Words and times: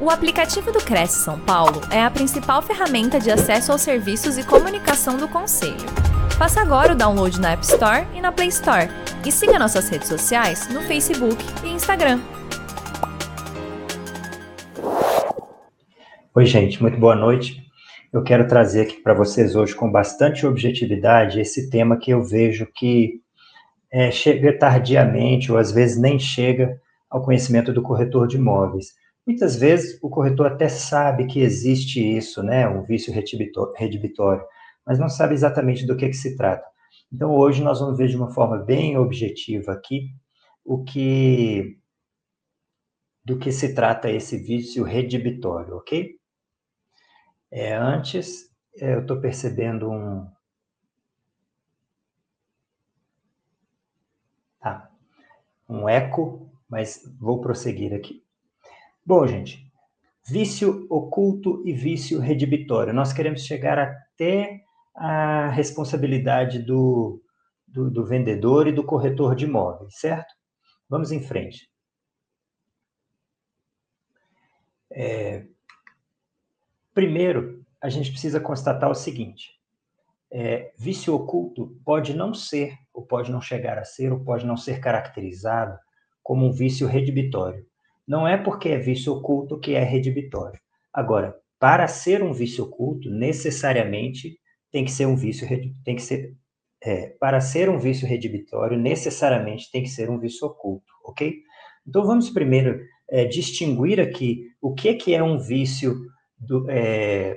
O 0.00 0.10
aplicativo 0.10 0.70
do 0.70 0.78
Cresce 0.78 1.24
São 1.24 1.40
Paulo 1.40 1.80
é 1.90 2.00
a 2.00 2.08
principal 2.08 2.62
ferramenta 2.62 3.18
de 3.18 3.32
acesso 3.32 3.72
aos 3.72 3.80
serviços 3.80 4.38
e 4.38 4.46
comunicação 4.46 5.16
do 5.16 5.26
Conselho. 5.26 5.74
Faça 6.38 6.60
agora 6.60 6.92
o 6.92 6.96
download 6.96 7.40
na 7.40 7.50
App 7.50 7.64
Store 7.64 8.06
e 8.14 8.20
na 8.20 8.30
Play 8.30 8.46
Store. 8.46 8.88
E 9.26 9.32
siga 9.32 9.58
nossas 9.58 9.88
redes 9.88 10.06
sociais 10.06 10.72
no 10.72 10.82
Facebook 10.82 11.44
e 11.64 11.70
Instagram. 11.70 12.20
Oi, 16.32 16.46
gente, 16.46 16.80
muito 16.80 16.96
boa 16.96 17.16
noite. 17.16 17.60
Eu 18.12 18.22
quero 18.22 18.46
trazer 18.46 18.82
aqui 18.82 19.02
para 19.02 19.14
vocês 19.14 19.56
hoje, 19.56 19.74
com 19.74 19.90
bastante 19.90 20.46
objetividade, 20.46 21.40
esse 21.40 21.68
tema 21.70 21.98
que 21.98 22.12
eu 22.12 22.22
vejo 22.22 22.68
que 22.72 23.20
é, 23.92 24.12
chega 24.12 24.56
tardiamente, 24.56 25.50
ou 25.50 25.58
às 25.58 25.72
vezes 25.72 26.00
nem 26.00 26.20
chega 26.20 26.80
ao 27.10 27.20
conhecimento 27.20 27.72
do 27.72 27.82
corretor 27.82 28.28
de 28.28 28.36
imóveis 28.36 28.96
Muitas 29.28 29.56
vezes 29.56 30.02
o 30.02 30.08
corretor 30.08 30.46
até 30.46 30.70
sabe 30.70 31.26
que 31.26 31.40
existe 31.40 32.00
isso, 32.00 32.42
né, 32.42 32.66
um 32.66 32.82
vício 32.82 33.12
redibitório, 33.12 34.42
mas 34.86 34.98
não 34.98 35.10
sabe 35.10 35.34
exatamente 35.34 35.86
do 35.86 35.94
que, 35.94 36.08
que 36.08 36.16
se 36.16 36.34
trata. 36.34 36.66
Então 37.12 37.36
hoje 37.36 37.62
nós 37.62 37.78
vamos 37.78 37.98
ver 37.98 38.08
de 38.08 38.16
uma 38.16 38.30
forma 38.30 38.56
bem 38.56 38.96
objetiva 38.96 39.72
aqui 39.72 40.14
o 40.64 40.82
que 40.82 41.78
do 43.22 43.38
que 43.38 43.52
se 43.52 43.74
trata 43.74 44.10
esse 44.10 44.38
vício 44.38 44.82
redibitório, 44.82 45.76
ok? 45.76 46.18
É, 47.50 47.74
antes, 47.74 48.50
é, 48.78 48.94
eu 48.94 49.02
estou 49.02 49.20
percebendo 49.20 49.90
um, 49.90 50.26
tá, 54.58 54.90
um 55.68 55.86
eco, 55.86 56.50
mas 56.66 57.02
vou 57.20 57.42
prosseguir 57.42 57.92
aqui. 57.92 58.26
Bom, 59.08 59.26
gente, 59.26 59.66
vício 60.22 60.86
oculto 60.90 61.66
e 61.66 61.72
vício 61.72 62.20
redibitório. 62.20 62.92
Nós 62.92 63.10
queremos 63.10 63.42
chegar 63.42 63.78
até 63.78 64.62
a 64.94 65.48
responsabilidade 65.48 66.58
do, 66.58 67.18
do, 67.66 67.90
do 67.90 68.04
vendedor 68.04 68.66
e 68.66 68.72
do 68.72 68.84
corretor 68.84 69.34
de 69.34 69.46
imóveis, 69.46 69.94
certo? 69.98 70.34
Vamos 70.86 71.10
em 71.10 71.22
frente. 71.22 71.70
É, 74.92 75.46
primeiro, 76.92 77.64
a 77.80 77.88
gente 77.88 78.10
precisa 78.10 78.38
constatar 78.38 78.90
o 78.90 78.94
seguinte: 78.94 79.58
é, 80.30 80.70
vício 80.76 81.14
oculto 81.14 81.80
pode 81.82 82.14
não 82.14 82.34
ser, 82.34 82.76
ou 82.92 83.06
pode 83.06 83.32
não 83.32 83.40
chegar 83.40 83.78
a 83.78 83.86
ser, 83.86 84.12
ou 84.12 84.22
pode 84.22 84.44
não 84.44 84.58
ser 84.58 84.80
caracterizado 84.80 85.78
como 86.22 86.44
um 86.44 86.52
vício 86.52 86.86
redibitório. 86.86 87.66
Não 88.08 88.26
é 88.26 88.38
porque 88.38 88.70
é 88.70 88.78
vício 88.78 89.12
oculto 89.12 89.60
que 89.60 89.74
é 89.74 89.84
redibitório. 89.84 90.58
Agora, 90.92 91.36
para 91.60 91.86
ser 91.86 92.22
um 92.22 92.32
vício 92.32 92.64
oculto, 92.64 93.10
necessariamente 93.10 94.38
tem 94.72 94.84
que 94.84 94.90
ser 94.90 95.06
um 95.06 95.14
vício 95.14 95.46
tem 95.84 95.94
que 95.94 96.02
ser 96.02 96.34
é, 96.82 97.08
para 97.20 97.40
ser 97.40 97.68
um 97.68 97.78
vício 97.78 98.06
redibitório, 98.06 98.78
necessariamente 98.78 99.70
tem 99.70 99.82
que 99.82 99.88
ser 99.88 100.08
um 100.08 100.18
vício 100.18 100.46
oculto, 100.46 100.86
ok? 101.04 101.34
Então 101.86 102.06
vamos 102.06 102.30
primeiro 102.30 102.80
é, 103.10 103.24
distinguir 103.24 104.00
aqui 104.00 104.46
o 104.60 104.74
que, 104.74 104.94
que 104.94 105.14
é 105.14 105.22
um 105.22 105.38
vício 105.38 105.96
do, 106.38 106.70
é, 106.70 107.36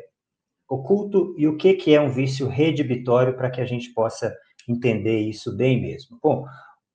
oculto 0.69 1.33
e 1.37 1.47
o 1.47 1.57
que, 1.57 1.73
que 1.73 1.93
é 1.93 1.99
um 1.99 2.09
vício 2.09 2.47
redibitório 2.47 3.35
para 3.35 3.49
que 3.49 3.59
a 3.59 3.65
gente 3.65 3.91
possa 3.93 4.33
entender 4.69 5.19
isso 5.19 5.55
bem 5.57 5.81
mesmo. 5.81 6.19
Bom, 6.21 6.45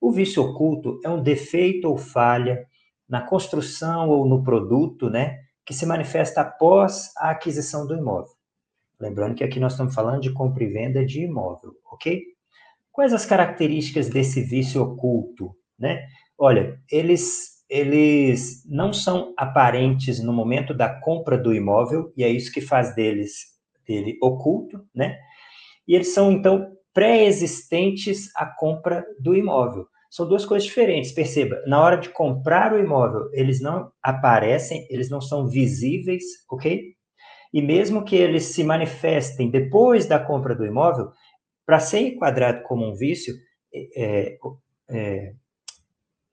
o 0.00 0.12
vício 0.12 0.42
oculto 0.42 1.00
é 1.04 1.10
um 1.10 1.22
defeito 1.22 1.88
ou 1.88 1.98
falha 1.98 2.64
na 3.08 3.20
construção 3.20 4.08
ou 4.08 4.26
no 4.26 4.42
produto, 4.42 5.08
né, 5.08 5.40
que 5.64 5.74
se 5.74 5.86
manifesta 5.86 6.40
após 6.40 7.12
a 7.16 7.30
aquisição 7.30 7.86
do 7.86 7.96
imóvel. 7.96 8.32
Lembrando 8.98 9.34
que 9.34 9.44
aqui 9.44 9.60
nós 9.60 9.72
estamos 9.72 9.94
falando 9.94 10.20
de 10.20 10.32
compra 10.32 10.64
e 10.64 10.68
venda 10.68 11.04
de 11.04 11.22
imóvel, 11.22 11.74
ok? 11.92 12.22
Quais 12.90 13.12
as 13.12 13.26
características 13.26 14.08
desse 14.08 14.42
vício 14.42 14.82
oculto, 14.82 15.54
né? 15.78 16.06
Olha, 16.38 16.80
eles 16.90 17.56
eles 17.68 18.64
não 18.64 18.92
são 18.92 19.34
aparentes 19.36 20.22
no 20.22 20.32
momento 20.32 20.72
da 20.72 20.88
compra 20.88 21.36
do 21.36 21.52
imóvel 21.52 22.12
e 22.16 22.22
é 22.22 22.28
isso 22.28 22.52
que 22.52 22.60
faz 22.60 22.94
deles 22.94 23.56
dele 23.86 24.16
oculto, 24.22 24.84
né? 24.94 25.18
E 25.86 25.94
eles 25.94 26.14
são 26.14 26.30
então 26.30 26.72
pré-existentes 26.94 28.30
à 28.36 28.46
compra 28.46 29.04
do 29.20 29.34
imóvel 29.34 29.86
são 30.10 30.28
duas 30.28 30.44
coisas 30.44 30.66
diferentes. 30.66 31.12
Perceba, 31.12 31.62
na 31.66 31.80
hora 31.80 31.96
de 31.96 32.08
comprar 32.08 32.72
o 32.72 32.78
imóvel, 32.78 33.28
eles 33.32 33.60
não 33.60 33.90
aparecem, 34.02 34.86
eles 34.90 35.10
não 35.10 35.20
são 35.20 35.46
visíveis, 35.46 36.24
ok? 36.50 36.94
E 37.52 37.62
mesmo 37.62 38.04
que 38.04 38.16
eles 38.16 38.44
se 38.44 38.62
manifestem 38.64 39.50
depois 39.50 40.06
da 40.06 40.18
compra 40.18 40.54
do 40.54 40.66
imóvel, 40.66 41.10
para 41.64 41.80
ser 41.80 42.00
enquadrado 42.00 42.62
como 42.62 42.86
um 42.86 42.94
vício 42.94 43.34
é, 43.96 44.36
é, 44.88 45.32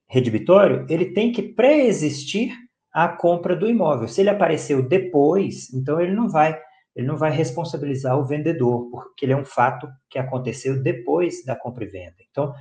redibitório, 0.07 0.85
ele 0.89 1.13
tem 1.13 1.31
que 1.31 1.41
pré-existir 1.41 2.53
a 2.93 3.07
compra 3.07 3.55
do 3.55 3.67
imóvel. 3.67 4.07
Se 4.07 4.21
ele 4.21 4.29
apareceu 4.29 4.87
depois, 4.87 5.73
então 5.73 5.99
ele 5.99 6.13
não 6.13 6.29
vai 6.29 6.59
ele 6.95 7.07
não 7.07 7.17
vai 7.17 7.31
responsabilizar 7.31 8.17
o 8.19 8.25
vendedor, 8.25 8.89
porque 8.91 9.25
ele 9.25 9.33
é 9.33 9.37
um 9.37 9.45
fato 9.45 9.87
que 10.09 10.19
aconteceu 10.19 10.81
depois 10.81 11.43
da 11.43 11.55
compra 11.55 11.85
e 11.85 11.87
venda. 11.87 12.17
Então, 12.29 12.53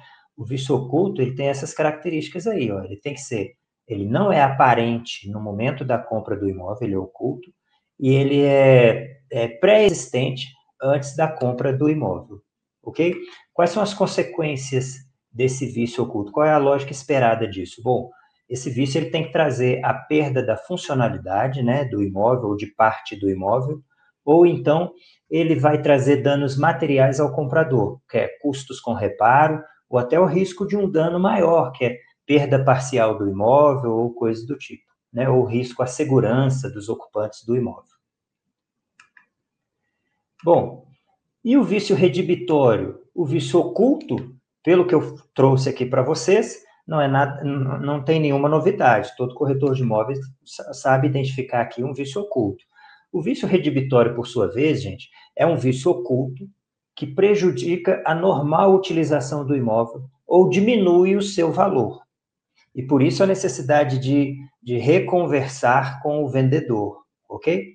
o 0.43 0.45
vício 0.45 0.75
oculto 0.75 1.23
ele 1.23 1.37
tem 1.37 1.47
essas 1.47 1.73
características 1.73 2.49
aí, 2.49 2.71
ó. 2.71 2.83
Ele 2.83 2.97
tem 2.97 3.15
que 3.15 3.21
ser, 3.21 3.53
ele 3.87 4.05
não 4.05 4.33
é 4.33 4.43
aparente 4.43 5.31
no 5.31 5.41
momento 5.41 5.85
da 5.85 5.99
compra 5.99 6.37
do 6.37 6.49
imóvel, 6.49 6.87
ele 6.87 6.95
é 6.95 6.99
oculto, 6.99 7.49
e 7.99 8.13
ele 8.13 8.43
é, 8.43 9.21
é 9.31 9.47
pré-existente 9.47 10.49
antes 10.83 11.15
da 11.15 11.29
compra 11.29 11.73
do 11.73 11.89
imóvel, 11.89 12.41
ok? 12.83 13.15
Quais 13.55 13.71
são 13.71 13.83
as 13.83 13.95
consequências 13.95 14.97
desse 15.31 15.67
vício 15.67 16.03
oculto? 16.03 16.33
Qual 16.33 16.45
é 16.45 16.53
a 16.53 16.59
lógica 16.59 16.91
esperada 16.91 17.47
disso? 17.47 17.81
Bom, 17.85 18.11
esse 18.49 18.69
vício 18.69 18.99
ele 18.99 19.11
tem 19.11 19.25
que 19.25 19.33
trazer 19.33 19.81
a 19.85 19.95
perda 19.95 20.45
da 20.45 20.57
funcionalidade, 20.57 21.63
né, 21.63 21.85
do 21.85 22.03
imóvel 22.03 22.51
ou 22.51 22.57
de 22.57 22.67
parte 22.67 23.15
do 23.15 23.31
imóvel, 23.31 23.81
ou 24.25 24.45
então 24.45 24.93
ele 25.31 25.55
vai 25.55 25.81
trazer 25.81 26.17
danos 26.17 26.59
materiais 26.59 27.21
ao 27.21 27.33
comprador, 27.33 28.01
que 28.11 28.19
é 28.19 28.29
custos 28.41 28.81
com 28.81 28.93
reparo 28.93 29.63
ou 29.93 29.99
até 29.99 30.19
o 30.19 30.25
risco 30.25 30.67
de 30.67 30.75
um 30.75 30.91
dano 30.91 31.21
maior, 31.21 31.71
que 31.71 31.85
é 31.85 31.99
perda 32.25 32.65
parcial 32.65 33.19
do 33.19 33.29
imóvel 33.29 33.93
ou 33.93 34.15
coisa 34.15 34.47
do 34.47 34.57
tipo, 34.57 34.91
né? 35.13 35.29
ou 35.29 35.45
risco 35.45 35.83
à 35.83 35.87
segurança 35.87 36.71
dos 36.71 36.89
ocupantes 36.89 37.45
do 37.45 37.55
imóvel. 37.55 37.93
Bom, 40.43 40.87
e 41.45 41.59
o 41.59 41.63
vício 41.63 41.95
redibitório? 41.95 43.03
O 43.15 43.27
vício 43.27 43.61
oculto, 43.61 44.35
pelo 44.65 44.87
que 44.87 44.95
eu 44.95 45.15
trouxe 45.35 45.69
aqui 45.69 45.85
para 45.85 46.03
vocês, 46.03 46.63
não 46.87 46.99
é 46.99 47.07
nada, 47.07 47.45
não 47.45 48.03
tem 48.03 48.19
nenhuma 48.19 48.49
novidade. 48.49 49.15
Todo 49.15 49.35
corretor 49.35 49.75
de 49.75 49.83
imóveis 49.83 50.19
sabe 50.73 51.07
identificar 51.07 51.61
aqui 51.61 51.85
um 51.85 51.93
vício 51.93 52.23
oculto. 52.23 52.65
O 53.13 53.21
vício 53.21 53.47
redibitório, 53.47 54.15
por 54.15 54.27
sua 54.27 54.49
vez, 54.49 54.83
gente, 54.83 55.11
é 55.37 55.47
um 55.47 55.57
vício 55.57 55.91
oculto 55.91 56.49
que 56.95 57.07
prejudica 57.07 58.03
a 58.07 58.15
normal 58.15 58.75
utilização 58.75 59.47
do 59.47 59.57
imóvel 59.57 60.03
ou 60.27 60.49
diminui 60.49 61.17
o 61.17 61.23
seu 61.23 61.53
valor. 61.53 62.03
E 62.75 62.83
por 62.83 63.03
isso 63.03 63.23
a 63.23 63.27
necessidade 63.27 63.99
de, 63.99 64.37
de 64.63 64.79
reconversar 64.79 66.03
com 66.03 66.25
o 66.25 66.29
vendedor, 66.29 67.03
ok? 67.29 67.73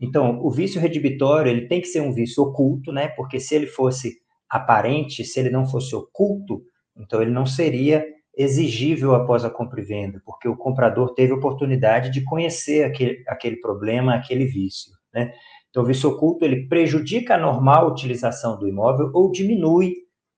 Então, 0.00 0.40
o 0.42 0.50
vício 0.50 0.80
redibitório, 0.80 1.50
ele 1.50 1.68
tem 1.68 1.80
que 1.80 1.86
ser 1.86 2.00
um 2.00 2.12
vício 2.12 2.42
oculto, 2.42 2.90
né? 2.90 3.08
Porque 3.08 3.38
se 3.38 3.54
ele 3.54 3.66
fosse 3.66 4.16
aparente, 4.48 5.24
se 5.24 5.38
ele 5.38 5.50
não 5.50 5.66
fosse 5.66 5.94
oculto, 5.94 6.62
então 6.96 7.20
ele 7.20 7.30
não 7.30 7.46
seria 7.46 8.04
exigível 8.36 9.14
após 9.14 9.44
a 9.44 9.50
compra 9.50 9.80
e 9.80 9.84
venda, 9.84 10.22
porque 10.24 10.48
o 10.48 10.56
comprador 10.56 11.14
teve 11.14 11.32
oportunidade 11.32 12.10
de 12.10 12.24
conhecer 12.24 12.84
aquele, 12.84 13.22
aquele 13.28 13.56
problema, 13.56 14.14
aquele 14.14 14.46
vício, 14.46 14.92
né? 15.12 15.32
Então, 15.70 15.84
o 15.84 15.86
vício 15.86 16.10
oculto 16.10 16.44
ele 16.44 16.66
prejudica 16.66 17.34
a 17.34 17.38
normal 17.38 17.88
utilização 17.88 18.58
do 18.58 18.68
imóvel 18.68 19.10
ou 19.14 19.30
diminui 19.30 19.94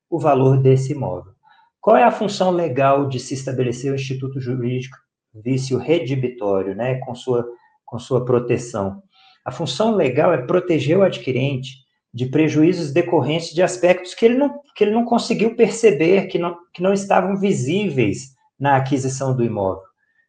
o 0.09 0.19
valor 0.19 0.57
desse 0.57 0.93
imóvel. 0.93 1.33
Qual 1.81 1.97
é 1.97 2.03
a 2.03 2.11
função 2.11 2.51
legal 2.51 3.07
de 3.07 3.19
se 3.19 3.33
estabelecer 3.33 3.91
o 3.91 3.95
instituto 3.95 4.39
jurídico 4.39 4.95
vício 5.33 5.77
redibitório, 5.79 6.75
né, 6.75 6.95
com 6.99 7.15
sua 7.15 7.45
com 7.83 7.99
sua 7.99 8.23
proteção? 8.23 9.01
A 9.43 9.51
função 9.51 9.95
legal 9.95 10.31
é 10.31 10.37
proteger 10.37 10.97
o 10.97 11.03
adquirente 11.03 11.83
de 12.13 12.27
prejuízos 12.27 12.93
decorrentes 12.93 13.53
de 13.53 13.63
aspectos 13.63 14.13
que 14.13 14.25
ele 14.25 14.35
não, 14.35 14.61
que 14.75 14.83
ele 14.83 14.91
não 14.91 15.03
conseguiu 15.03 15.55
perceber, 15.55 16.27
que 16.27 16.37
não, 16.37 16.55
que 16.73 16.81
não 16.81 16.93
estavam 16.93 17.35
visíveis 17.35 18.33
na 18.59 18.77
aquisição 18.77 19.35
do 19.35 19.43
imóvel, 19.43 19.83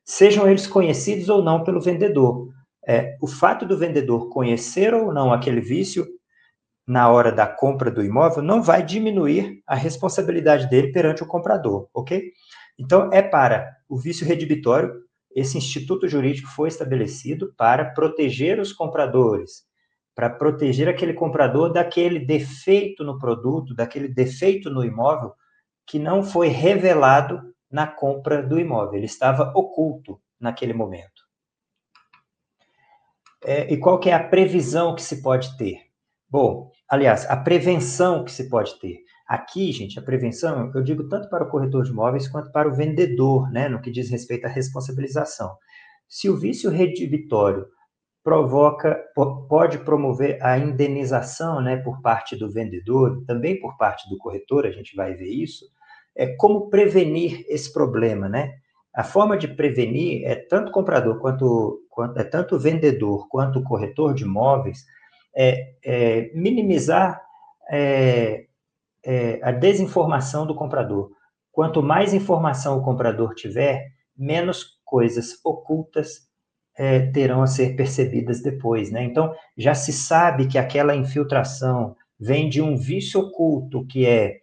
sejam 0.05 0.49
eles 0.49 0.67
conhecidos 0.67 1.29
ou 1.29 1.43
não 1.43 1.63
pelo 1.63 1.81
vendedor 1.81 2.49
é, 2.87 3.17
o 3.21 3.27
fato 3.27 3.67
do 3.67 3.79
vendedor 3.79 4.29
conhecer 4.29 4.95
ou 4.95 5.13
não 5.13 5.33
aquele 5.33 5.61
vício 5.61 6.07
na 6.87 7.09
hora 7.09 7.33
da 7.33 7.47
compra 7.47 7.91
do 7.91 8.05
imóvel 8.05 8.43
não 8.43 8.63
vai 8.63 8.85
diminuir 8.85 9.63
a 9.67 9.75
responsabilidade 9.75 10.69
dele 10.69 10.93
perante 10.93 11.23
o 11.23 11.27
comprador, 11.27 11.89
ok? 11.95 12.31
Então, 12.79 13.11
é 13.13 13.23
para 13.23 13.75
o 13.89 13.97
vício 13.97 14.27
redibitório, 14.27 14.93
esse 15.35 15.57
instituto 15.57 16.07
jurídico 16.07 16.49
foi 16.49 16.69
estabelecido 16.69 17.55
para 17.57 17.87
proteger 17.87 18.61
os 18.61 18.73
compradores, 18.73 19.65
para 20.15 20.31
proteger 20.31 20.89
aquele 20.89 21.15
comprador 21.15 21.73
daquele 21.73 22.21
defeito 22.21 23.03
no 23.03 23.19
produto, 23.19 23.75
daquele 23.75 24.09
defeito 24.09 24.71
no 24.71 24.85
imóvel 24.85 25.33
que 25.87 25.99
não 25.99 26.23
foi 26.23 26.49
revelado 26.49 27.55
na 27.71 27.87
compra 27.87 28.43
do 28.43 28.59
imóvel, 28.59 28.95
ele 28.95 29.07
estava 29.07 29.53
oculto 29.55 30.21
naquele 30.39 30.73
momento. 30.73 31.14
É, 33.45 33.73
e 33.73 33.77
qual 33.77 33.99
que 34.01 34.11
é 34.11 34.15
a 34.15 34.23
previsão 34.23 34.95
que 34.95 35.03
se 35.03 35.23
pode 35.23 35.57
ter? 35.57 35.79
Bom, 36.29 36.71
aliás, 36.89 37.29
a 37.31 37.37
prevenção 37.37 38.25
que 38.25 38.33
se 38.33 38.49
pode 38.49 38.79
ter. 38.81 38.99
Aqui, 39.29 39.73
gente, 39.73 39.99
a 39.99 40.03
prevenção, 40.03 40.71
eu 40.75 40.83
digo 40.83 41.09
tanto 41.09 41.29
para 41.29 41.45
o 41.45 41.51
corretor 41.51 41.85
de 41.85 41.91
imóveis 41.91 42.29
quanto 42.29 42.51
para 42.53 42.69
o 42.69 42.75
vendedor, 42.75 43.51
né, 43.51 43.69
no 43.69 43.81
que 43.81 43.91
diz 43.91 44.11
respeito 44.11 44.47
à 44.47 44.49
responsabilização. 44.49 45.55
Se 46.09 46.29
o 46.29 46.37
vício 46.37 46.71
redivitório 46.71 47.67
provoca, 48.23 48.99
pode 49.49 49.79
promover 49.79 50.43
a 50.43 50.59
indenização, 50.59 51.61
né, 51.61 51.77
por 51.77 52.01
parte 52.01 52.37
do 52.37 52.51
vendedor, 52.51 53.23
também 53.27 53.61
por 53.61 53.77
parte 53.77 54.09
do 54.09 54.17
corretor, 54.19 54.67
a 54.67 54.71
gente 54.71 54.97
vai 54.97 55.15
ver 55.15 55.29
isso, 55.29 55.67
é 56.17 56.35
como 56.37 56.71
prevenir 56.71 57.45
esse 57.49 57.73
problema, 57.73 58.29
né? 58.29 58.53
A 58.95 59.03
forma 59.03 59.37
de 59.37 59.49
prevenir 59.49 60.25
é 60.25 60.37
tanto 60.37 60.71
comprador 60.71 61.19
quanto, 61.19 61.81
quanto 61.91 62.19
é 62.19 62.25
tanto 62.25 62.59
vendedor 62.59 63.29
quanto 63.29 63.63
corretor 63.63 64.15
de 64.15 64.23
imóveis 64.23 64.85
é, 65.37 65.75
é 65.85 66.31
minimizar 66.33 67.21
é, 67.69 68.47
é, 69.05 69.41
a 69.43 69.51
desinformação 69.51 70.47
do 70.47 70.55
comprador. 70.55 71.11
Quanto 71.51 71.83
mais 71.83 72.15
informação 72.15 72.79
o 72.79 72.83
comprador 72.83 73.35
tiver, 73.35 73.89
menos 74.17 74.79
coisas 74.85 75.41
ocultas 75.45 76.29
é, 76.77 77.01
terão 77.11 77.43
a 77.43 77.47
ser 77.47 77.77
percebidas 77.77 78.43
depois, 78.43 78.91
né? 78.91 79.05
Então 79.05 79.35
já 79.57 79.75
se 79.75 79.93
sabe 79.93 80.47
que 80.47 80.59
aquela 80.59 80.95
infiltração 80.95 81.97
vem 82.19 82.49
de 82.49 82.63
um 82.63 82.77
vício 82.77 83.21
oculto 83.21 83.87
que 83.87 84.07
é 84.07 84.39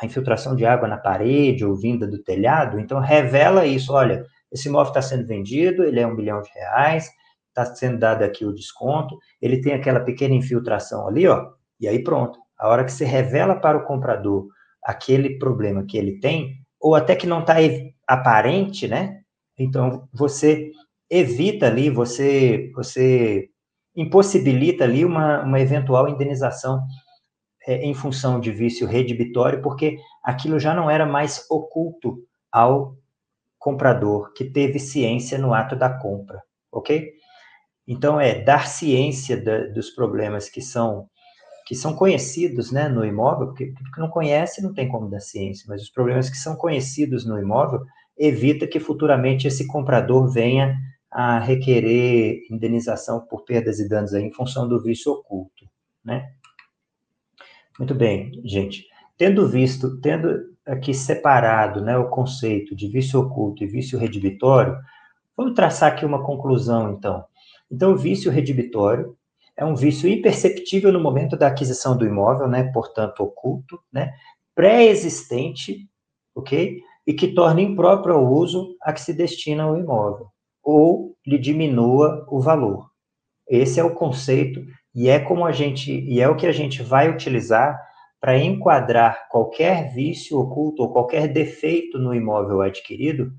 a 0.00 0.06
infiltração 0.06 0.54
de 0.54 0.64
água 0.64 0.86
na 0.88 0.96
parede 0.96 1.64
ou 1.64 1.74
vinda 1.74 2.06
do 2.06 2.22
telhado, 2.22 2.78
então 2.78 3.00
revela 3.00 3.66
isso, 3.66 3.92
olha, 3.92 4.24
esse 4.52 4.68
imóvel 4.68 4.90
está 4.90 5.02
sendo 5.02 5.26
vendido, 5.26 5.84
ele 5.84 6.00
é 6.00 6.06
um 6.06 6.14
milhão 6.14 6.40
de 6.42 6.50
reais, 6.52 7.10
está 7.48 7.64
sendo 7.74 7.98
dado 7.98 8.22
aqui 8.22 8.44
o 8.44 8.52
desconto, 8.52 9.16
ele 9.40 9.60
tem 9.60 9.72
aquela 9.72 10.00
pequena 10.00 10.34
infiltração 10.34 11.08
ali, 11.08 11.26
ó, 11.26 11.50
e 11.80 11.88
aí 11.88 12.02
pronto. 12.02 12.38
A 12.58 12.68
hora 12.68 12.84
que 12.84 12.92
você 12.92 13.04
revela 13.04 13.54
para 13.56 13.78
o 13.78 13.84
comprador 13.84 14.46
aquele 14.82 15.38
problema 15.38 15.84
que 15.84 15.96
ele 15.96 16.20
tem, 16.20 16.54
ou 16.80 16.94
até 16.94 17.16
que 17.16 17.26
não 17.26 17.40
está 17.40 17.56
aparente, 18.06 18.86
né? 18.86 19.20
Então 19.58 20.08
você 20.12 20.70
evita 21.10 21.66
ali, 21.66 21.90
você, 21.90 22.70
você 22.74 23.48
impossibilita 23.94 24.84
ali 24.84 25.04
uma, 25.04 25.42
uma 25.42 25.60
eventual 25.60 26.08
indenização 26.08 26.82
é, 27.66 27.84
em 27.84 27.94
função 27.94 28.38
de 28.38 28.52
vício 28.52 28.86
redibitório, 28.86 29.60
porque 29.60 29.98
aquilo 30.22 30.58
já 30.58 30.72
não 30.72 30.88
era 30.88 31.04
mais 31.04 31.44
oculto 31.50 32.22
ao 32.50 32.96
comprador 33.58 34.32
que 34.32 34.44
teve 34.44 34.78
ciência 34.78 35.36
no 35.36 35.52
ato 35.52 35.74
da 35.74 35.90
compra, 35.90 36.42
ok? 36.70 37.12
Então 37.86 38.20
é 38.20 38.40
dar 38.42 38.66
ciência 38.68 39.36
da, 39.36 39.66
dos 39.66 39.90
problemas 39.90 40.48
que 40.48 40.62
são 40.62 41.08
que 41.66 41.74
são 41.74 41.96
conhecidos, 41.96 42.70
né, 42.70 42.88
no 42.88 43.04
imóvel, 43.04 43.48
porque, 43.48 43.74
porque 43.82 44.00
não 44.00 44.08
conhece 44.08 44.62
não 44.62 44.72
tem 44.72 44.86
como 44.86 45.10
dar 45.10 45.18
ciência, 45.18 45.66
mas 45.68 45.82
os 45.82 45.90
problemas 45.90 46.30
que 46.30 46.36
são 46.36 46.54
conhecidos 46.54 47.26
no 47.26 47.36
imóvel 47.40 47.80
evita 48.16 48.68
que 48.68 48.78
futuramente 48.78 49.48
esse 49.48 49.66
comprador 49.66 50.30
venha 50.30 50.76
a 51.10 51.40
requerer 51.40 52.46
indenização 52.48 53.26
por 53.26 53.44
perdas 53.44 53.80
e 53.80 53.88
danos 53.88 54.14
aí, 54.14 54.22
em 54.22 54.32
função 54.32 54.68
do 54.68 54.80
vício 54.80 55.10
oculto, 55.10 55.68
né? 56.04 56.30
Muito 57.78 57.94
bem, 57.94 58.40
gente. 58.44 58.86
Tendo 59.18 59.48
visto, 59.48 60.00
tendo 60.00 60.54
aqui 60.66 60.94
separado 60.94 61.80
né, 61.80 61.96
o 61.96 62.08
conceito 62.08 62.74
de 62.74 62.88
vício 62.88 63.20
oculto 63.20 63.62
e 63.62 63.66
vício 63.66 63.98
redibitório, 63.98 64.76
vamos 65.36 65.54
traçar 65.54 65.92
aqui 65.92 66.04
uma 66.04 66.24
conclusão, 66.24 66.92
então. 66.92 67.24
Então, 67.70 67.92
o 67.92 67.96
vício 67.96 68.30
redibitório 68.30 69.16
é 69.56 69.64
um 69.64 69.74
vício 69.74 70.08
imperceptível 70.08 70.92
no 70.92 71.00
momento 71.00 71.36
da 71.36 71.48
aquisição 71.48 71.96
do 71.96 72.06
imóvel, 72.06 72.48
né, 72.48 72.64
portanto, 72.72 73.20
oculto, 73.20 73.80
né, 73.92 74.12
pré-existente, 74.54 75.88
ok? 76.34 76.80
E 77.06 77.14
que 77.14 77.28
torna 77.28 77.60
impróprio 77.60 78.14
ao 78.14 78.32
uso 78.32 78.76
a 78.82 78.92
que 78.92 79.00
se 79.00 79.12
destina 79.12 79.70
o 79.70 79.76
imóvel, 79.76 80.28
ou 80.62 81.16
lhe 81.26 81.38
diminua 81.38 82.26
o 82.28 82.40
valor. 82.40 82.90
Esse 83.48 83.78
é 83.78 83.84
o 83.84 83.94
conceito 83.94 84.60
e 84.96 85.10
é 85.10 85.20
como 85.20 85.44
a 85.44 85.52
gente 85.52 85.92
e 85.92 86.22
é 86.22 86.28
o 86.28 86.34
que 86.34 86.46
a 86.46 86.52
gente 86.52 86.82
vai 86.82 87.10
utilizar 87.10 87.78
para 88.18 88.38
enquadrar 88.38 89.28
qualquer 89.28 89.92
vício 89.92 90.38
oculto 90.38 90.82
ou 90.82 90.90
qualquer 90.90 91.28
defeito 91.28 91.98
no 91.98 92.14
imóvel 92.14 92.62
adquirido 92.62 93.30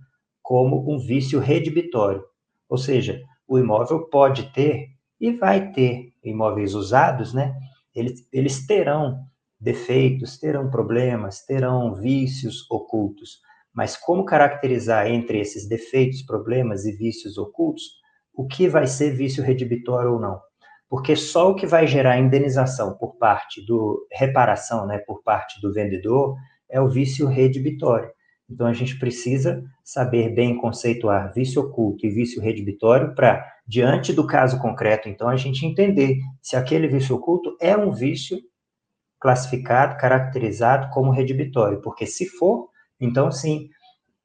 como 0.43 0.87
um 0.87 0.99
vício 0.99 1.39
redibitório. 1.39 2.23
Ou 2.69 2.77
seja, 2.77 3.19
o 3.47 3.57
imóvel 3.57 4.07
pode 4.07 4.53
ter 4.53 4.89
e 5.19 5.31
vai 5.31 5.71
ter 5.71 6.13
imóveis 6.23 6.75
usados, 6.75 7.33
né? 7.33 7.55
Eles, 7.95 8.27
eles 8.31 8.67
terão 8.67 9.17
defeitos, 9.59 10.37
terão 10.37 10.69
problemas, 10.69 11.43
terão 11.43 11.95
vícios 11.95 12.69
ocultos. 12.69 13.39
Mas 13.73 13.97
como 13.97 14.25
caracterizar 14.25 15.07
entre 15.07 15.39
esses 15.39 15.67
defeitos, 15.67 16.21
problemas 16.21 16.85
e 16.85 16.91
vícios 16.91 17.35
ocultos 17.35 17.83
o 18.37 18.45
que 18.45 18.69
vai 18.69 18.85
ser 18.85 19.15
vício 19.15 19.43
redibitório 19.43 20.13
ou 20.13 20.19
não? 20.19 20.39
Porque 20.89 21.15
só 21.15 21.51
o 21.51 21.55
que 21.55 21.67
vai 21.67 21.85
gerar 21.85 22.17
indenização 22.17 22.97
por 22.97 23.17
parte 23.17 23.65
do 23.65 24.07
reparação, 24.11 24.85
né, 24.85 24.99
por 24.99 25.21
parte 25.21 25.59
do 25.61 25.73
vendedor, 25.73 26.35
é 26.69 26.79
o 26.79 26.89
vício 26.89 27.27
redibitório. 27.27 28.09
Então 28.49 28.67
a 28.67 28.73
gente 28.73 28.97
precisa 28.97 29.61
saber 29.83 30.33
bem 30.33 30.55
conceituar 30.57 31.33
vício 31.33 31.61
oculto 31.61 32.05
e 32.05 32.09
vício 32.09 32.41
redibitório 32.41 33.13
para 33.13 33.45
diante 33.67 34.13
do 34.13 34.25
caso 34.25 34.57
concreto, 34.59 35.09
então 35.09 35.27
a 35.27 35.35
gente 35.35 35.65
entender 35.65 36.19
se 36.41 36.55
aquele 36.55 36.87
vício 36.87 37.15
oculto 37.15 37.57
é 37.59 37.75
um 37.75 37.91
vício 37.91 38.37
classificado, 39.19 39.97
caracterizado 39.97 40.89
como 40.91 41.11
redibitório, 41.11 41.81
porque 41.81 42.05
se 42.05 42.25
for, 42.25 42.69
então 42.99 43.29
sim, 43.29 43.67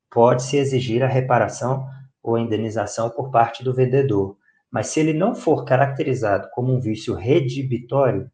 pode-se 0.08 0.56
exigir 0.56 1.02
a 1.02 1.08
reparação 1.08 1.84
ou 2.22 2.36
a 2.36 2.40
indenização 2.40 3.10
por 3.10 3.30
parte 3.30 3.64
do 3.64 3.74
vendedor. 3.74 4.36
Mas 4.72 4.86
se 4.86 5.00
ele 5.00 5.12
não 5.12 5.34
for 5.34 5.64
caracterizado 5.64 6.48
como 6.52 6.72
um 6.72 6.80
vício 6.80 7.14
redibitório, 7.14 8.30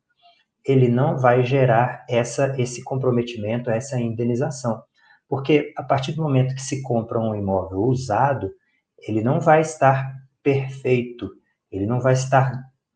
ele 0.65 0.89
não 0.89 1.19
vai 1.19 1.45
gerar 1.45 2.05
essa, 2.09 2.55
esse 2.61 2.85
comprometimento, 2.85 3.71
essa 3.71 3.99
indenização. 3.99 4.83
Porque 5.29 5.73
a 5.77 5.83
partir 5.83 6.13
do 6.13 6.23
momento 6.23 6.55
que 6.55 6.63
se 6.63 6.83
compra 6.83 7.19
um 7.19 7.35
imóvel 7.35 7.81
usado, 7.81 8.51
ele 8.99 9.23
não 9.23 9.41
vai 9.41 9.61
estar 9.61 10.15
perfeito, 10.43 11.31
ele 11.71 11.87
não 11.87 12.01
vai 12.01 12.13
estar 12.13 12.53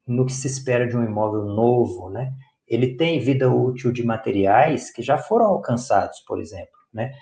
no 0.06 0.24
que 0.26 0.32
se 0.32 0.46
espera 0.46 0.86
de 0.86 0.96
um 0.96 1.04
imóvel 1.04 1.44
novo, 1.44 2.10
né? 2.10 2.32
Ele 2.66 2.96
tem 2.96 3.20
vida 3.20 3.50
útil 3.50 3.92
de 3.92 4.04
materiais 4.04 4.90
que 4.90 5.02
já 5.02 5.18
foram 5.18 5.46
alcançados, 5.46 6.20
por 6.20 6.40
exemplo, 6.40 6.72
né? 6.92 7.12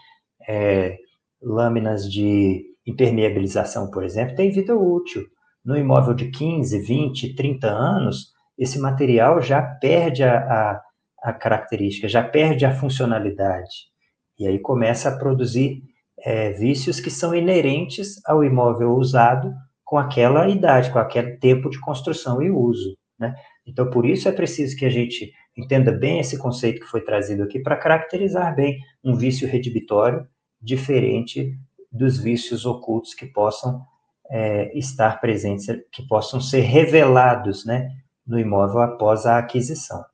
É, 0.49 0.97
lâminas 1.43 2.11
de 2.11 2.65
impermeabilização, 2.87 3.91
por 3.91 4.05
exemplo, 4.05 4.37
tem 4.37 4.51
vida 4.51 4.77
útil. 4.77 5.27
No 5.65 5.77
imóvel 5.77 6.15
de 6.15 6.31
15, 6.31 6.79
20, 6.79 7.35
30 7.35 7.67
anos, 7.69 8.33
esse 8.59 8.79
material 8.79 9.41
já 9.41 9.63
perde 9.63 10.23
a, 10.23 10.39
a, 10.39 10.83
a 11.23 11.33
característica, 11.33 12.09
já 12.09 12.23
perde 12.23 12.65
a 12.65 12.75
funcionalidade. 12.75 13.91
E 14.39 14.47
aí 14.47 14.59
começa 14.59 15.09
a 15.09 15.19
produzir 15.19 15.83
é, 16.19 16.53
vícios 16.53 17.01
que 17.01 17.11
são 17.11 17.35
inerentes 17.35 18.21
ao 18.27 18.45
imóvel 18.45 18.93
usado 18.93 19.53
com 19.85 19.99
aquela 19.99 20.49
idade, 20.49 20.91
com 20.91 20.99
aquele 20.99 21.37
tempo 21.37 21.69
de 21.69 21.81
construção 21.81 22.41
e 22.41 22.51
uso. 22.51 22.97
Né? 23.19 23.35
Então, 23.67 23.91
por 23.91 24.07
isso 24.07 24.29
é 24.29 24.33
preciso 24.33 24.77
que 24.77 24.87
a 24.87 24.91
gente 24.91 25.33
entenda 25.57 25.93
bem 25.93 26.21
esse 26.21 26.39
conceito 26.39 26.81
que 26.81 26.87
foi 26.87 27.03
trazido 27.03 27.43
aqui 27.43 27.61
para 27.61 27.77
caracterizar 27.77 28.55
bem 28.55 28.79
um 29.05 29.15
vício 29.15 29.49
redibitório 29.49 30.27
diferente 30.61 31.59
dos 31.91 32.19
vícios 32.19 32.65
ocultos 32.65 33.15
que 33.15 33.27
possam 33.27 33.85
é, 34.31 34.79
estar 34.79 35.21
presentes, 35.21 35.67
que 35.91 36.07
possam 36.07 36.41
ser 36.41 36.61
revelados 36.61 37.65
né, 37.65 37.91
no 38.27 38.39
imóvel 38.39 38.81
após 38.81 39.27
a 39.27 39.39
aquisição. 39.39 40.05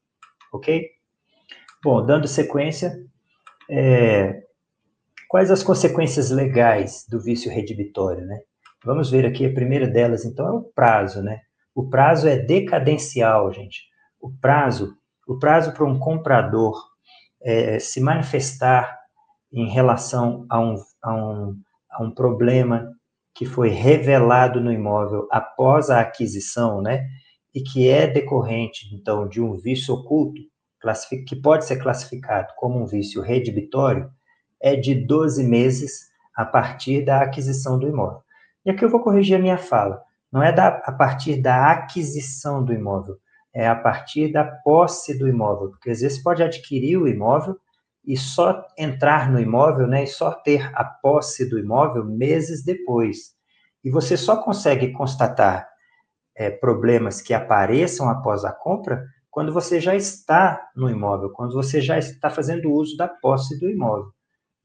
Ok? 0.52 0.88
Bom, 1.84 2.04
dando 2.04 2.26
sequência, 2.26 2.98
é, 3.70 4.42
quais 5.28 5.50
as 5.50 5.62
consequências 5.62 6.30
legais 6.30 7.04
do 7.08 7.20
vício 7.20 7.50
redibitório, 7.50 8.24
né? 8.24 8.40
Vamos 8.84 9.10
ver 9.10 9.26
aqui, 9.26 9.44
a 9.44 9.52
primeira 9.52 9.86
delas, 9.86 10.24
então, 10.24 10.46
é 10.46 10.50
o 10.50 10.62
prazo, 10.62 11.22
né? 11.22 11.40
O 11.74 11.88
prazo 11.88 12.26
é 12.26 12.36
decadencial, 12.36 13.52
gente. 13.52 13.82
O 14.20 14.30
prazo, 14.30 14.96
o 15.26 15.38
prazo 15.38 15.72
para 15.72 15.84
um 15.84 15.98
comprador 15.98 16.74
é, 17.42 17.78
se 17.78 18.00
manifestar 18.00 18.98
em 19.52 19.68
relação 19.68 20.46
a 20.48 20.58
um, 20.58 20.76
a 21.02 21.14
um, 21.14 21.60
a 21.90 22.02
um 22.02 22.10
problema 22.10 22.95
que 23.36 23.44
foi 23.44 23.68
revelado 23.68 24.60
no 24.62 24.72
imóvel 24.72 25.28
após 25.30 25.90
a 25.90 26.00
aquisição, 26.00 26.80
né, 26.80 27.06
e 27.54 27.60
que 27.60 27.88
é 27.88 28.06
decorrente, 28.06 28.88
então, 28.94 29.28
de 29.28 29.42
um 29.42 29.54
vício 29.54 29.94
oculto, 29.94 30.40
que 31.26 31.36
pode 31.36 31.66
ser 31.66 31.76
classificado 31.76 32.52
como 32.56 32.80
um 32.80 32.86
vício 32.86 33.20
redibitório, 33.20 34.10
é 34.60 34.74
de 34.74 34.94
12 34.94 35.44
meses 35.44 36.06
a 36.34 36.44
partir 36.44 37.04
da 37.04 37.20
aquisição 37.20 37.78
do 37.78 37.88
imóvel. 37.88 38.22
E 38.64 38.70
aqui 38.70 38.84
eu 38.84 38.88
vou 38.88 39.00
corrigir 39.00 39.36
a 39.36 39.40
minha 39.40 39.58
fala. 39.58 40.00
Não 40.32 40.42
é 40.42 40.52
da, 40.52 40.68
a 40.68 40.92
partir 40.92 41.40
da 41.40 41.72
aquisição 41.72 42.64
do 42.64 42.72
imóvel, 42.72 43.16
é 43.54 43.68
a 43.68 43.76
partir 43.76 44.32
da 44.32 44.44
posse 44.44 45.18
do 45.18 45.28
imóvel, 45.28 45.70
porque 45.70 45.90
às 45.90 46.00
vezes 46.00 46.22
pode 46.22 46.42
adquirir 46.42 46.96
o 46.96 47.08
imóvel 47.08 47.56
e 48.06 48.16
só 48.16 48.64
entrar 48.78 49.30
no 49.30 49.40
imóvel, 49.40 49.88
né, 49.88 50.04
e 50.04 50.06
só 50.06 50.30
ter 50.30 50.70
a 50.74 50.84
posse 50.84 51.48
do 51.48 51.58
imóvel 51.58 52.04
meses 52.04 52.64
depois. 52.64 53.34
E 53.82 53.90
você 53.90 54.16
só 54.16 54.36
consegue 54.36 54.92
constatar 54.92 55.68
é, 56.34 56.50
problemas 56.50 57.20
que 57.20 57.34
apareçam 57.34 58.08
após 58.08 58.44
a 58.44 58.52
compra 58.52 59.04
quando 59.30 59.52
você 59.52 59.80
já 59.80 59.94
está 59.94 60.68
no 60.74 60.88
imóvel, 60.88 61.30
quando 61.30 61.52
você 61.52 61.80
já 61.80 61.98
está 61.98 62.30
fazendo 62.30 62.72
uso 62.72 62.96
da 62.96 63.08
posse 63.08 63.58
do 63.58 63.68
imóvel. 63.68 64.12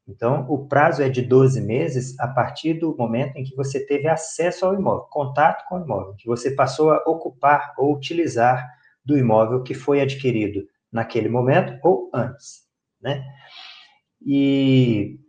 Então, 0.07 0.45
o 0.49 0.67
prazo 0.67 1.01
é 1.01 1.09
de 1.09 1.21
12 1.21 1.61
meses 1.61 2.19
a 2.19 2.27
partir 2.27 2.75
do 2.75 2.95
momento 2.95 3.37
em 3.37 3.43
que 3.43 3.55
você 3.55 3.85
teve 3.85 4.07
acesso 4.07 4.65
ao 4.65 4.73
imóvel, 4.73 5.07
contato 5.09 5.65
com 5.67 5.79
o 5.79 5.83
imóvel, 5.83 6.15
que 6.17 6.27
você 6.27 6.51
passou 6.51 6.91
a 6.91 6.97
ocupar 7.05 7.73
ou 7.77 7.95
utilizar 7.95 8.67
do 9.03 9.17
imóvel 9.17 9.63
que 9.63 9.73
foi 9.73 10.01
adquirido 10.01 10.65
naquele 10.91 11.29
momento 11.29 11.77
ou 11.83 12.09
antes 12.13 12.70
né? 13.01 13.25
E 14.25 15.19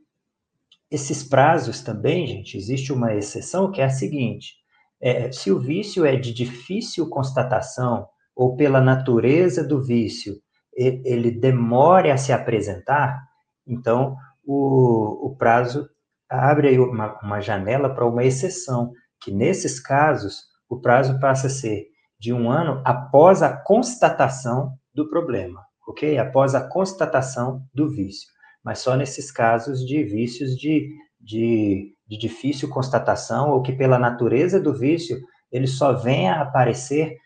esses 0.90 1.24
prazos 1.24 1.80
também, 1.80 2.26
gente, 2.26 2.56
existe 2.56 2.92
uma 2.92 3.14
exceção 3.14 3.70
que 3.70 3.80
é 3.80 3.84
a 3.84 3.90
seguinte: 3.90 4.56
é, 5.00 5.32
se 5.32 5.50
o 5.50 5.58
vício 5.58 6.04
é 6.04 6.16
de 6.16 6.32
difícil 6.32 7.08
constatação 7.08 8.06
ou 8.36 8.56
pela 8.56 8.80
natureza 8.80 9.66
do 9.66 9.82
vício 9.82 10.40
ele 10.74 11.30
demore 11.30 12.10
a 12.10 12.16
se 12.16 12.32
apresentar, 12.32 13.22
então 13.66 14.16
o, 14.42 15.26
o 15.26 15.36
prazo 15.36 15.86
abre 16.26 16.78
uma, 16.78 17.18
uma 17.20 17.40
janela 17.42 17.94
para 17.94 18.06
uma 18.06 18.24
exceção, 18.24 18.90
que 19.20 19.30
nesses 19.30 19.78
casos 19.78 20.44
o 20.70 20.80
prazo 20.80 21.20
passa 21.20 21.48
a 21.48 21.50
ser 21.50 21.88
de 22.18 22.32
um 22.32 22.50
ano 22.50 22.80
após 22.86 23.42
a 23.42 23.54
constatação 23.54 24.72
do 24.94 25.10
problema 25.10 25.60
ok? 25.92 26.18
Após 26.18 26.54
a 26.54 26.68
constatação 26.68 27.62
do 27.72 27.88
vício. 27.88 28.28
Mas 28.64 28.80
só 28.80 28.96
nesses 28.96 29.30
casos 29.30 29.86
de 29.86 30.02
vícios 30.02 30.56
de, 30.56 30.88
de, 31.20 31.94
de 32.06 32.18
difícil 32.18 32.68
constatação 32.68 33.50
ou 33.50 33.62
que, 33.62 33.72
pela 33.72 33.98
natureza 33.98 34.60
do 34.60 34.74
vício, 34.74 35.20
ele 35.50 35.66
só 35.66 35.92
vem 35.92 36.28
a 36.28 36.40
aparecer 36.40 37.16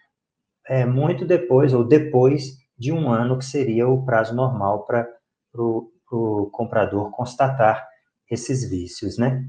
é, 0.69 0.85
muito 0.85 1.25
depois 1.25 1.73
ou 1.73 1.85
depois 1.85 2.57
de 2.79 2.93
um 2.93 3.09
ano, 3.11 3.39
que 3.39 3.45
seria 3.45 3.89
o 3.89 4.05
prazo 4.05 4.35
normal 4.35 4.85
para 4.85 5.07
o 6.13 6.51
comprador 6.53 7.11
constatar 7.11 7.87
esses 8.31 8.69
vícios, 8.69 9.17
né? 9.17 9.45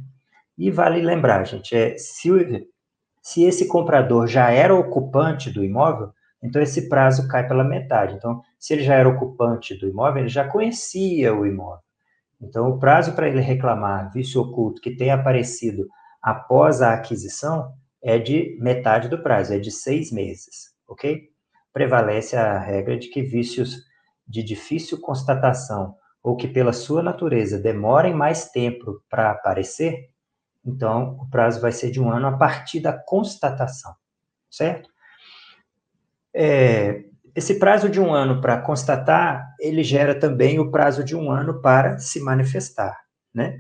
E 0.58 0.72
vale 0.72 1.02
lembrar, 1.02 1.44
gente, 1.46 1.76
é, 1.76 1.98
se, 1.98 2.30
se 3.22 3.44
esse 3.44 3.68
comprador 3.68 4.28
já 4.28 4.52
era 4.52 4.74
ocupante 4.74 5.52
do 5.52 5.64
imóvel, 5.64 6.12
então, 6.42 6.62
esse 6.62 6.88
prazo 6.88 7.28
cai 7.28 7.48
pela 7.48 7.64
metade. 7.64 8.16
Então, 8.16 8.42
se 8.60 8.74
ele 8.74 8.84
já 8.84 8.96
era 8.96 9.10
ocupante 9.10 9.76
do 9.76 9.88
imóvel, 9.88 10.22
ele 10.22 10.30
já 10.30 10.48
conhecia 10.48 11.34
o 11.34 11.46
imóvel. 11.46 11.84
Então, 12.40 12.70
o 12.70 12.80
prazo 12.80 13.14
para 13.14 13.28
ele 13.28 13.42
reclamar 13.42 14.12
vício 14.12 14.42
oculto 14.42 14.82
que 14.82 14.96
tenha 14.96 15.16
aparecido 15.16 15.88
após 16.22 16.82
a 16.82 16.94
aquisição 16.94 17.74
é 18.02 18.18
de 18.18 18.58
metade 18.60 19.10
do 19.10 19.22
prazo, 19.22 19.54
é 19.54 19.60
de 19.60 19.72
seis 19.72 20.12
meses, 20.12 20.74
ok? 20.88 21.30
Prevalece 21.74 22.36
a 22.36 22.60
regra 22.60 22.98
de 22.98 23.10
que 23.10 23.22
vícios 23.22 23.78
de 24.28 24.44
difícil 24.44 25.00
constatação 25.00 25.96
ou 26.22 26.36
que, 26.36 26.48
pela 26.48 26.74
sua 26.74 27.02
natureza, 27.02 27.58
demorem 27.58 28.14
mais 28.14 28.50
tempo 28.50 29.02
para 29.10 29.32
aparecer, 29.32 30.10
então 30.66 31.18
o 31.22 31.30
prazo 31.30 31.62
vai 31.62 31.72
ser 31.72 31.90
de 31.90 32.02
um 32.02 32.12
ano 32.12 32.28
a 32.28 32.38
partir 32.38 32.82
da 32.82 32.94
constatação, 32.94 33.96
certo? 34.50 34.90
É, 36.34 37.06
esse 37.38 37.60
prazo 37.60 37.88
de 37.88 38.02
um 38.02 38.12
ano 38.12 38.42
para 38.42 38.60
constatar, 38.60 39.54
ele 39.60 39.84
gera 39.84 40.20
também 40.20 40.58
o 40.58 40.72
prazo 40.72 41.04
de 41.04 41.16
um 41.16 41.30
ano 41.30 41.62
para 41.62 42.00
se 42.00 42.20
manifestar, 42.20 43.00
né? 43.32 43.60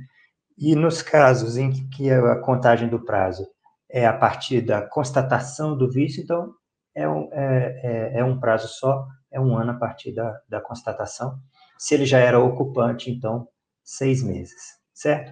E 0.57 0.75
nos 0.75 1.03
casos 1.03 1.57
em 1.57 1.87
que 1.91 2.09
a 2.09 2.37
contagem 2.37 2.89
do 2.89 3.05
prazo 3.05 3.47
é 3.87 4.07
a 4.07 4.13
partir 4.13 4.61
da 4.61 4.81
constatação 4.81 5.77
do 5.77 5.91
vício, 5.91 6.23
então 6.23 6.55
é 6.95 7.07
um, 7.07 7.29
é, 7.31 7.81
é, 7.83 8.19
é 8.21 8.23
um 8.23 8.39
prazo 8.39 8.67
só, 8.67 9.05
é 9.31 9.39
um 9.39 9.55
ano 9.55 9.73
a 9.73 9.75
partir 9.75 10.11
da, 10.11 10.35
da 10.49 10.59
constatação. 10.59 11.37
Se 11.77 11.93
ele 11.93 12.07
já 12.07 12.17
era 12.17 12.39
ocupante, 12.39 13.11
então 13.11 13.47
seis 13.83 14.23
meses, 14.23 14.59
certo? 14.91 15.31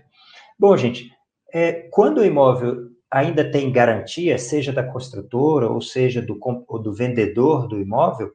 Bom, 0.59 0.77
gente, 0.77 1.09
é, 1.51 1.89
quando 1.89 2.19
o 2.19 2.23
imóvel 2.23 2.91
ainda 3.11 3.49
tem 3.49 3.71
garantia, 3.71 4.37
seja 4.37 4.73
da 4.73 4.83
construtora 4.83 5.69
ou 5.69 5.81
seja 5.81 6.21
do, 6.21 6.37
ou 6.67 6.81
do 6.81 6.93
vendedor 6.93 7.67
do 7.67 7.79
imóvel, 7.79 8.31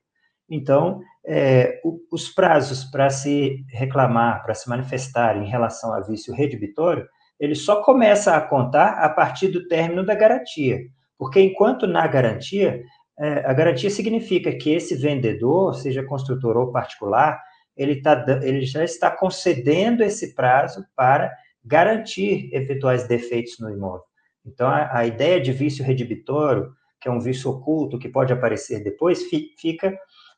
então 0.49 1.01
é, 1.25 1.81
o, 1.85 2.01
os 2.11 2.29
prazos 2.29 2.85
para 2.85 3.09
se 3.11 3.65
reclamar, 3.69 4.43
para 4.43 4.55
se 4.55 4.69
manifestar 4.69 5.37
em 5.37 5.49
relação 5.49 5.93
a 5.95 6.01
vício 6.01 6.35
redibitório, 6.35 7.07
ele 7.39 7.55
só 7.55 7.83
começa 7.83 8.37
a 8.37 8.41
contar 8.41 8.99
a 9.05 9.09
partir 9.09 9.49
do 9.49 9.67
término 9.69 10.05
da 10.05 10.15
garantia. 10.15 10.79
Porque 11.17 11.41
enquanto 11.41 11.87
na 11.87 12.07
garantia, 12.07 12.83
é, 13.19 13.47
a 13.47 13.53
garantia 13.53 13.91
significa 13.91 14.53
que 14.53 14.71
esse 14.71 14.95
vendedor, 14.95 15.75
seja 15.75 16.03
construtor 16.03 16.57
ou 16.57 16.73
particular, 16.73 17.41
ele, 17.77 18.03
tá, 18.03 18.25
ele 18.43 18.63
já 18.63 18.83
está 18.85 19.11
concedendo 19.11 20.03
esse 20.03 20.35
prazo 20.35 20.85
para 20.97 21.33
garantir 21.65 22.51
eventuais 22.53 23.07
defeitos 23.07 23.59
no 23.59 23.71
imóvel. 23.71 24.10
Então, 24.45 24.69
a, 24.69 24.99
a 24.99 25.07
ideia 25.07 25.41
de 25.41 25.53
vício 25.53 25.85
redibitório, 25.85 26.73
que 27.01 27.09
é 27.09 27.13
um 27.13 27.21
vício 27.21 27.51
oculto 27.51 27.99
que 27.99 28.09
pode 28.09 28.33
aparecer 28.33 28.83
depois, 28.83 29.23
fi, 29.25 29.55
fica 29.59 29.97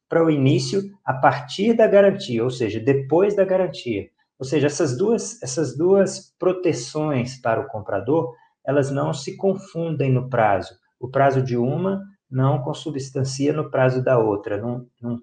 para 0.09 0.25
o 0.25 0.31
início 0.31 0.83
a 1.05 1.15
partir 1.15 1.75
da 1.75 1.87
garantia, 1.87 2.45
ou 2.45 2.51
seja, 2.51 2.79
depois 2.79 3.35
da 3.35 3.45
garantia. 3.45 4.09
Ou 4.39 4.45
seja, 4.45 4.67
essas 4.67 4.97
duas, 4.97 5.43
essas 5.43 5.77
duas 5.77 6.35
proteções 6.39 7.41
para 7.41 7.61
o 7.61 7.69
comprador, 7.69 8.35
elas 8.65 8.91
não 8.91 9.15
se 9.15 9.37
confundem 9.37 10.13
no 10.13 10.29
prazo. 10.29 10.75
O 10.99 11.09
prazo 11.09 11.43
de 11.43 11.57
uma 11.57 12.03
não 12.31 12.61
consubstancia 12.63 13.53
no 13.53 13.71
prazo 13.71 14.03
da 14.03 14.19
outra, 14.19 14.59
não, 14.59 14.87
não, 15.01 15.23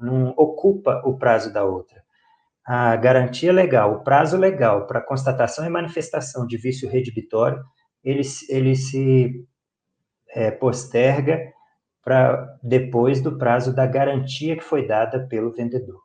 não 0.00 0.34
ocupa 0.36 1.02
o 1.04 1.16
prazo 1.16 1.52
da 1.52 1.64
outra. 1.64 2.02
A 2.64 2.94
garantia 2.96 3.52
legal, 3.52 3.94
o 3.94 4.04
prazo 4.04 4.36
legal 4.36 4.86
para 4.86 5.00
constatação 5.00 5.66
e 5.66 5.68
manifestação 5.68 6.46
de 6.46 6.56
vício 6.56 6.88
redibitório 6.88 7.62
ele, 8.04 8.22
ele 8.48 8.76
se 8.76 9.46
é, 10.30 10.50
posterga 10.50 11.52
para 12.04 12.58
depois 12.62 13.20
do 13.20 13.38
prazo 13.38 13.74
da 13.74 13.86
garantia 13.86 14.56
que 14.56 14.64
foi 14.64 14.86
dada 14.86 15.26
pelo 15.28 15.52
vendedor. 15.52 16.00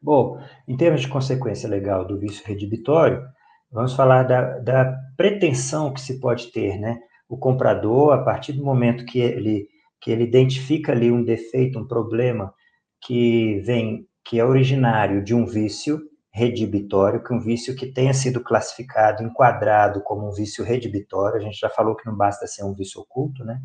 Bom, 0.00 0.40
em 0.66 0.76
termos 0.76 1.02
de 1.02 1.08
consequência 1.08 1.68
legal 1.68 2.06
do 2.06 2.18
vício 2.18 2.46
redibitório, 2.46 3.22
vamos 3.70 3.94
falar 3.94 4.22
da, 4.22 4.58
da 4.58 4.96
pretensão 5.16 5.92
que 5.92 6.00
se 6.00 6.18
pode 6.18 6.50
ter, 6.50 6.78
né? 6.78 6.98
O 7.28 7.36
comprador, 7.36 8.14
a 8.14 8.24
partir 8.24 8.54
do 8.54 8.64
momento 8.64 9.04
que 9.04 9.20
ele, 9.20 9.68
que 10.00 10.10
ele 10.10 10.24
identifica 10.24 10.92
ali 10.92 11.12
um 11.12 11.22
defeito, 11.22 11.78
um 11.78 11.86
problema 11.86 12.54
que 13.02 13.60
vem, 13.60 14.08
que 14.24 14.40
é 14.40 14.44
originário 14.44 15.22
de 15.22 15.34
um 15.34 15.44
vício, 15.44 16.00
redibitório, 16.32 17.22
que 17.22 17.34
um 17.34 17.40
vício 17.40 17.74
que 17.74 17.86
tenha 17.86 18.14
sido 18.14 18.42
classificado, 18.42 19.22
enquadrado 19.22 20.00
como 20.02 20.28
um 20.28 20.32
vício 20.32 20.64
redibitório, 20.64 21.36
a 21.36 21.40
gente 21.40 21.58
já 21.58 21.68
falou 21.68 21.96
que 21.96 22.06
não 22.06 22.16
basta 22.16 22.46
ser 22.46 22.64
um 22.64 22.72
vício 22.72 23.00
oculto, 23.00 23.44
né? 23.44 23.60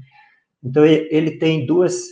Então 0.64 0.84
ele 0.84 1.38
tem 1.38 1.66
duas, 1.66 2.04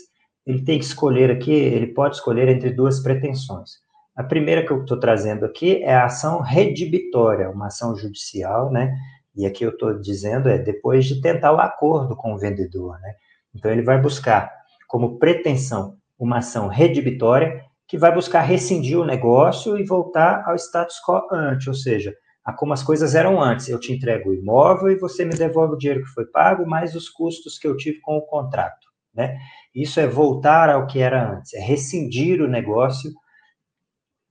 ele 0.46 0.64
tem 0.64 0.78
que 0.78 0.86
escolher 0.86 1.32
aqui, 1.32 1.52
ele 1.52 1.88
pode 1.88 2.16
escolher 2.16 2.48
entre 2.50 2.70
duas 2.70 3.02
pretensões. 3.02 3.72
A 4.16 4.24
primeira 4.24 4.64
que 4.64 4.72
eu 4.72 4.82
estou 4.82 5.00
trazendo 5.00 5.44
aqui 5.44 5.82
é 5.82 5.96
a 5.96 6.06
ação 6.06 6.40
redibitória, 6.40 7.50
uma 7.50 7.68
ação 7.68 7.96
judicial, 7.96 8.72
né? 8.72 8.96
E 9.36 9.48
aqui 9.48 9.66
eu 9.66 9.72
estou 9.72 10.00
dizendo 10.00 10.48
é 10.50 10.60
depois 10.60 11.06
de 11.06 11.20
tentar 11.20 11.52
o 11.52 11.60
acordo 11.60 12.16
com 12.16 12.34
o 12.34 12.38
vendedor, 12.38 13.00
né? 13.00 13.16
Então 13.56 13.72
ele 13.72 13.82
vai 13.82 14.00
buscar 14.00 14.52
como 14.88 15.18
pretensão 15.18 15.98
uma 16.20 16.38
ação 16.38 16.68
redibitória 16.68 17.64
que 17.94 17.98
vai 18.00 18.12
buscar 18.12 18.42
rescindir 18.42 18.98
o 18.98 19.06
negócio 19.06 19.78
e 19.78 19.86
voltar 19.86 20.44
ao 20.48 20.56
status 20.56 20.96
quo 21.08 21.28
antes, 21.32 21.68
ou 21.68 21.76
seja, 21.76 22.12
a 22.44 22.52
como 22.52 22.74
as 22.74 22.82
coisas 22.82 23.14
eram 23.14 23.40
antes. 23.40 23.70
Eu 23.70 23.80
te 23.80 23.94
entrego 23.94 24.32
o 24.32 24.34
imóvel 24.34 24.90
e 24.90 24.96
você 24.98 25.24
me 25.24 25.36
devolve 25.36 25.76
o 25.76 25.78
dinheiro 25.78 26.02
que 26.02 26.10
foi 26.10 26.26
pago, 26.26 26.66
mais 26.66 26.96
os 26.96 27.08
custos 27.08 27.60
que 27.60 27.68
eu 27.68 27.78
tive 27.78 28.00
com 28.00 28.18
o 28.18 28.26
contrato. 28.26 28.88
Né? 29.14 29.38
Isso 29.76 30.00
é 30.00 30.08
voltar 30.08 30.72
ao 30.72 30.88
que 30.88 30.98
era 31.02 31.34
antes, 31.36 31.54
é 31.54 31.60
rescindir 31.60 32.42
o 32.42 32.48
negócio 32.48 33.12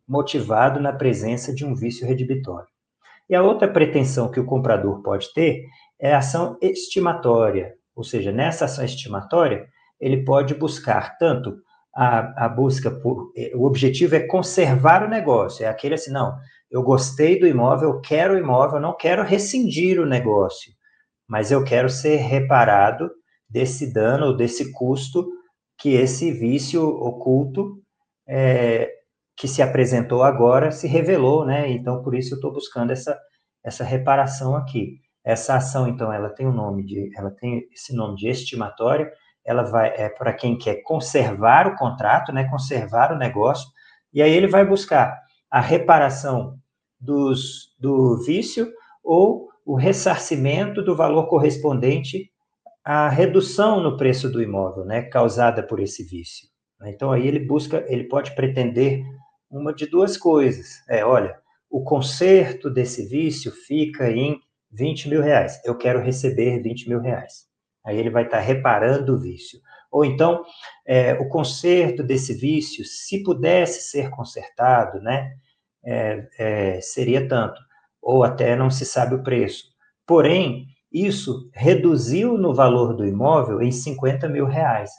motivado 0.09 0.81
na 0.81 0.93
presença 0.93 1.55
de 1.55 1.65
um 1.65 1.73
vício 1.73 2.05
redibitório. 2.05 2.67
E 3.31 3.35
a 3.37 3.45
outra 3.45 3.69
pretensão 3.69 4.29
que 4.29 4.41
o 4.41 4.45
comprador 4.45 5.05
pode 5.05 5.33
ter 5.33 5.63
é 6.01 6.13
a 6.13 6.19
ação 6.19 6.59
estimatória, 6.61 7.75
ou 7.95 8.03
seja, 8.03 8.33
nessa 8.33 8.65
ação 8.65 8.85
estimatória, 8.85 9.65
ele 10.01 10.25
pode 10.25 10.53
buscar 10.53 11.17
tanto 11.17 11.63
a, 11.95 12.47
a 12.47 12.49
busca 12.49 12.91
por. 12.91 13.33
Eh, 13.37 13.53
o 13.55 13.65
objetivo 13.65 14.15
é 14.15 14.27
conservar 14.27 15.05
o 15.05 15.09
negócio, 15.09 15.65
é 15.65 15.69
aquele 15.69 15.95
assim, 15.95 16.11
não, 16.11 16.37
eu 16.71 16.83
gostei 16.83 17.39
do 17.39 17.47
imóvel, 17.47 17.91
eu 17.91 18.01
quero 18.01 18.35
o 18.35 18.39
imóvel, 18.39 18.81
não 18.81 18.97
quero 18.97 19.23
rescindir 19.23 20.01
o 20.01 20.07
negócio, 20.07 20.73
mas 21.29 21.51
eu 21.51 21.63
quero 21.65 21.91
ser 21.91 22.17
reparado 22.17 23.11
desse 23.49 23.93
dano, 23.93 24.35
desse 24.35 24.73
custo 24.73 25.29
que 25.79 25.91
esse 25.91 26.31
vício 26.33 26.83
oculto 26.87 27.83
é, 28.27 28.91
que 29.37 29.49
se 29.49 29.61
apresentou 29.61 30.23
agora 30.23 30.71
se 30.71 30.87
revelou, 30.87 31.45
né? 31.45 31.71
Então, 31.71 32.03
por 32.03 32.15
isso 32.15 32.35
eu 32.35 32.37
estou 32.37 32.53
buscando 32.53 32.93
essa, 32.93 33.19
essa 33.65 33.85
reparação 33.85 34.55
aqui. 34.57 35.01
Essa 35.25 35.57
ação, 35.57 35.87
então, 35.87 36.13
ela 36.13 36.31
tem 36.31 36.47
o 36.47 36.51
um 36.51 36.55
nome 36.55 36.85
de, 36.85 37.11
ela 37.17 37.31
tem 37.31 37.69
esse 37.73 37.95
nome 37.95 38.17
de 38.17 38.29
estimatória, 38.29 39.11
ela 39.45 39.63
vai 39.63 39.89
é 39.97 40.09
para 40.09 40.33
quem 40.33 40.57
quer 40.57 40.83
conservar 40.83 41.67
o 41.67 41.77
contrato, 41.77 42.33
né, 42.33 42.49
conservar 42.49 43.13
o 43.13 43.19
negócio, 43.19 43.69
e 44.13 44.23
aí 44.23 44.33
ele 44.33 44.47
vai 44.47 44.65
buscar 44.65 45.21
a 45.51 45.61
reparação 45.61 46.59
dos, 47.01 47.75
do 47.79 48.23
vício 48.25 48.73
ou 49.03 49.49
o 49.65 49.75
ressarcimento 49.75 50.83
do 50.83 50.97
valor 50.97 51.27
correspondente 51.27 52.31
à 52.85 53.09
redução 53.09 53.81
no 53.81 53.97
preço 53.97 54.31
do 54.31 54.43
imóvel, 54.43 54.85
né, 54.85 55.03
causada 55.03 55.63
por 55.63 55.81
esse 55.81 56.05
vício. 56.05 56.49
Então 56.85 57.13
aí 57.13 57.27
ele 57.27 57.39
busca, 57.39 57.85
ele 57.89 58.05
pode 58.05 58.35
pretender 58.35 59.05
uma 59.51 59.73
de 59.73 59.87
duas 59.87 60.17
coisas. 60.17 60.83
É, 60.89 61.05
olha, 61.05 61.37
o 61.71 61.83
conserto 61.85 62.69
desse 62.69 63.07
vício 63.07 63.53
fica 63.53 64.11
em 64.11 64.41
20 64.71 65.09
mil 65.09 65.23
reais. 65.23 65.61
Eu 65.65 65.77
quero 65.77 66.01
receber 66.01 66.61
20 66.61 66.89
mil 66.89 67.01
reais. 67.01 67.52
Aí 67.85 67.99
ele 67.99 68.11
vai 68.11 68.25
estar 68.25 68.41
reparando 68.41 69.15
o 69.15 69.19
vício. 69.19 69.61
Ou 69.91 70.05
então, 70.05 70.45
é, 70.87 71.15
o 71.15 71.29
conserto 71.29 72.03
desse 72.03 72.33
vício, 72.33 72.85
se 72.85 73.23
pudesse 73.23 73.91
ser 73.91 74.09
consertado, 74.11 75.01
né, 75.01 75.35
é, 75.85 76.29
é, 76.39 76.81
seria 76.81 77.29
tanto. 77.29 77.61
Ou 78.01 78.25
até 78.25 78.57
não 78.57 78.71
se 78.71 78.87
sabe 78.87 79.15
o 79.15 79.23
preço. 79.23 79.65
Porém, 80.07 80.67
isso 80.91 81.51
reduziu 81.53 82.39
no 82.39 82.55
valor 82.55 82.95
do 82.95 83.07
imóvel 83.07 83.63
em 83.63 83.71
50 83.73 84.29
mil 84.29 84.47
reais. 84.47 84.91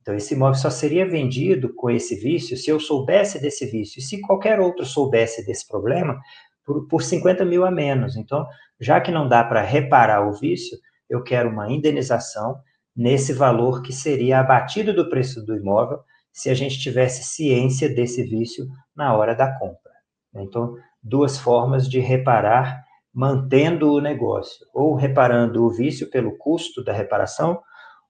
Então, 0.00 0.14
esse 0.14 0.34
imóvel 0.34 0.54
só 0.54 0.70
seria 0.70 1.08
vendido 1.08 1.74
com 1.74 1.90
esse 1.90 2.16
vício 2.16 2.56
se 2.56 2.70
eu 2.70 2.80
soubesse 2.80 3.40
desse 3.40 3.66
vício. 3.66 3.98
E 3.98 4.02
se 4.02 4.20
qualquer 4.20 4.58
outro 4.58 4.84
soubesse 4.84 5.44
desse 5.44 5.66
problema, 5.68 6.18
por, 6.64 6.86
por 6.86 7.02
50 7.02 7.44
mil 7.44 7.64
a 7.64 7.70
menos. 7.70 8.16
Então, 8.16 8.46
já 8.80 9.00
que 9.00 9.10
não 9.10 9.28
dá 9.28 9.44
para 9.44 9.60
reparar 9.60 10.26
o 10.26 10.32
vício, 10.32 10.78
eu 11.10 11.22
quero 11.22 11.50
uma 11.50 11.70
indenização 11.70 12.60
nesse 12.96 13.32
valor 13.32 13.82
que 13.82 13.92
seria 13.92 14.40
abatido 14.40 14.94
do 14.94 15.10
preço 15.10 15.44
do 15.44 15.56
imóvel 15.56 16.00
se 16.32 16.48
a 16.48 16.54
gente 16.54 16.78
tivesse 16.78 17.24
ciência 17.24 17.92
desse 17.92 18.22
vício 18.22 18.66
na 18.94 19.14
hora 19.16 19.34
da 19.34 19.52
compra. 19.58 19.92
Então, 20.34 20.76
duas 21.02 21.36
formas 21.36 21.88
de 21.88 21.98
reparar 21.98 22.84
mantendo 23.12 23.92
o 23.92 24.00
negócio, 24.00 24.64
ou 24.72 24.94
reparando 24.94 25.64
o 25.64 25.70
vício 25.70 26.08
pelo 26.08 26.36
custo 26.38 26.84
da 26.84 26.92
reparação, 26.92 27.60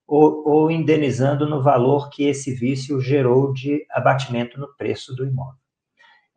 ou, 0.07 0.47
ou 0.47 0.71
indenizando 0.71 1.49
no 1.49 1.63
valor 1.63 2.11
que 2.11 2.25
esse 2.25 2.53
vício 2.53 3.01
gerou 3.01 3.53
de 3.53 3.87
abatimento 3.91 4.61
no 4.61 4.69
preço 4.77 5.15
do 5.15 5.25
imóvel. 5.25 5.59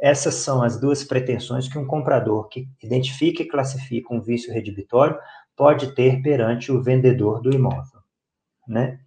Essas 0.04 0.36
são 0.36 0.62
as 0.62 0.78
duas 0.78 1.02
pretensões 1.02 1.70
que 1.70 1.78
um 1.78 1.88
comprador 1.88 2.50
que 2.50 2.68
identifica 2.84 3.42
e 3.42 3.48
classifica 3.48 4.14
um 4.14 4.20
vício 4.20 4.54
redibitório 4.54 5.18
pode 5.56 5.96
ter 5.96 6.22
perante 6.22 6.74
o 6.74 6.84
vendedor 6.84 7.42
do 7.42 7.56
imóvel, 7.56 8.02
né? 8.68 9.00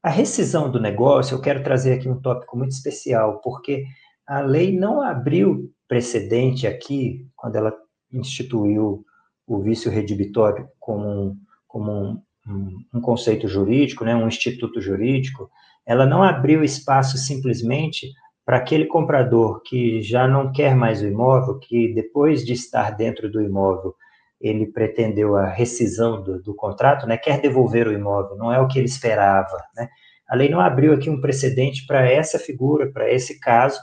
A 0.00 0.08
rescisão 0.08 0.70
do 0.70 0.78
negócio, 0.78 1.34
eu 1.34 1.40
quero 1.40 1.64
trazer 1.64 1.94
aqui 1.94 2.08
um 2.08 2.20
tópico 2.20 2.56
muito 2.56 2.70
especial, 2.70 3.40
porque 3.40 3.84
a 4.24 4.38
lei 4.38 4.78
não 4.78 5.02
abriu 5.02 5.74
precedente 5.88 6.68
aqui, 6.68 7.26
quando 7.34 7.56
ela 7.56 7.76
instituiu 8.12 9.04
o 9.44 9.58
vício 9.58 9.90
redibitório 9.90 10.68
como 10.78 11.08
um, 11.08 11.36
como 11.66 11.90
um, 11.90 12.22
um, 12.46 12.84
um 12.94 13.00
conceito 13.00 13.48
jurídico, 13.48 14.04
né, 14.04 14.14
um 14.14 14.28
instituto 14.28 14.80
jurídico, 14.80 15.50
ela 15.84 16.06
não 16.06 16.22
abriu 16.22 16.62
espaço 16.62 17.18
simplesmente 17.18 18.12
para 18.50 18.56
aquele 18.56 18.86
comprador 18.86 19.62
que 19.62 20.02
já 20.02 20.26
não 20.26 20.50
quer 20.50 20.74
mais 20.74 21.00
o 21.00 21.06
imóvel, 21.06 21.60
que 21.60 21.94
depois 21.94 22.44
de 22.44 22.52
estar 22.52 22.96
dentro 22.96 23.30
do 23.30 23.40
imóvel 23.40 23.94
ele 24.40 24.66
pretendeu 24.66 25.36
a 25.36 25.46
rescisão 25.46 26.20
do, 26.20 26.42
do, 26.42 26.52
contrato, 26.52 27.06
né, 27.06 27.16
quer 27.16 27.40
devolver 27.40 27.86
o 27.86 27.92
imóvel, 27.92 28.36
não 28.36 28.52
é 28.52 28.58
o 28.58 28.66
que 28.66 28.76
ele 28.76 28.88
esperava, 28.88 29.56
né? 29.76 29.88
A 30.28 30.34
lei 30.34 30.48
não 30.48 30.58
abriu 30.58 30.92
aqui 30.92 31.08
um 31.08 31.20
precedente 31.20 31.86
para 31.86 32.10
essa 32.10 32.40
figura, 32.40 32.90
para 32.90 33.08
esse 33.08 33.38
caso, 33.38 33.78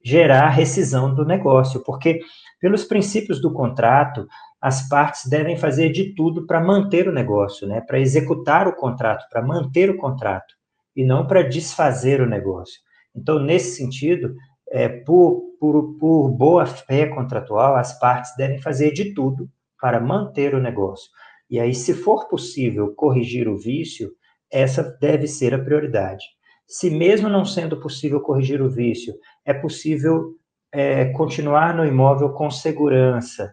gerar 0.00 0.48
rescisão 0.50 1.12
do 1.12 1.24
negócio, 1.24 1.82
porque 1.82 2.20
pelos 2.60 2.84
princípios 2.84 3.42
do 3.42 3.52
contrato, 3.52 4.28
as 4.60 4.88
partes 4.88 5.28
devem 5.28 5.56
fazer 5.56 5.90
de 5.90 6.14
tudo 6.14 6.46
para 6.46 6.60
manter 6.60 7.08
o 7.08 7.12
negócio, 7.12 7.66
né, 7.66 7.80
para 7.80 7.98
executar 7.98 8.68
o 8.68 8.76
contrato, 8.76 9.28
para 9.28 9.42
manter 9.42 9.90
o 9.90 9.96
contrato, 9.96 10.54
e 10.94 11.02
não 11.02 11.26
para 11.26 11.42
desfazer 11.42 12.20
o 12.20 12.26
negócio. 12.28 12.86
Então, 13.18 13.40
nesse 13.40 13.76
sentido, 13.76 14.34
é, 14.70 14.88
por, 14.88 15.42
por, 15.58 15.98
por 15.98 16.28
boa 16.30 16.64
fé 16.66 17.06
contratual, 17.06 17.74
as 17.76 17.98
partes 17.98 18.34
devem 18.36 18.60
fazer 18.60 18.92
de 18.92 19.12
tudo 19.12 19.48
para 19.80 20.00
manter 20.00 20.54
o 20.54 20.60
negócio. 20.60 21.10
E 21.50 21.58
aí, 21.58 21.74
se 21.74 21.94
for 21.94 22.28
possível 22.28 22.94
corrigir 22.94 23.48
o 23.48 23.56
vício, 23.56 24.12
essa 24.50 24.82
deve 25.00 25.26
ser 25.26 25.52
a 25.54 25.58
prioridade. 25.58 26.24
Se 26.66 26.90
mesmo 26.90 27.28
não 27.28 27.44
sendo 27.44 27.80
possível 27.80 28.20
corrigir 28.20 28.62
o 28.62 28.70
vício, 28.70 29.14
é 29.44 29.54
possível 29.54 30.34
é, 30.70 31.06
continuar 31.06 31.74
no 31.74 31.84
imóvel 31.84 32.30
com 32.30 32.50
segurança, 32.50 33.52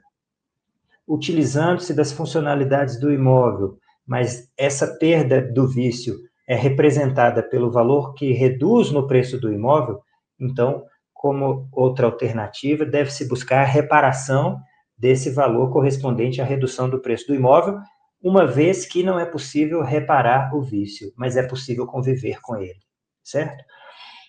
utilizando-se 1.07 1.93
das 1.93 2.11
funcionalidades 2.11 2.99
do 2.99 3.11
imóvel, 3.11 3.77
mas 4.05 4.51
essa 4.57 4.97
perda 4.97 5.41
do 5.41 5.67
vício 5.67 6.15
é 6.47 6.55
representada 6.55 7.41
pelo 7.41 7.71
valor 7.71 8.13
que 8.13 8.31
reduz 8.31 8.91
no 8.91 9.07
preço 9.07 9.39
do 9.39 9.51
imóvel, 9.51 10.01
então, 10.39 10.83
como 11.13 11.67
outra 11.71 12.05
alternativa, 12.05 12.85
deve-se 12.85 13.27
buscar 13.27 13.61
a 13.61 13.65
reparação 13.65 14.59
desse 14.97 15.29
valor 15.29 15.71
correspondente 15.71 16.41
à 16.41 16.45
redução 16.45 16.89
do 16.89 17.01
preço 17.01 17.27
do 17.27 17.35
imóvel, 17.35 17.79
uma 18.21 18.45
vez 18.45 18.85
que 18.85 19.03
não 19.03 19.19
é 19.19 19.25
possível 19.25 19.81
reparar 19.83 20.55
o 20.55 20.61
vício, 20.61 21.11
mas 21.15 21.35
é 21.35 21.43
possível 21.43 21.85
conviver 21.85 22.39
com 22.41 22.55
ele, 22.57 22.79
certo? 23.23 23.63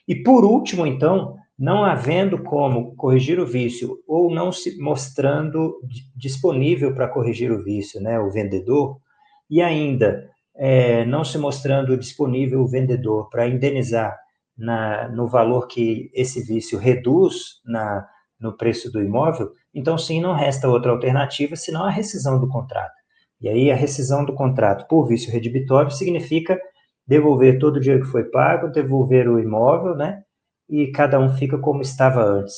E 0.06 0.14
por 0.14 0.44
último, 0.44 0.86
então, 0.86 1.36
não 1.58 1.84
havendo 1.84 2.42
como 2.42 2.94
corrigir 2.96 3.40
o 3.40 3.46
vício 3.46 3.98
ou 4.06 4.30
não 4.30 4.52
se 4.52 4.78
mostrando 4.78 5.80
disponível 6.14 6.94
para 6.94 7.08
corrigir 7.08 7.50
o 7.50 7.62
vício, 7.62 8.00
né, 8.00 8.18
o 8.20 8.30
vendedor, 8.30 8.98
e 9.48 9.62
ainda 9.62 10.28
é, 10.56 11.04
não 11.04 11.24
se 11.24 11.38
mostrando 11.38 11.96
disponível 11.96 12.60
o 12.60 12.68
vendedor 12.68 13.28
para 13.28 13.46
indenizar 13.46 14.16
na, 14.56 15.08
no 15.08 15.28
valor 15.28 15.66
que 15.66 16.10
esse 16.14 16.42
vício 16.42 16.78
reduz 16.78 17.60
na, 17.64 18.06
no 18.40 18.56
preço 18.56 18.90
do 18.90 19.02
imóvel, 19.02 19.52
então 19.74 19.98
sim, 19.98 20.20
não 20.20 20.34
resta 20.34 20.68
outra 20.68 20.92
alternativa 20.92 21.56
senão 21.56 21.84
a 21.84 21.90
rescisão 21.90 22.40
do 22.40 22.48
contrato. 22.48 22.94
E 23.40 23.48
aí 23.48 23.70
a 23.70 23.76
rescisão 23.76 24.24
do 24.24 24.34
contrato 24.34 24.86
por 24.88 25.06
vício 25.06 25.30
redibitório 25.30 25.90
significa 25.90 26.58
devolver 27.06 27.58
todo 27.58 27.76
o 27.76 27.80
dinheiro 27.80 28.04
que 28.04 28.10
foi 28.10 28.24
pago, 28.24 28.68
devolver 28.68 29.28
o 29.28 29.38
imóvel, 29.38 29.94
né? 29.94 30.22
E 30.68 30.88
cada 30.88 31.20
um 31.20 31.28
fica 31.36 31.58
como 31.58 31.82
estava 31.82 32.24
antes. 32.24 32.54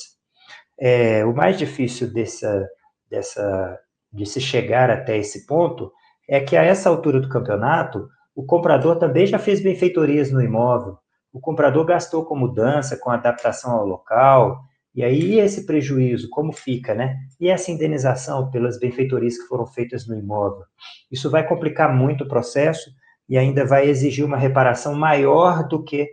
É, 0.78 1.24
o 1.24 1.34
mais 1.34 1.58
difícil 1.58 2.12
dessa, 2.12 2.66
dessa, 3.10 3.78
de 4.12 4.24
se 4.24 4.40
chegar 4.40 4.88
até 4.90 5.18
esse 5.18 5.46
ponto 5.46 5.92
é 6.28 6.40
que 6.40 6.56
a 6.56 6.62
essa 6.62 6.88
altura 6.88 7.20
do 7.20 7.28
campeonato, 7.28 8.08
o 8.34 8.44
comprador 8.44 8.96
também 8.96 9.26
já 9.26 9.38
fez 9.38 9.60
benfeitorias 9.62 10.30
no 10.30 10.42
imóvel, 10.42 10.98
o 11.32 11.40
comprador 11.40 11.84
gastou 11.84 12.24
com 12.24 12.36
mudança, 12.36 12.96
com 12.96 13.10
adaptação 13.10 13.72
ao 13.72 13.86
local, 13.86 14.60
e 14.94 15.04
aí 15.04 15.38
esse 15.38 15.64
prejuízo, 15.64 16.28
como 16.28 16.52
fica, 16.52 16.94
né? 16.94 17.16
E 17.38 17.48
essa 17.48 17.70
indenização 17.70 18.50
pelas 18.50 18.78
benfeitorias 18.78 19.38
que 19.38 19.46
foram 19.46 19.66
feitas 19.66 20.06
no 20.08 20.16
imóvel? 20.16 20.64
Isso 21.10 21.30
vai 21.30 21.46
complicar 21.46 21.94
muito 21.94 22.24
o 22.24 22.28
processo 22.28 22.90
e 23.28 23.38
ainda 23.38 23.64
vai 23.64 23.88
exigir 23.88 24.24
uma 24.24 24.36
reparação 24.36 24.94
maior 24.94 25.68
do 25.68 25.84
que 25.84 26.08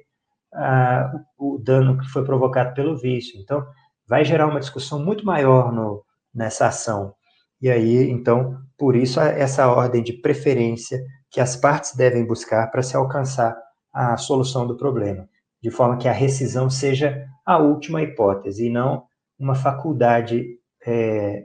ah, 0.54 1.12
o, 1.38 1.58
dano 1.58 1.98
que 1.98 2.08
foi 2.10 2.24
provocado 2.24 2.74
pelo 2.74 2.98
vício. 2.98 3.40
Então, 3.40 3.66
vai 4.08 4.24
gerar 4.24 4.48
uma 4.48 4.60
discussão 4.60 5.04
muito 5.04 5.26
maior 5.26 5.72
no, 5.72 6.04
nessa 6.34 6.68
ação. 6.68 7.16
E 7.62 7.70
aí, 7.70 8.10
então, 8.10 8.58
por 8.78 8.96
isso, 8.96 9.20
essa 9.20 9.68
ordem 9.68 10.04
de 10.04 10.14
preferência 10.14 11.02
que 11.30 11.40
as 11.40 11.56
partes 11.56 11.96
devem 11.96 12.26
buscar 12.26 12.70
para 12.72 12.84
se 12.84 12.96
alcançar 12.96 13.56
a 13.94 14.18
solução 14.18 14.68
do 14.68 14.78
problema, 14.78 15.28
de 15.62 15.72
forma 15.72 15.98
que 15.98 16.08
a 16.08 16.12
rescisão 16.12 16.70
seja 16.70 17.26
a 17.46 17.58
última 17.58 18.02
hipótese 18.02 18.68
e 18.68 18.70
não 18.70 19.04
uma 19.38 19.56
faculdade 19.56 20.46
é, 20.86 21.44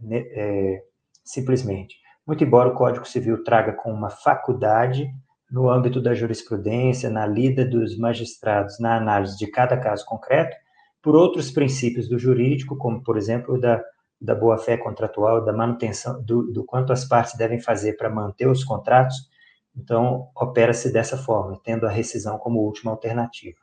né, 0.00 0.18
é, 0.18 0.82
simplesmente. 1.24 1.96
Muito 2.26 2.44
embora 2.44 2.68
o 2.68 2.74
Código 2.74 3.06
Civil 3.06 3.42
traga 3.42 3.72
com 3.72 3.92
uma 3.92 4.10
faculdade 4.10 5.08
no 5.50 5.68
âmbito 5.68 6.00
da 6.00 6.14
jurisprudência, 6.14 7.10
na 7.10 7.26
lida 7.26 7.64
dos 7.64 7.98
magistrados, 7.98 8.78
na 8.80 8.96
análise 8.96 9.36
de 9.36 9.46
cada 9.46 9.76
caso 9.76 10.04
concreto, 10.06 10.56
por 11.02 11.14
outros 11.14 11.50
princípios 11.50 12.08
do 12.08 12.18
jurídico, 12.18 12.76
como, 12.76 13.02
por 13.02 13.18
exemplo, 13.18 13.60
da, 13.60 13.82
da 14.22 14.34
boa-fé 14.34 14.76
contratual, 14.76 15.44
da 15.44 15.52
manutenção, 15.52 16.22
do, 16.22 16.52
do 16.52 16.64
quanto 16.64 16.92
as 16.92 17.04
partes 17.04 17.36
devem 17.36 17.60
fazer 17.60 17.94
para 17.96 18.08
manter 18.08 18.48
os 18.48 18.62
contratos, 18.62 19.30
então, 19.76 20.28
opera-se 20.36 20.92
dessa 20.92 21.16
forma, 21.16 21.58
tendo 21.64 21.86
a 21.86 21.90
rescisão 21.90 22.38
como 22.38 22.60
última 22.60 22.90
alternativa. 22.90 23.58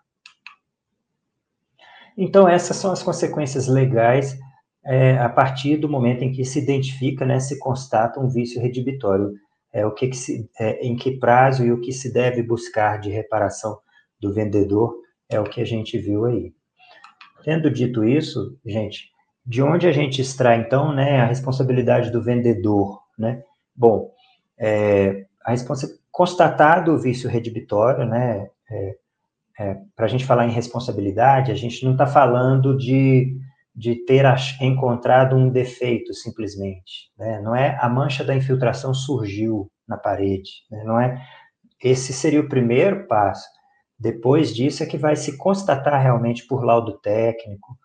Então, 2.17 2.48
essas 2.48 2.78
são 2.78 2.91
as 2.91 3.04
consequências 3.04 3.67
legais 3.67 4.38
é, 4.84 5.17
a 5.19 5.30
partir 5.30 5.78
do 5.78 5.88
momento 5.88 6.24
em 6.24 6.32
que 6.32 6.43
se 6.43 6.60
identifica, 6.60 7.26
né, 7.26 7.39
se 7.39 7.60
constata 7.60 8.19
um 8.19 8.28
vício 8.28 8.62
redibitório, 8.62 9.34
é, 9.72 9.86
o 9.86 9.93
que, 9.93 10.08
que 10.08 10.17
se, 10.17 10.50
é, 10.60 10.86
em 10.86 10.95
que 10.95 11.19
prazo 11.19 11.63
e 11.63 11.72
o 11.72 11.80
que 11.80 11.91
se 11.93 12.12
deve 12.12 12.41
buscar 12.41 13.00
de 13.00 13.10
reparação 13.10 13.80
do 14.19 14.34
vendedor, 14.34 14.95
é 15.30 15.39
o 15.39 15.43
que 15.43 15.62
a 15.62 15.65
gente 15.65 15.98
viu 15.98 16.26
aí. 16.26 16.54
Tendo 17.43 17.69
dito 17.69 18.04
isso, 18.04 18.58
gente, 18.65 19.12
de 19.50 19.64
onde 19.64 19.88
a 19.88 19.92
gente 19.92 20.22
extrai, 20.22 20.60
então, 20.60 20.94
né, 20.94 21.22
a 21.22 21.26
responsabilidade 21.26 22.12
do 22.12 22.22
vendedor, 22.22 23.02
né? 23.18 23.42
Bom, 23.76 24.12
é, 24.56 25.26
a 25.44 25.50
responsabilidade 25.50 26.00
constatado 26.12 26.92
o 26.92 27.00
vício 27.00 27.28
redibitório, 27.28 28.06
né, 28.06 28.48
é, 28.70 28.96
é, 29.60 29.78
para 29.96 30.06
a 30.06 30.08
gente 30.08 30.24
falar 30.24 30.46
em 30.46 30.52
responsabilidade, 30.52 31.52
a 31.52 31.56
gente 31.56 31.84
não 31.84 31.94
está 31.94 32.06
falando 32.06 32.78
de, 32.78 33.40
de 33.76 33.96
ter 34.06 34.24
encontrado 34.62 35.36
um 35.36 35.50
defeito, 35.50 36.14
simplesmente. 36.14 37.12
Né? 37.18 37.42
Não 37.42 37.56
é 37.56 37.76
a 37.82 37.90
mancha 37.90 38.24
da 38.24 38.36
infiltração 38.36 38.94
surgiu 38.94 39.68
na 39.88 39.98
parede. 39.98 40.52
Né? 40.70 40.84
Não 40.84 41.00
é. 41.02 41.20
Esse 41.84 42.14
seria 42.14 42.42
o 42.42 42.50
primeiro 42.50 43.08
passo. 43.08 43.48
Depois 43.98 44.54
disso 44.54 44.84
é 44.84 44.86
que 44.86 44.98
vai 44.98 45.16
se 45.16 45.38
constatar 45.38 46.04
realmente 46.04 46.46
por 46.46 46.64
laudo 46.64 47.00
técnico 47.00 47.78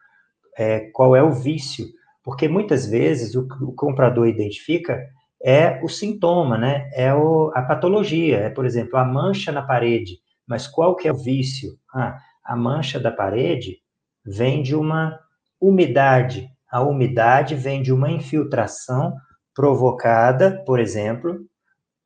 é, 0.59 0.91
qual 0.93 1.15
é 1.17 1.23
o 1.23 1.33
vício, 1.33 1.87
porque 2.23 2.49
muitas 2.49 2.87
vezes 2.87 3.35
o, 3.35 3.47
o 3.63 3.73
comprador 3.73 4.27
identifica 4.27 4.99
é 5.43 5.79
o 5.83 5.89
sintoma, 5.89 6.57
né? 6.57 6.89
É 6.95 7.15
o, 7.15 7.53
a 7.55 7.61
patologia, 7.61 8.39
é, 8.39 8.51
por 8.51 8.65
exemplo, 8.65 8.97
a 8.99 9.05
mancha 9.05 9.53
na 9.53 9.61
parede. 9.61 10.19
Mas 10.47 10.67
qual 10.67 10.97
que 10.97 11.07
é 11.07 11.13
o 11.13 11.17
vício? 11.17 11.79
Ah, 11.95 12.19
a 12.43 12.57
mancha 12.57 12.99
da 12.99 13.11
parede 13.11 13.79
vem 14.25 14.63
de 14.63 14.75
uma 14.75 15.19
umidade. 15.61 16.49
A 16.71 16.81
umidade 16.81 17.55
vem 17.55 17.83
de 17.83 17.93
uma 17.93 18.11
infiltração 18.11 19.15
provocada, 19.55 20.63
por 20.65 20.81
exemplo, 20.81 21.39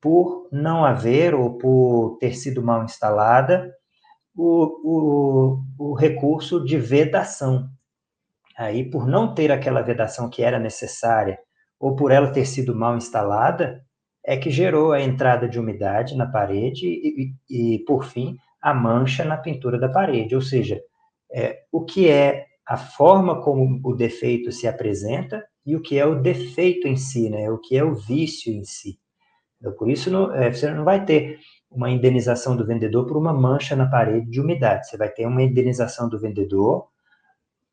por 0.00 0.48
não 0.52 0.84
haver 0.84 1.34
ou 1.34 1.56
por 1.58 2.18
ter 2.18 2.34
sido 2.34 2.62
mal 2.62 2.84
instalada 2.84 3.72
o, 4.36 5.60
o, 5.78 5.90
o 5.90 5.94
recurso 5.94 6.64
de 6.64 6.78
vedação. 6.78 7.68
Aí, 8.58 8.84
por 8.90 9.06
não 9.06 9.32
ter 9.32 9.52
aquela 9.52 9.82
vedação 9.82 10.28
que 10.28 10.42
era 10.42 10.58
necessária 10.58 11.38
ou 11.78 11.94
por 11.94 12.10
ela 12.10 12.32
ter 12.32 12.44
sido 12.44 12.74
mal 12.74 12.96
instalada, 12.96 13.80
é 14.24 14.36
que 14.36 14.50
gerou 14.50 14.92
a 14.92 15.00
entrada 15.00 15.48
de 15.48 15.60
umidade 15.60 16.16
na 16.16 16.26
parede 16.26 16.88
e, 16.88 17.32
e, 17.48 17.74
e 17.76 17.78
por 17.84 18.04
fim, 18.04 18.36
a 18.60 18.74
mancha 18.74 19.24
na 19.24 19.36
pintura 19.36 19.78
da 19.78 19.88
parede. 19.88 20.34
Ou 20.34 20.42
seja, 20.42 20.80
é, 21.32 21.60
o 21.70 21.84
que 21.84 22.08
é 22.08 22.46
a 22.66 22.76
forma 22.76 23.40
como 23.42 23.80
o 23.84 23.94
defeito 23.94 24.50
se 24.50 24.66
apresenta 24.66 25.44
e 25.64 25.76
o 25.76 25.80
que 25.80 25.96
é 25.96 26.04
o 26.04 26.20
defeito 26.20 26.88
em 26.88 26.96
si, 26.96 27.30
né? 27.30 27.48
o 27.48 27.58
que 27.58 27.76
é 27.76 27.84
o 27.84 27.94
vício 27.94 28.52
em 28.52 28.64
si. 28.64 28.98
Então, 29.60 29.72
por 29.72 29.88
isso, 29.88 30.10
não, 30.10 30.34
é, 30.34 30.52
você 30.52 30.68
não 30.70 30.84
vai 30.84 31.04
ter 31.04 31.38
uma 31.70 31.90
indenização 31.90 32.56
do 32.56 32.66
vendedor 32.66 33.06
por 33.06 33.16
uma 33.16 33.32
mancha 33.32 33.76
na 33.76 33.88
parede 33.88 34.28
de 34.28 34.40
umidade. 34.40 34.88
Você 34.88 34.96
vai 34.96 35.08
ter 35.08 35.26
uma 35.26 35.42
indenização 35.42 36.08
do 36.08 36.18
vendedor 36.18 36.88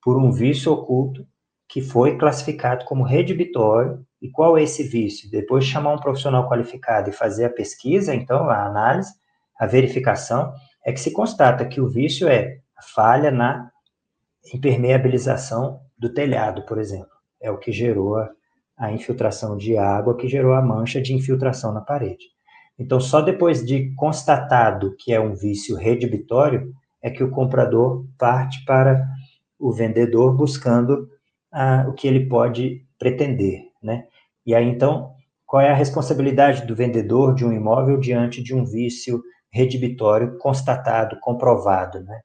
por 0.06 0.18
um 0.18 0.32
vício 0.32 0.72
oculto 0.72 1.26
que 1.68 1.82
foi 1.82 2.16
classificado 2.16 2.86
como 2.86 3.04
redibitório. 3.04 4.06
E 4.22 4.30
qual 4.30 4.56
é 4.56 4.62
esse 4.62 4.84
vício? 4.84 5.30
Depois 5.32 5.66
de 5.66 5.72
chamar 5.72 5.94
um 5.94 6.00
profissional 6.00 6.48
qualificado 6.48 7.10
e 7.10 7.14
fazer 7.14 7.46
a 7.46 7.50
pesquisa, 7.50 8.14
então, 8.14 8.48
a 8.48 8.68
análise, 8.68 9.12
a 9.60 9.66
verificação, 9.66 10.54
é 10.86 10.94
que 10.94 11.00
se 11.00 11.12
constata 11.12 11.66
que 11.66 11.82
o 11.82 11.90
vício 11.90 12.28
é 12.28 12.60
a 12.78 12.84
falha 12.84 13.32
na 13.32 13.72
impermeabilização 14.54 15.80
do 15.98 16.14
telhado, 16.14 16.62
por 16.68 16.78
exemplo. 16.78 17.10
É 17.42 17.50
o 17.50 17.58
que 17.58 17.72
gerou 17.72 18.18
a, 18.18 18.30
a 18.78 18.92
infiltração 18.92 19.58
de 19.58 19.76
água, 19.76 20.16
que 20.16 20.28
gerou 20.28 20.54
a 20.54 20.62
mancha 20.62 21.02
de 21.02 21.16
infiltração 21.16 21.74
na 21.74 21.82
parede. 21.82 22.26
Então, 22.78 23.00
só 23.00 23.22
depois 23.22 23.66
de 23.66 23.92
constatado 23.96 24.96
que 25.00 25.12
é 25.12 25.20
um 25.20 25.34
vício 25.34 25.76
redibitório, 25.76 26.72
é 27.02 27.10
que 27.10 27.24
o 27.24 27.32
comprador 27.32 28.06
parte 28.18 28.64
para 28.66 29.15
o 29.60 29.72
vendedor 29.72 30.36
buscando 30.36 31.10
o 31.88 31.94
que 31.94 32.08
ele 32.08 32.28
pode 32.28 32.86
pretender, 33.00 33.62
né? 33.82 34.06
E 34.46 34.54
aí, 34.54 34.68
então, 34.68 35.14
qual 35.46 35.62
é 35.62 35.72
a 35.72 35.76
responsabilidade 35.76 36.66
do 36.66 36.76
vendedor 36.76 37.34
de 37.34 37.46
um 37.46 37.54
imóvel 37.54 37.98
diante 37.98 38.44
de 38.44 38.54
um 38.54 38.66
vício 38.66 39.24
redibitório 39.50 40.38
constatado, 40.38 41.18
comprovado, 41.22 42.02
né? 42.04 42.22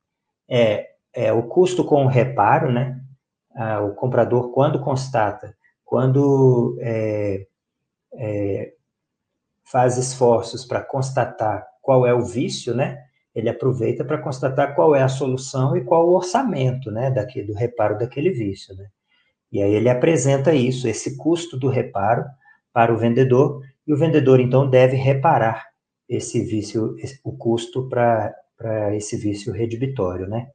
É, 0.49 0.89
é 1.15 1.33
o 1.33 1.45
custo 1.45 1.85
com 1.85 2.05
o 2.05 2.09
reparo, 2.09 2.73
né? 2.73 3.01
Ah, 3.55 3.81
o 3.81 3.95
comprador, 3.95 4.51
quando 4.53 4.81
constata, 4.81 5.55
quando 5.85 6.77
é, 6.81 7.47
é, 8.15 8.73
faz 9.65 9.97
esforços 9.97 10.65
para 10.65 10.83
constatar 10.83 11.67
qual 11.81 12.07
é 12.07 12.13
o 12.13 12.25
vício, 12.25 12.75
né? 12.75 12.99
Ele 13.35 13.49
aproveita 13.49 14.05
para 14.05 14.19
constatar 14.19 14.75
qual 14.75 14.95
é 14.95 15.03
a 15.03 15.09
solução 15.09 15.77
e 15.77 15.85
qual 15.85 16.09
o 16.09 16.15
orçamento, 16.15 16.91
né? 16.91 17.11
Daqui, 17.11 17.43
do 17.43 17.55
reparo 17.55 17.99
daquele 17.99 18.31
vício, 18.31 18.75
né? 18.75 18.87
E 19.53 19.63
aí 19.63 19.75
ele 19.75 19.89
apresenta 19.89 20.55
isso, 20.55 20.87
esse 20.89 21.17
custo 21.17 21.59
do 21.59 21.69
reparo 21.69 22.25
para 22.73 22.93
o 22.93 22.97
vendedor, 22.97 23.63
e 23.87 23.93
o 23.93 23.97
vendedor 23.97 24.41
então 24.41 24.69
deve 24.69 24.97
reparar 24.97 25.67
esse 26.09 26.43
vício, 26.45 26.97
o 27.25 27.37
custo 27.37 27.89
para 27.89 28.35
esse 28.95 29.17
vício 29.17 29.53
redibitório, 29.53 30.29
né? 30.29 30.49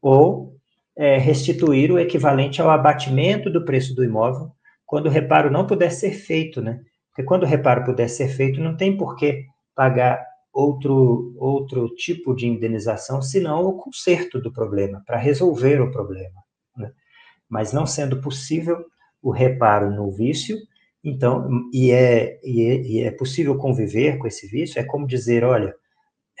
Ou 0.00 0.54
é, 0.96 1.18
restituir 1.18 1.90
o 1.90 1.98
equivalente 1.98 2.60
ao 2.60 2.70
abatimento 2.70 3.50
do 3.50 3.64
preço 3.64 3.94
do 3.94 4.04
imóvel 4.04 4.50
quando 4.86 5.06
o 5.06 5.10
reparo 5.10 5.50
não 5.50 5.66
puder 5.66 5.90
ser 5.90 6.12
feito, 6.12 6.60
né? 6.60 6.80
Porque 7.10 7.22
quando 7.22 7.44
o 7.44 7.46
reparo 7.46 7.84
puder 7.84 8.08
ser 8.08 8.28
feito, 8.28 8.60
não 8.60 8.76
tem 8.76 8.96
por 8.96 9.16
que 9.16 9.44
pagar 9.74 10.24
outro, 10.54 11.34
outro 11.36 11.88
tipo 11.96 12.34
de 12.34 12.46
indenização, 12.46 13.20
senão 13.20 13.66
o 13.66 13.74
conserto 13.74 14.40
do 14.40 14.52
problema, 14.52 15.02
para 15.04 15.18
resolver 15.18 15.80
o 15.82 15.90
problema. 15.90 16.40
Né? 16.76 16.92
mas 17.48 17.72
não 17.72 17.86
sendo 17.86 18.20
possível 18.20 18.84
o 19.22 19.30
reparo 19.30 19.90
no 19.90 20.10
vício, 20.10 20.56
então, 21.02 21.48
e 21.72 21.90
é, 21.90 22.40
e 22.42 22.62
é, 22.62 22.82
e 22.82 23.00
é 23.00 23.10
possível 23.10 23.56
conviver 23.56 24.18
com 24.18 24.26
esse 24.26 24.46
vício, 24.46 24.80
é 24.80 24.84
como 24.84 25.06
dizer, 25.06 25.44
olha, 25.44 25.74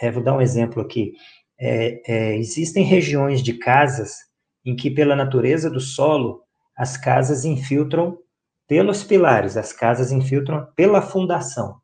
é, 0.00 0.10
vou 0.10 0.22
dar 0.22 0.34
um 0.34 0.40
exemplo 0.40 0.82
aqui, 0.82 1.12
é, 1.58 2.02
é, 2.06 2.36
existem 2.36 2.84
regiões 2.84 3.42
de 3.42 3.54
casas 3.54 4.16
em 4.64 4.74
que, 4.74 4.90
pela 4.90 5.14
natureza 5.14 5.70
do 5.70 5.80
solo, 5.80 6.42
as 6.76 6.96
casas 6.96 7.44
infiltram 7.44 8.18
pelos 8.66 9.04
pilares, 9.04 9.56
as 9.56 9.72
casas 9.72 10.10
infiltram 10.10 10.66
pela 10.74 11.02
fundação. 11.02 11.76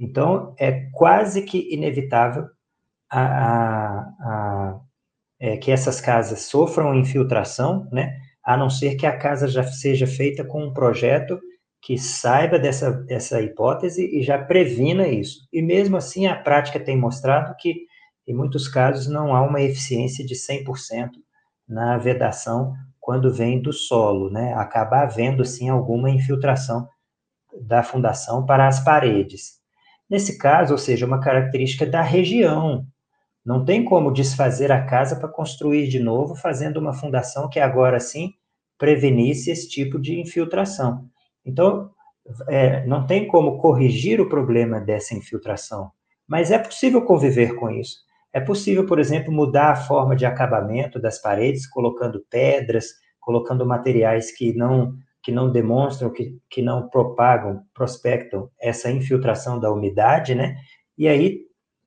Então, 0.00 0.54
é 0.58 0.88
quase 0.92 1.42
que 1.42 1.72
inevitável 1.72 2.48
a, 3.10 3.20
a, 3.20 4.00
a, 4.00 4.80
é, 5.38 5.56
que 5.58 5.70
essas 5.70 6.00
casas 6.00 6.40
sofram 6.42 6.94
infiltração, 6.94 7.86
né? 7.92 8.18
a 8.42 8.56
não 8.56 8.70
ser 8.70 8.96
que 8.96 9.06
a 9.06 9.16
casa 9.16 9.46
já 9.46 9.62
seja 9.64 10.06
feita 10.06 10.44
com 10.44 10.64
um 10.64 10.72
projeto 10.72 11.38
que 11.82 11.98
saiba 11.98 12.58
dessa, 12.58 12.90
dessa 12.90 13.40
hipótese 13.40 14.04
e 14.04 14.22
já 14.22 14.38
previna 14.38 15.06
isso. 15.08 15.46
E 15.52 15.62
mesmo 15.62 15.96
assim, 15.96 16.26
a 16.26 16.36
prática 16.36 16.80
tem 16.80 16.96
mostrado 16.96 17.54
que, 17.58 17.86
em 18.26 18.34
muitos 18.34 18.68
casos, 18.68 19.06
não 19.06 19.34
há 19.34 19.42
uma 19.42 19.60
eficiência 19.60 20.24
de 20.24 20.34
100% 20.34 21.10
na 21.68 21.96
vedação 21.96 22.74
quando 22.98 23.32
vem 23.32 23.60
do 23.62 23.72
solo, 23.72 24.30
né? 24.30 24.52
Acaba 24.54 25.02
havendo, 25.02 25.44
sim, 25.44 25.68
alguma 25.68 26.10
infiltração 26.10 26.86
da 27.62 27.82
fundação 27.82 28.44
para 28.44 28.68
as 28.68 28.80
paredes. 28.84 29.59
Nesse 30.10 30.36
caso, 30.36 30.72
ou 30.72 30.78
seja, 30.78 31.06
uma 31.06 31.20
característica 31.20 31.86
da 31.86 32.02
região, 32.02 32.84
não 33.46 33.64
tem 33.64 33.84
como 33.84 34.12
desfazer 34.12 34.72
a 34.72 34.84
casa 34.84 35.14
para 35.14 35.28
construir 35.28 35.88
de 35.88 36.00
novo, 36.00 36.34
fazendo 36.34 36.78
uma 36.78 36.92
fundação 36.92 37.48
que 37.48 37.60
agora 37.60 38.00
sim 38.00 38.34
prevenisse 38.76 39.50
esse 39.50 39.68
tipo 39.68 40.00
de 40.00 40.18
infiltração. 40.18 41.08
Então, 41.44 41.90
é, 42.48 42.84
não 42.86 43.06
tem 43.06 43.26
como 43.28 43.58
corrigir 43.58 44.20
o 44.20 44.28
problema 44.28 44.80
dessa 44.80 45.14
infiltração, 45.14 45.90
mas 46.26 46.50
é 46.50 46.58
possível 46.58 47.02
conviver 47.02 47.54
com 47.54 47.70
isso. 47.70 47.98
É 48.32 48.40
possível, 48.40 48.86
por 48.86 48.98
exemplo, 48.98 49.32
mudar 49.32 49.72
a 49.72 49.76
forma 49.76 50.14
de 50.14 50.24
acabamento 50.24 51.00
das 51.00 51.20
paredes, 51.20 51.68
colocando 51.68 52.24
pedras, 52.30 52.86
colocando 53.20 53.66
materiais 53.66 54.30
que 54.30 54.52
não 54.54 54.94
que 55.22 55.32
não 55.32 55.50
demonstram, 55.50 56.12
que, 56.12 56.38
que 56.50 56.62
não 56.62 56.88
propagam, 56.88 57.62
prospectam 57.74 58.50
essa 58.60 58.90
infiltração 58.90 59.58
da 59.58 59.72
umidade, 59.72 60.34
né? 60.34 60.56
E 60.96 61.08
aí 61.08 61.40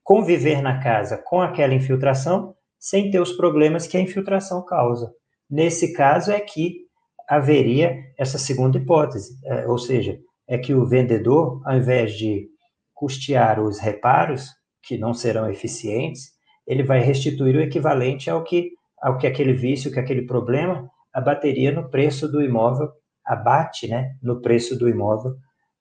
conviver 0.04 0.62
na 0.62 0.82
casa 0.82 1.18
com 1.18 1.42
aquela 1.42 1.74
infiltração 1.74 2.54
sem 2.80 3.10
ter 3.10 3.20
os 3.20 3.32
problemas 3.32 3.88
que 3.88 3.96
a 3.96 4.02
infiltração 4.02 4.64
causa. 4.66 5.12
Nesse 5.50 5.94
caso 5.94 6.32
é 6.32 6.40
que 6.40 6.84
haveria 7.28 7.98
essa 8.18 8.38
segunda 8.38 8.78
hipótese, 8.78 9.38
é, 9.46 9.68
ou 9.68 9.78
seja, 9.78 10.20
é 10.48 10.58
que 10.58 10.74
o 10.74 10.86
vendedor, 10.86 11.62
ao 11.66 11.78
invés 11.78 12.14
de 12.18 12.50
custear 12.94 13.62
os 13.64 13.80
reparos, 13.80 14.50
que 14.84 14.98
não 14.98 15.14
serão 15.14 15.50
eficientes, 15.50 16.32
ele 16.68 16.84
vai 16.84 17.00
restituir 17.00 17.56
o 17.56 17.62
equivalente 17.62 18.30
ao 18.30 18.44
que, 18.44 18.72
ao 19.02 19.18
que 19.18 19.26
aquele 19.26 19.54
vício, 19.54 19.92
que 19.92 20.00
aquele 20.00 20.24
problema 20.24 20.90
abateria 21.14 21.72
no 21.72 21.90
preço 21.90 22.28
do 22.28 22.42
imóvel, 22.42 22.90
abate 23.26 23.88
né, 23.88 24.16
no 24.22 24.42
preço 24.42 24.78
do 24.78 24.90
imóvel, 24.90 25.36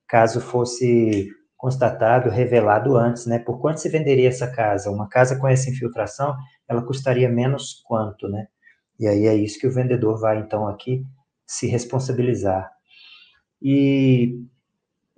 caso 0.09 0.41
fosse 0.41 1.29
constatado, 1.57 2.29
revelado 2.29 2.97
antes, 2.97 3.25
né? 3.25 3.39
Por 3.39 3.61
quanto 3.61 3.79
se 3.79 3.89
venderia 3.89 4.29
essa 4.29 4.51
casa? 4.51 4.91
Uma 4.91 5.09
casa 5.09 5.39
com 5.39 5.47
essa 5.47 5.71
infiltração, 5.71 6.35
ela 6.69 6.85
custaria 6.85 7.29
menos 7.29 7.81
quanto, 7.87 8.29
né? 8.29 8.49
E 8.99 9.07
aí 9.07 9.27
é 9.27 9.35
isso 9.35 9.61
que 9.61 9.67
o 9.67 9.73
vendedor 9.73 10.21
vai, 10.21 10.39
então, 10.41 10.67
aqui 10.67 11.05
se 11.47 11.69
responsabilizar. 11.69 12.69
E, 13.61 14.41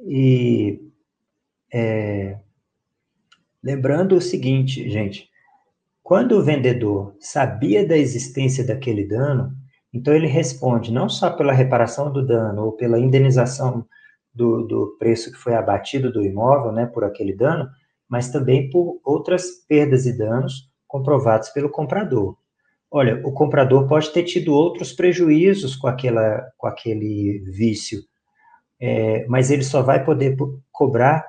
e 0.01 0.81
é, 1.73 2.39
lembrando 3.63 4.15
o 4.17 4.21
seguinte, 4.21 4.91
gente, 4.91 5.31
quando 6.03 6.33
o 6.33 6.43
vendedor 6.43 7.17
sabia 7.19 7.89
da 7.89 7.97
existência 7.97 8.63
daquele 8.67 9.09
dano, 9.09 9.57
então 9.95 10.13
ele 10.13 10.27
responde 10.27 10.93
não 10.93 11.09
só 11.09 11.31
pela 11.31 11.53
reparação 11.53 12.13
do 12.13 12.27
dano 12.27 12.65
ou 12.65 12.73
pela 12.73 12.99
indenização 12.99 13.87
do, 14.35 14.63
do 14.67 14.97
preço 14.99 15.31
que 15.31 15.39
foi 15.39 15.55
abatido 15.55 16.13
do 16.13 16.21
imóvel, 16.21 16.73
né, 16.73 16.85
por 16.85 17.05
aquele 17.05 17.33
dano, 17.33 17.69
mas 18.09 18.31
também 18.31 18.69
por 18.69 19.01
outras 19.05 19.47
perdas 19.69 20.05
e 20.05 20.19
danos 20.19 20.69
comprovados 20.89 21.51
pelo 21.51 21.71
comprador. 21.71 22.37
Olha, 22.91 23.21
o 23.25 23.33
comprador 23.33 23.87
pode 23.87 24.13
ter 24.13 24.25
tido 24.25 24.53
outros 24.53 24.93
prejuízos 24.93 25.77
com, 25.77 25.87
aquela, 25.87 26.45
com 26.59 26.67
aquele 26.67 27.45
vício, 27.47 28.01
é, 28.81 29.25
mas 29.29 29.51
ele 29.53 29.63
só 29.63 29.81
vai 29.81 30.05
poder 30.05 30.37
cobrar 30.73 31.25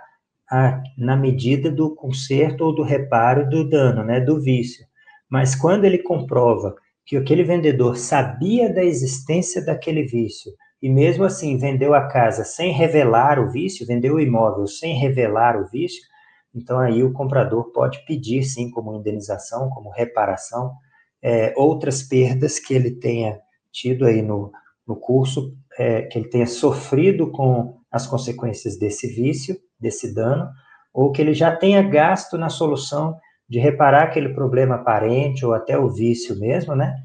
a, 0.49 0.81
na 0.97 1.15
medida 1.15 1.69
do 1.69 1.93
conserto 1.93 2.61
ou 2.61 2.73
do 2.73 2.81
reparo 2.81 3.47
do 3.47 3.67
dano, 3.67 4.03
né, 4.03 4.19
do 4.19 4.41
vício. 4.41 4.85
Mas 5.29 5.55
quando 5.55 5.85
ele 5.85 5.99
comprova 5.99 6.75
que 7.05 7.15
aquele 7.15 7.43
vendedor 7.43 7.97
sabia 7.97 8.73
da 8.73 8.83
existência 8.83 9.63
daquele 9.63 10.03
vício 10.03 10.51
e 10.81 10.89
mesmo 10.89 11.23
assim 11.23 11.57
vendeu 11.57 11.93
a 11.93 12.07
casa 12.07 12.43
sem 12.43 12.71
revelar 12.71 13.39
o 13.39 13.49
vício, 13.49 13.85
vendeu 13.85 14.15
o 14.15 14.19
imóvel 14.19 14.67
sem 14.67 14.97
revelar 14.97 15.57
o 15.59 15.67
vício, 15.67 16.01
então 16.53 16.79
aí 16.79 17.03
o 17.03 17.13
comprador 17.13 17.71
pode 17.71 18.03
pedir 18.05 18.43
sim 18.43 18.69
como 18.69 18.95
indenização, 18.95 19.69
como 19.69 19.89
reparação, 19.89 20.73
é, 21.21 21.53
outras 21.57 22.03
perdas 22.03 22.59
que 22.59 22.73
ele 22.73 22.91
tenha 22.91 23.39
tido 23.71 24.05
aí 24.05 24.21
no, 24.21 24.51
no 24.87 24.95
curso, 24.95 25.53
é, 25.77 26.03
que 26.03 26.17
ele 26.17 26.29
tenha 26.29 26.47
sofrido 26.47 27.31
com 27.31 27.77
as 27.91 28.07
consequências 28.07 28.77
desse 28.77 29.07
vício, 29.07 29.57
desse 29.79 30.13
dano, 30.13 30.49
ou 30.93 31.11
que 31.11 31.21
ele 31.21 31.33
já 31.33 31.55
tenha 31.55 31.81
gasto 31.81 32.37
na 32.37 32.47
solução 32.47 33.17
de 33.47 33.59
reparar 33.59 34.03
aquele 34.03 34.29
problema 34.29 34.75
aparente 34.75 35.45
ou 35.45 35.53
até 35.53 35.77
o 35.77 35.89
vício 35.89 36.39
mesmo, 36.39 36.75
né? 36.75 36.95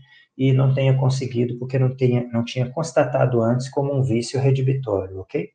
e 0.40 0.54
não 0.54 0.72
tenha 0.72 0.96
conseguido 0.96 1.58
porque 1.58 1.78
não, 1.78 1.94
tenha, 1.94 2.26
não 2.32 2.42
tinha 2.42 2.66
constatado 2.70 3.42
antes 3.42 3.68
como 3.68 3.94
um 3.94 4.02
vício 4.02 4.40
redibitório, 4.40 5.20
ok? 5.20 5.50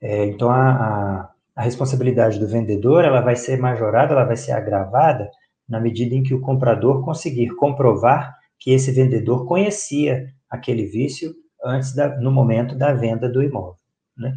É, 0.00 0.24
então, 0.24 0.50
a, 0.50 0.70
a, 0.70 1.30
a, 1.54 1.62
responsabilidade 1.62 2.38
do 2.40 2.48
vendedor, 2.48 3.04
ela 3.04 3.20
vai 3.20 3.36
ser 3.36 3.58
majorada, 3.58 4.14
ela 4.14 4.24
vai 4.24 4.38
ser 4.38 4.52
agravada 4.52 5.30
na 5.68 5.78
medida 5.78 6.14
em 6.14 6.22
que 6.22 6.32
o 6.32 6.40
comprador 6.40 7.04
conseguir 7.04 7.54
comprovar 7.56 8.34
que 8.58 8.70
esse 8.70 8.90
vendedor 8.90 9.44
conhecia 9.44 10.32
aquele 10.48 10.86
vício 10.86 11.34
antes 11.62 11.94
da, 11.94 12.18
no 12.18 12.32
momento 12.32 12.74
da 12.74 12.94
venda 12.94 13.28
do 13.28 13.42
imóvel, 13.42 13.76
né? 14.16 14.34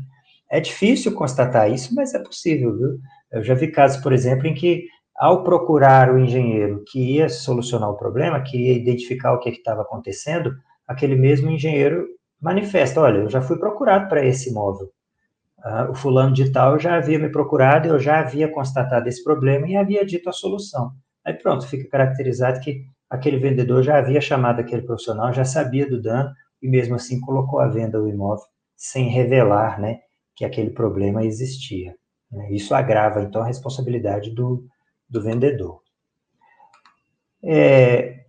É 0.51 0.59
difícil 0.59 1.13
constatar 1.13 1.71
isso, 1.71 1.95
mas 1.95 2.13
é 2.13 2.19
possível, 2.19 2.75
viu? 2.75 2.99
Eu 3.31 3.43
já 3.43 3.53
vi 3.53 3.71
casos, 3.71 4.01
por 4.01 4.13
exemplo, 4.13 4.47
em 4.47 4.53
que 4.53 4.85
ao 5.15 5.43
procurar 5.43 6.13
o 6.13 6.17
engenheiro 6.17 6.83
que 6.87 7.17
ia 7.17 7.29
solucionar 7.29 7.89
o 7.89 7.97
problema, 7.97 8.41
que 8.41 8.57
ia 8.57 8.73
identificar 8.73 9.33
o 9.33 9.39
que 9.39 9.49
estava 9.49 9.81
acontecendo, 9.81 10.53
aquele 10.87 11.15
mesmo 11.15 11.51
engenheiro 11.51 12.07
manifesta: 12.41 13.01
olha, 13.01 13.19
eu 13.19 13.29
já 13.29 13.41
fui 13.41 13.57
procurado 13.57 14.07
para 14.07 14.25
esse 14.25 14.49
imóvel. 14.49 14.89
Uh, 15.59 15.91
o 15.91 15.95
fulano 15.95 16.33
de 16.33 16.51
tal 16.51 16.79
já 16.79 16.95
havia 16.95 17.19
me 17.19 17.29
procurado, 17.29 17.89
eu 17.89 17.99
já 17.99 18.19
havia 18.19 18.47
constatado 18.47 19.09
esse 19.09 19.23
problema 19.23 19.67
e 19.67 19.75
havia 19.75 20.05
dito 20.05 20.29
a 20.29 20.33
solução. 20.33 20.91
Aí 21.25 21.33
pronto, 21.33 21.67
fica 21.67 21.89
caracterizado 21.89 22.61
que 22.61 22.85
aquele 23.09 23.37
vendedor 23.37 23.83
já 23.83 23.97
havia 23.97 24.21
chamado 24.21 24.61
aquele 24.61 24.83
profissional, 24.83 25.33
já 25.33 25.43
sabia 25.43 25.89
do 25.89 26.01
dano 26.01 26.31
e 26.61 26.69
mesmo 26.69 26.95
assim 26.95 27.19
colocou 27.19 27.59
à 27.59 27.67
venda 27.67 28.01
o 28.01 28.07
imóvel 28.07 28.45
sem 28.79 29.09
revelar, 29.09 29.79
né, 29.79 29.99
que 30.35 30.45
aquele 30.45 30.69
problema 30.69 31.25
existia. 31.25 31.93
Né? 32.31 32.51
Isso 32.51 32.73
agrava 32.73 33.21
então 33.21 33.41
a 33.41 33.45
responsabilidade 33.45 34.31
do, 34.31 34.65
do 35.09 35.21
vendedor. 35.21 35.81
É, 37.43 38.25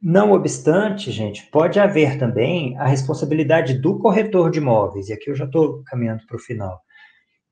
não 0.00 0.32
obstante, 0.32 1.10
gente, 1.10 1.46
pode 1.50 1.80
haver 1.80 2.18
também 2.18 2.76
a 2.78 2.86
responsabilidade 2.86 3.74
do 3.74 3.98
corretor 3.98 4.50
de 4.50 4.58
imóveis, 4.58 5.08
e 5.08 5.12
aqui 5.12 5.30
eu 5.30 5.34
já 5.34 5.44
estou 5.44 5.82
caminhando 5.84 6.24
para 6.26 6.36
o 6.36 6.40
final. 6.40 6.80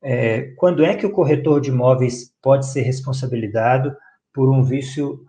É, 0.03 0.53
quando 0.57 0.85
é 0.85 0.95
que 0.95 1.07
o 1.07 1.11
corretor 1.11 1.61
de 1.61 1.71
imóveis 1.71 2.31
pode 2.43 2.67
ser 2.71 2.83
responsabilizado 2.83 3.97
por 4.33 4.51
um 4.51 4.63
vício 4.63 5.21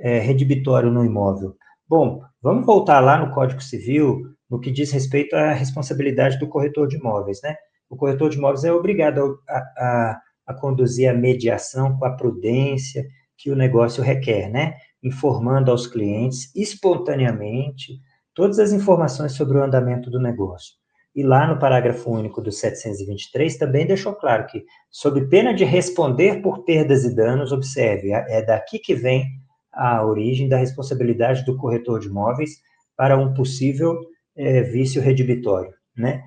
é, 0.00 0.20
redibitório 0.20 0.90
no 0.90 1.04
imóvel? 1.04 1.56
Bom, 1.88 2.22
vamos 2.40 2.64
voltar 2.64 3.00
lá 3.00 3.18
no 3.18 3.34
Código 3.34 3.60
Civil, 3.60 4.22
no 4.48 4.60
que 4.60 4.70
diz 4.70 4.92
respeito 4.92 5.34
à 5.34 5.52
responsabilidade 5.52 6.38
do 6.38 6.48
corretor 6.48 6.86
de 6.86 6.96
imóveis, 6.96 7.40
né? 7.42 7.56
O 7.90 7.96
corretor 7.96 8.30
de 8.30 8.38
imóveis 8.38 8.64
é 8.64 8.72
obrigado 8.72 9.40
a, 9.48 9.58
a 9.58 10.20
a 10.50 10.54
conduzir 10.54 11.08
a 11.08 11.14
mediação 11.14 11.96
com 11.96 12.04
a 12.04 12.16
prudência 12.16 13.06
que 13.38 13.50
o 13.50 13.56
negócio 13.56 14.02
requer, 14.02 14.50
né? 14.50 14.74
Informando 15.02 15.70
aos 15.70 15.86
clientes 15.86 16.54
espontaneamente 16.54 18.00
todas 18.34 18.58
as 18.58 18.72
informações 18.72 19.32
sobre 19.32 19.58
o 19.58 19.62
andamento 19.62 20.10
do 20.10 20.20
negócio. 20.20 20.74
E 21.14 21.22
lá 21.22 21.46
no 21.46 21.58
parágrafo 21.58 22.10
único 22.10 22.40
do 22.40 22.52
723 22.52 23.56
também 23.58 23.86
deixou 23.86 24.14
claro 24.14 24.46
que, 24.46 24.64
sob 24.90 25.28
pena 25.28 25.54
de 25.54 25.64
responder 25.64 26.42
por 26.42 26.64
perdas 26.64 27.04
e 27.04 27.14
danos, 27.14 27.52
observe, 27.52 28.12
é 28.12 28.42
daqui 28.42 28.78
que 28.78 28.94
vem 28.94 29.26
a 29.72 30.04
origem 30.04 30.48
da 30.48 30.56
responsabilidade 30.56 31.44
do 31.44 31.56
corretor 31.56 32.00
de 32.00 32.08
imóveis 32.08 32.50
para 32.96 33.16
um 33.16 33.34
possível 33.34 33.98
é, 34.36 34.62
vício 34.62 35.00
redibitório, 35.00 35.72
né? 35.96 36.22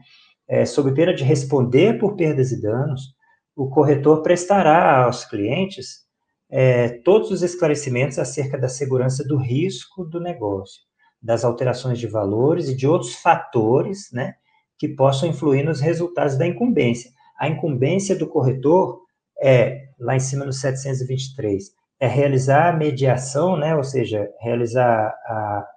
É, 0.53 0.67
sob 0.67 0.93
pena 0.93 1.15
de 1.15 1.23
responder 1.23 1.97
por 1.97 2.15
perdas 2.15 2.51
e 2.51 2.61
danos, 2.61 3.15
o 3.55 3.67
corretor 3.71 4.21
prestará 4.21 5.03
aos 5.03 5.25
clientes 5.25 6.03
é, 6.47 6.89
todos 7.03 7.31
os 7.31 7.41
esclarecimentos 7.41 8.19
acerca 8.19 8.55
da 8.55 8.69
segurança 8.69 9.23
do 9.27 9.35
risco 9.35 10.05
do 10.05 10.19
negócio, 10.19 10.81
das 11.19 11.43
alterações 11.43 11.97
de 11.97 12.05
valores 12.05 12.69
e 12.69 12.75
de 12.75 12.87
outros 12.87 13.15
fatores, 13.15 14.09
né, 14.13 14.35
que 14.77 14.87
possam 14.87 15.27
influir 15.27 15.63
nos 15.63 15.79
resultados 15.79 16.37
da 16.37 16.45
incumbência. 16.45 17.09
A 17.39 17.49
incumbência 17.49 18.15
do 18.15 18.27
corretor 18.27 19.01
é, 19.41 19.87
lá 19.99 20.15
em 20.15 20.19
cima 20.19 20.45
no 20.45 20.53
723, 20.53 21.71
é 21.99 22.05
realizar 22.05 22.69
a 22.69 22.77
mediação, 22.77 23.57
né, 23.57 23.75
ou 23.75 23.83
seja, 23.83 24.29
realizar 24.39 25.07
a, 25.25 25.67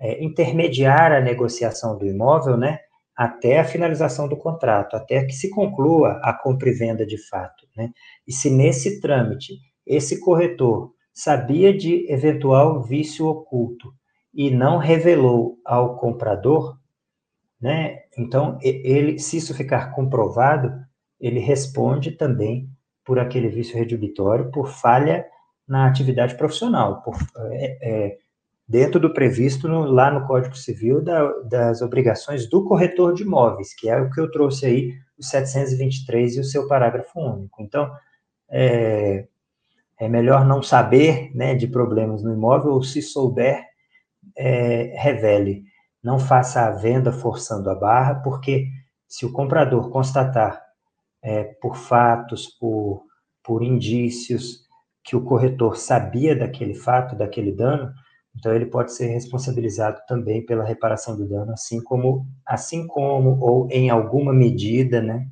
é, 0.00 0.24
intermediar 0.24 1.12
a 1.12 1.20
negociação 1.20 1.96
do 1.96 2.04
imóvel, 2.04 2.56
né, 2.56 2.80
até 3.16 3.58
a 3.58 3.64
finalização 3.64 4.28
do 4.28 4.36
contrato, 4.36 4.94
até 4.94 5.24
que 5.24 5.32
se 5.32 5.48
conclua 5.48 6.20
a 6.22 6.34
compra 6.34 6.68
e 6.68 6.72
venda 6.72 7.06
de 7.06 7.16
fato. 7.28 7.66
Né? 7.76 7.90
E 8.26 8.32
se 8.32 8.50
nesse 8.50 9.00
trâmite 9.00 9.54
esse 9.86 10.20
corretor 10.20 10.92
sabia 11.14 11.74
de 11.74 12.10
eventual 12.12 12.82
vício 12.82 13.26
oculto 13.26 13.90
e 14.34 14.50
não 14.50 14.76
revelou 14.76 15.56
ao 15.64 15.96
comprador, 15.96 16.76
né? 17.58 18.00
Então 18.18 18.58
ele, 18.60 19.18
se 19.18 19.38
isso 19.38 19.54
ficar 19.54 19.94
comprovado, 19.94 20.70
ele 21.18 21.40
responde 21.40 22.10
também 22.12 22.68
por 23.02 23.18
aquele 23.18 23.48
vício 23.48 23.78
redibitório 23.78 24.50
por 24.50 24.68
falha 24.68 25.24
na 25.66 25.86
atividade 25.86 26.36
profissional, 26.36 27.02
por 27.02 27.16
é, 27.52 27.78
é, 27.80 28.18
dentro 28.68 28.98
do 28.98 29.12
previsto 29.12 29.68
no, 29.68 29.84
lá 29.84 30.10
no 30.10 30.26
Código 30.26 30.56
Civil 30.56 31.02
da, 31.02 31.32
das 31.42 31.82
obrigações 31.82 32.48
do 32.48 32.64
corretor 32.64 33.14
de 33.14 33.22
imóveis, 33.22 33.74
que 33.74 33.88
é 33.88 34.00
o 34.00 34.10
que 34.10 34.20
eu 34.20 34.30
trouxe 34.30 34.66
aí, 34.66 34.92
o 35.18 35.22
723 35.22 36.36
e 36.36 36.40
o 36.40 36.44
seu 36.44 36.66
parágrafo 36.66 37.18
único. 37.18 37.62
Então, 37.62 37.90
é, 38.50 39.26
é 39.98 40.08
melhor 40.08 40.44
não 40.44 40.62
saber 40.62 41.30
né, 41.34 41.54
de 41.54 41.66
problemas 41.66 42.22
no 42.22 42.32
imóvel, 42.32 42.72
ou 42.72 42.82
se 42.82 43.00
souber, 43.00 43.64
é, 44.36 44.94
revele. 44.98 45.64
não 46.02 46.18
faça 46.18 46.66
a 46.66 46.70
venda 46.70 47.12
forçando 47.12 47.70
a 47.70 47.74
barra, 47.74 48.16
porque 48.16 48.66
se 49.08 49.24
o 49.24 49.32
comprador 49.32 49.90
constatar 49.90 50.60
é, 51.22 51.44
por 51.44 51.76
fatos, 51.76 52.48
por, 52.48 53.04
por 53.42 53.62
indícios, 53.62 54.66
que 55.02 55.16
o 55.16 55.24
corretor 55.24 55.76
sabia 55.76 56.34
daquele 56.34 56.74
fato, 56.74 57.16
daquele 57.16 57.52
dano, 57.52 57.92
então 58.36 58.54
ele 58.54 58.66
pode 58.66 58.92
ser 58.92 59.06
responsabilizado 59.06 60.00
também 60.06 60.44
pela 60.44 60.64
reparação 60.64 61.16
do 61.16 61.26
dano, 61.26 61.52
assim 61.52 61.82
como, 61.82 62.26
assim 62.44 62.86
como 62.86 63.38
ou 63.40 63.68
em 63.70 63.90
alguma 63.90 64.32
medida, 64.32 65.00
né, 65.00 65.26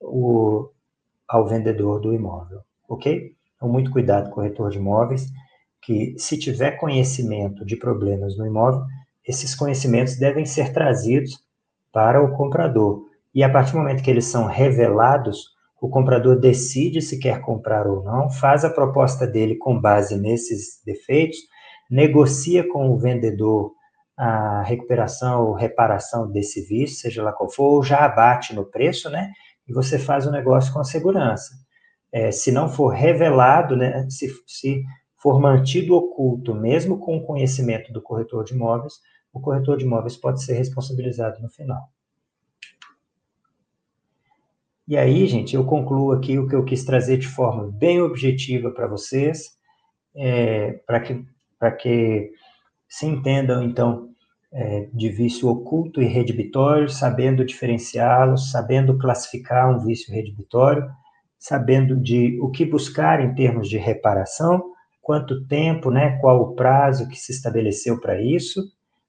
o, 0.00 0.68
ao 1.26 1.46
vendedor 1.46 2.00
do 2.00 2.14
imóvel, 2.14 2.60
ok? 2.88 3.34
Então, 3.56 3.68
muito 3.68 3.90
cuidado, 3.90 4.30
corretor 4.30 4.70
de 4.70 4.78
imóveis, 4.78 5.26
que 5.80 6.14
se 6.18 6.38
tiver 6.38 6.72
conhecimento 6.72 7.64
de 7.64 7.76
problemas 7.76 8.36
no 8.36 8.46
imóvel, 8.46 8.82
esses 9.26 9.54
conhecimentos 9.54 10.16
devem 10.16 10.44
ser 10.44 10.72
trazidos 10.72 11.42
para 11.92 12.22
o 12.22 12.36
comprador. 12.36 13.06
E 13.34 13.42
a 13.42 13.50
partir 13.50 13.72
do 13.72 13.78
momento 13.78 14.02
que 14.02 14.10
eles 14.10 14.26
são 14.26 14.46
revelados, 14.46 15.56
o 15.80 15.88
comprador 15.88 16.38
decide 16.38 17.00
se 17.00 17.18
quer 17.18 17.40
comprar 17.40 17.86
ou 17.86 18.02
não, 18.02 18.30
faz 18.30 18.64
a 18.64 18.70
proposta 18.70 19.26
dele 19.26 19.56
com 19.56 19.80
base 19.80 20.16
nesses 20.16 20.82
defeitos, 20.84 21.38
negocia 21.90 22.66
com 22.68 22.90
o 22.90 22.98
vendedor 22.98 23.76
a 24.16 24.62
recuperação 24.62 25.46
ou 25.46 25.52
reparação 25.52 26.30
desse 26.30 26.62
vício, 26.62 26.96
seja 26.96 27.22
lá 27.22 27.32
qual 27.32 27.50
for, 27.50 27.64
ou 27.64 27.82
já 27.82 28.04
abate 28.04 28.54
no 28.54 28.64
preço, 28.64 29.10
né? 29.10 29.30
E 29.68 29.72
você 29.72 29.98
faz 29.98 30.26
o 30.26 30.30
negócio 30.30 30.72
com 30.72 30.82
segurança. 30.82 31.54
É, 32.10 32.32
se 32.32 32.50
não 32.50 32.68
for 32.68 32.88
revelado, 32.88 33.76
né? 33.76 34.08
Se, 34.08 34.32
se 34.46 34.82
for 35.18 35.38
mantido 35.38 35.94
oculto, 35.94 36.54
mesmo 36.54 36.98
com 36.98 37.16
o 37.18 37.26
conhecimento 37.26 37.92
do 37.92 38.00
corretor 38.00 38.42
de 38.42 38.54
imóveis, 38.54 38.94
o 39.32 39.40
corretor 39.40 39.76
de 39.76 39.84
imóveis 39.84 40.16
pode 40.16 40.42
ser 40.42 40.54
responsabilizado 40.54 41.42
no 41.42 41.50
final. 41.50 41.90
E 44.88 44.96
aí, 44.96 45.26
gente, 45.26 45.56
eu 45.56 45.64
concluo 45.64 46.12
aqui 46.12 46.38
o 46.38 46.48
que 46.48 46.54
eu 46.54 46.64
quis 46.64 46.84
trazer 46.84 47.18
de 47.18 47.26
forma 47.26 47.70
bem 47.70 48.00
objetiva 48.00 48.70
para 48.70 48.86
vocês, 48.86 49.58
é, 50.14 50.74
para 50.86 51.00
que, 51.00 51.24
que 51.78 52.30
se 52.88 53.06
entendam, 53.06 53.62
então, 53.62 54.10
é, 54.52 54.88
de 54.92 55.08
vício 55.08 55.48
oculto 55.48 56.00
e 56.00 56.06
redibitório, 56.06 56.88
sabendo 56.88 57.44
diferenciá-los, 57.44 58.50
sabendo 58.50 58.96
classificar 58.98 59.74
um 59.74 59.84
vício 59.84 60.14
redibitório, 60.14 60.88
sabendo 61.38 61.96
de 61.96 62.38
o 62.40 62.50
que 62.50 62.64
buscar 62.64 63.20
em 63.20 63.34
termos 63.34 63.68
de 63.68 63.76
reparação, 63.76 64.72
quanto 65.02 65.46
tempo, 65.46 65.90
né, 65.90 66.18
qual 66.18 66.40
o 66.40 66.54
prazo 66.54 67.08
que 67.08 67.16
se 67.16 67.32
estabeleceu 67.32 68.00
para 68.00 68.20
isso, 68.20 68.62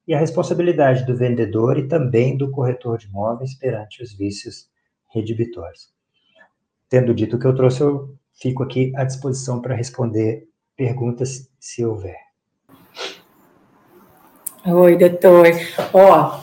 e 0.07 0.13
a 0.13 0.19
responsabilidade 0.19 1.05
do 1.05 1.17
vendedor 1.17 1.77
e 1.77 1.87
também 1.87 2.37
do 2.37 2.49
corretor 2.51 2.97
de 2.97 3.07
imóveis 3.07 3.57
perante 3.57 4.01
os 4.01 4.13
vícios 4.13 4.69
redibitórios. 5.13 5.89
Tendo 6.89 7.13
dito 7.13 7.35
o 7.35 7.39
que 7.39 7.45
eu 7.45 7.55
trouxe, 7.55 7.81
eu 7.81 8.15
fico 8.39 8.63
aqui 8.63 8.93
à 8.95 9.03
disposição 9.03 9.61
para 9.61 9.75
responder 9.75 10.47
perguntas, 10.77 11.51
se 11.59 11.83
houver. 11.83 12.26
Oi, 14.69 14.97
doutor. 14.97 15.47
Ó, 15.93 16.41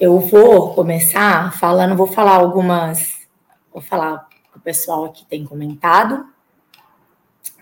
eu 0.00 0.18
vou 0.18 0.74
começar 0.74 1.52
falando, 1.58 1.94
vou 1.94 2.06
falar 2.06 2.36
algumas, 2.36 3.28
vou 3.70 3.82
falar 3.82 4.26
o 4.56 4.60
pessoal 4.60 5.04
aqui 5.04 5.26
tem 5.26 5.44
comentado, 5.44 6.26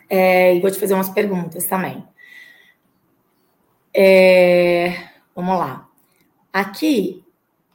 é, 0.09 0.55
e 0.55 0.61
vou 0.61 0.71
te 0.71 0.79
fazer 0.79 0.95
umas 0.95 1.09
perguntas 1.09 1.67
também. 1.67 2.07
É, 3.93 5.09
vamos 5.35 5.59
lá. 5.59 5.89
Aqui 6.53 7.25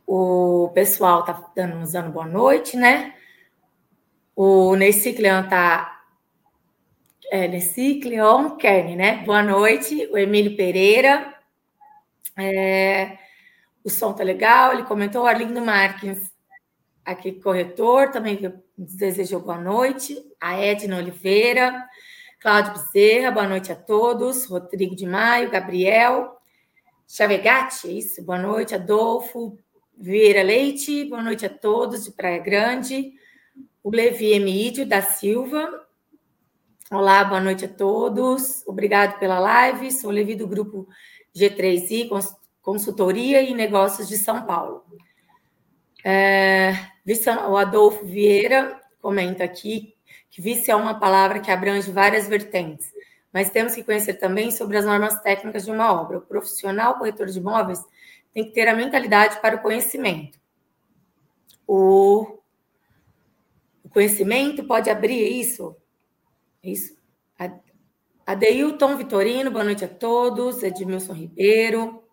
o 0.07 0.71
pessoal 0.73 1.25
tá 1.25 1.43
dando, 1.53 1.75
nos 1.75 1.91
dando 1.91 2.09
boa 2.09 2.25
noite, 2.25 2.77
né? 2.77 3.15
O 4.33 4.77
Necicleon 4.77 5.43
tá. 5.49 6.03
É, 7.29 7.49
Necicleon 7.49 8.51
Kern, 8.51 8.95
né? 8.95 9.23
Boa 9.25 9.43
noite. 9.43 10.07
O 10.09 10.17
Emílio 10.17 10.55
Pereira. 10.55 11.30
É, 12.37 13.17
o 13.83 13.89
som 13.89 14.13
tá 14.13 14.23
legal. 14.23 14.73
Ele 14.73 14.83
comentou. 14.83 15.25
Arlindo 15.25 15.61
Marques, 15.61 16.31
aqui, 17.05 17.31
corretor, 17.33 18.11
também 18.11 18.39
desejou 18.77 19.41
boa 19.41 19.57
noite. 19.57 20.17
A 20.39 20.59
Edna 20.59 20.97
Oliveira. 20.97 21.87
Cláudio 22.39 22.73
Bezerra, 22.73 23.29
boa 23.29 23.47
noite 23.47 23.71
a 23.71 23.75
todos. 23.75 24.45
Rodrigo 24.45 24.95
de 24.95 25.05
Maio, 25.05 25.51
Gabriel. 25.51 26.37
Chavegatti, 27.07 27.87
é 27.87 27.91
isso? 27.91 28.23
Boa 28.23 28.39
noite, 28.39 28.73
Adolfo, 28.73 29.59
Vieira 29.97 30.41
Leite, 30.41 31.05
boa 31.05 31.21
noite 31.21 31.45
a 31.45 31.49
todos 31.49 32.05
de 32.05 32.11
Praia 32.11 32.39
Grande. 32.39 33.13
O 33.83 33.91
Levi 33.91 34.31
Emídio 34.31 34.85
da 34.87 35.01
Silva. 35.01 35.69
Olá, 36.89 37.23
boa 37.23 37.39
noite 37.39 37.65
a 37.65 37.67
todos. 37.67 38.65
Obrigado 38.65 39.19
pela 39.19 39.37
live. 39.37 39.91
Sou 39.91 40.09
o 40.09 40.13
Levi 40.13 40.33
do 40.33 40.47
grupo 40.47 40.87
G3I, 41.35 42.09
Consultoria 42.61 43.41
e 43.41 43.53
Negócios 43.53 44.07
de 44.07 44.17
São 44.17 44.45
Paulo. 44.45 44.83
É, 46.03 46.73
o 47.49 47.57
Adolfo 47.57 48.05
Vieira 48.05 48.79
comenta 49.01 49.43
aqui 49.43 49.95
que 50.29 50.41
vício 50.41 50.71
é 50.71 50.75
uma 50.75 50.99
palavra 50.99 51.39
que 51.39 51.51
abrange 51.51 51.91
várias 51.91 52.27
vertentes, 52.27 52.91
mas 53.33 53.49
temos 53.49 53.75
que 53.75 53.83
conhecer 53.83 54.13
também 54.13 54.49
sobre 54.49 54.77
as 54.77 54.85
normas 54.85 55.21
técnicas 55.21 55.65
de 55.65 55.71
uma 55.71 55.93
obra. 55.93 56.19
O 56.19 56.21
profissional 56.21 56.97
corretor 56.97 57.27
de 57.27 57.37
imóveis 57.37 57.83
tem 58.33 58.45
que 58.45 58.51
ter 58.51 58.67
a 58.67 58.75
mentalidade 58.75 59.41
para 59.41 59.57
o 59.57 59.61
conhecimento. 59.61 60.39
O, 61.67 62.39
o 63.83 63.89
conhecimento 63.89 64.63
pode 64.63 64.89
abrir 64.89 65.21
isso. 65.21 65.75
Isso. 66.63 67.00
Adeilton 68.25 68.97
Vitorino, 68.97 69.51
boa 69.51 69.63
noite 69.63 69.83
a 69.83 69.87
todos. 69.87 70.63
Edmilson 70.63 71.13
Ribeiro. 71.13 72.03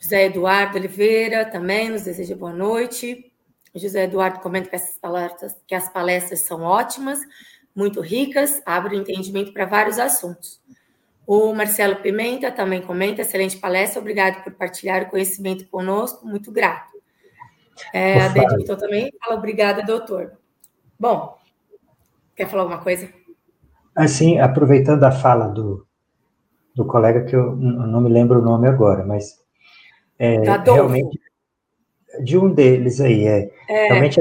José 0.00 0.26
Eduardo 0.26 0.78
Oliveira 0.78 1.44
também 1.44 1.90
nos 1.90 2.02
deseja 2.02 2.36
boa 2.36 2.52
noite. 2.52 3.32
O 3.74 3.78
José 3.78 4.04
Eduardo 4.04 4.40
comenta 4.40 4.68
que 4.68 4.76
as 4.76 4.98
palestras, 4.98 5.56
que 5.66 5.74
as 5.74 5.92
palestras 5.92 6.40
são 6.40 6.62
ótimas, 6.62 7.20
muito 7.74 8.00
ricas, 8.00 8.62
abrem 8.64 9.00
entendimento 9.00 9.52
para 9.52 9.66
vários 9.66 9.98
assuntos. 9.98 10.60
O 11.26 11.52
Marcelo 11.52 11.96
Pimenta 11.96 12.52
também 12.52 12.80
comenta, 12.80 13.22
excelente 13.22 13.58
palestra, 13.58 14.00
obrigado 14.00 14.44
por 14.44 14.52
partilhar 14.54 15.02
o 15.02 15.10
conhecimento 15.10 15.66
conosco, 15.66 16.26
muito 16.26 16.52
grato. 16.52 16.92
É, 17.92 18.20
a 18.20 18.28
Dedito 18.28 18.76
também 18.76 19.12
fala, 19.22 19.36
obrigada, 19.36 19.82
doutor. 19.82 20.38
Bom, 20.98 21.36
quer 22.34 22.48
falar 22.48 22.62
alguma 22.62 22.80
coisa? 22.80 23.12
Assim, 23.96 24.38
aproveitando 24.38 25.04
a 25.04 25.10
fala 25.10 25.48
do, 25.48 25.86
do 26.74 26.84
colega, 26.84 27.24
que 27.24 27.34
eu 27.34 27.56
não 27.56 28.00
me 28.00 28.10
lembro 28.10 28.40
o 28.40 28.44
nome 28.44 28.68
agora, 28.68 29.04
mas 29.04 29.38
é, 30.18 30.40
realmente, 30.64 31.18
de 32.22 32.36
um 32.36 32.52
deles 32.52 33.00
aí, 33.00 33.26
é, 33.26 33.50
é. 33.68 33.88
realmente 33.88 34.20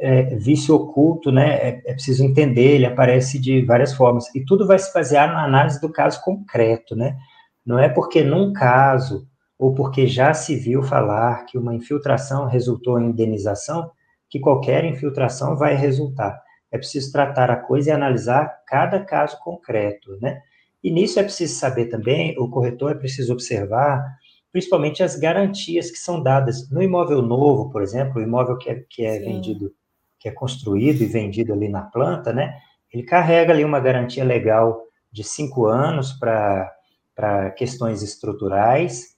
é, 0.00 0.22
vício 0.36 0.74
oculto, 0.74 1.30
né, 1.30 1.56
é, 1.56 1.82
é, 1.84 1.92
preciso 1.92 2.24
entender, 2.24 2.74
ele 2.74 2.86
aparece 2.86 3.38
de 3.38 3.64
várias 3.64 3.92
formas, 3.92 4.34
e 4.34 4.44
tudo 4.44 4.66
vai 4.66 4.78
se 4.78 4.92
basear 4.92 5.32
na 5.32 5.44
análise 5.44 5.80
do 5.80 5.92
caso 5.92 6.22
concreto, 6.22 6.96
né, 6.96 7.16
não 7.64 7.78
é 7.78 7.88
porque 7.88 8.22
num 8.22 8.52
caso, 8.52 9.26
ou 9.58 9.74
porque 9.74 10.06
já 10.06 10.32
se 10.32 10.54
viu 10.56 10.82
falar 10.82 11.44
que 11.46 11.58
uma 11.58 11.74
infiltração 11.74 12.46
resultou 12.46 13.00
em 13.00 13.06
indenização, 13.06 13.90
que 14.28 14.38
qualquer 14.38 14.84
infiltração 14.84 15.56
vai 15.56 15.74
resultar. 15.74 16.40
É 16.76 16.78
preciso 16.78 17.10
tratar 17.10 17.50
a 17.50 17.56
coisa 17.56 17.90
e 17.90 17.92
analisar 17.92 18.62
cada 18.66 19.00
caso 19.00 19.38
concreto, 19.40 20.16
né, 20.20 20.40
e 20.84 20.90
nisso 20.90 21.18
é 21.18 21.22
preciso 21.22 21.54
saber 21.54 21.86
também, 21.86 22.38
o 22.38 22.48
corretor 22.48 22.92
é 22.92 22.94
preciso 22.94 23.32
observar 23.32 24.04
principalmente 24.52 25.02
as 25.02 25.16
garantias 25.16 25.90
que 25.90 25.98
são 25.98 26.22
dadas 26.22 26.70
no 26.70 26.82
imóvel 26.82 27.20
novo, 27.20 27.70
por 27.70 27.82
exemplo, 27.82 28.20
o 28.20 28.22
imóvel 28.22 28.56
que 28.56 28.70
é, 28.70 28.84
que 28.88 29.04
é 29.04 29.18
vendido 29.18 29.74
que 30.18 30.28
é 30.28 30.32
construído 30.32 31.02
e 31.02 31.06
vendido 31.06 31.52
ali 31.52 31.68
na 31.68 31.82
planta, 31.82 32.32
né? 32.32 32.56
Ele 32.90 33.02
carrega 33.02 33.52
ali 33.52 33.64
uma 33.64 33.78
garantia 33.78 34.24
legal 34.24 34.82
de 35.12 35.22
cinco 35.22 35.66
anos 35.66 36.12
para 36.14 37.50
questões 37.56 38.02
estruturais 38.02 39.08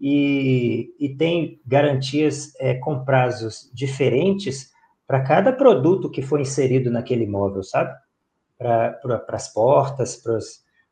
e, 0.00 0.94
e 0.98 1.16
tem 1.16 1.60
garantias 1.64 2.52
é, 2.58 2.74
com 2.74 3.04
prazos 3.04 3.70
diferentes 3.72 4.70
para 5.08 5.24
cada 5.24 5.52
produto 5.52 6.08
que 6.08 6.22
foi 6.22 6.42
inserido 6.42 6.90
naquele 6.90 7.24
imóvel, 7.24 7.64
sabe? 7.64 7.92
Para 8.56 8.92
pra, 8.92 9.24
as 9.30 9.52
portas, 9.52 10.22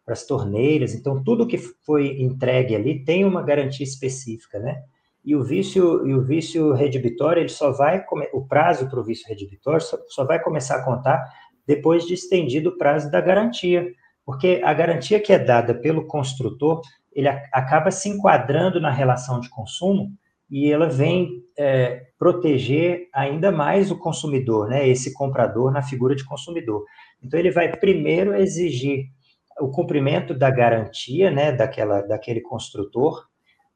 para 0.05 0.13
as 0.13 0.27
torneiras. 0.27 0.95
Então, 0.95 1.23
tudo 1.23 1.47
que 1.47 1.59
foi 1.59 2.21
entregue 2.21 2.75
ali 2.75 3.05
tem 3.05 3.25
uma 3.25 3.43
garantia 3.43 3.85
específica, 3.85 4.59
né? 4.59 4.83
e 5.27 5.35
o 5.35 5.43
vício 5.43 6.07
e 6.07 6.15
o 6.15 6.23
vício 6.23 6.73
redibitório 6.73 7.41
ele 7.41 7.49
só 7.49 7.73
vai 7.73 8.05
o 8.33 8.47
prazo 8.47 8.89
para 8.89 9.01
o 9.01 9.03
vício 9.03 9.29
redibitório 9.29 9.81
só, 9.81 9.99
só 10.07 10.25
vai 10.25 10.41
começar 10.41 10.77
a 10.77 10.85
contar 10.85 11.21
depois 11.67 12.07
de 12.07 12.15
estendido 12.15 12.71
o 12.71 12.79
prazo 12.79 13.11
da 13.11 13.21
garantia, 13.21 13.85
porque 14.25 14.61
a 14.65 14.73
garantia 14.73 15.19
que 15.19 15.33
é 15.33 15.39
dada 15.39 15.75
pelo 15.75 16.07
construtor 16.07 16.81
ele 17.13 17.27
acaba 17.29 17.91
se 17.91 18.09
enquadrando 18.09 18.81
na 18.81 18.91
relação 18.91 19.41
de 19.41 19.51
consumo 19.51 20.13
e 20.51 20.71
ela 20.71 20.89
vem 20.89 21.43
é, 21.59 22.07
proteger 22.19 23.09
ainda 23.13 23.51
mais 23.51 23.91
o 23.91 23.99
consumidor, 23.99 24.69
né, 24.69 24.89
esse 24.89 25.13
comprador 25.13 25.73
na 25.73 25.83
figura 25.83 26.15
de 26.15 26.25
consumidor. 26.25 26.85
Então, 27.23 27.39
ele 27.39 27.51
vai 27.51 27.77
primeiro 27.77 28.35
exigir 28.35 29.07
o 29.61 29.71
cumprimento 29.71 30.35
da 30.35 30.51
garantia, 30.51 31.31
né, 31.31 31.51
daquela, 31.53 32.03
daquele 32.03 32.41
construtor, 32.41 33.25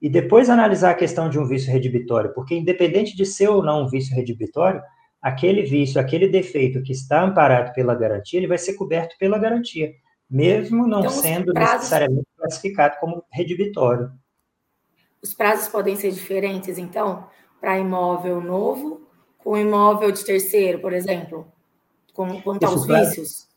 e 0.00 0.08
depois 0.08 0.48
analisar 0.48 0.90
a 0.90 0.94
questão 0.94 1.28
de 1.28 1.38
um 1.38 1.46
vício 1.46 1.70
redibitório, 1.70 2.32
porque 2.34 2.54
independente 2.54 3.16
de 3.16 3.26
ser 3.26 3.48
ou 3.48 3.62
não 3.62 3.84
um 3.84 3.88
vício 3.88 4.14
redibitório, 4.14 4.80
aquele 5.20 5.62
vício, 5.62 6.00
aquele 6.00 6.28
defeito 6.28 6.82
que 6.82 6.92
está 6.92 7.22
amparado 7.22 7.72
pela 7.74 7.94
garantia, 7.94 8.38
ele 8.38 8.46
vai 8.46 8.58
ser 8.58 8.74
coberto 8.74 9.16
pela 9.18 9.38
garantia, 9.38 9.92
mesmo 10.28 10.86
não 10.86 11.00
então, 11.00 11.10
sendo 11.10 11.52
prazos... 11.52 11.74
necessariamente 11.74 12.26
classificado 12.36 12.96
como 13.00 13.22
redibitório. 13.30 14.10
Os 15.22 15.34
prazos 15.34 15.68
podem 15.68 15.96
ser 15.96 16.12
diferentes, 16.12 16.78
então, 16.78 17.26
para 17.60 17.78
imóvel 17.78 18.40
novo 18.40 19.10
com 19.42 19.56
imóvel 19.56 20.12
de 20.12 20.24
terceiro, 20.24 20.80
por 20.80 20.92
exemplo, 20.92 21.46
com, 22.12 22.40
quanto 22.42 22.64
aos 22.64 22.86
vícios? 22.86 23.48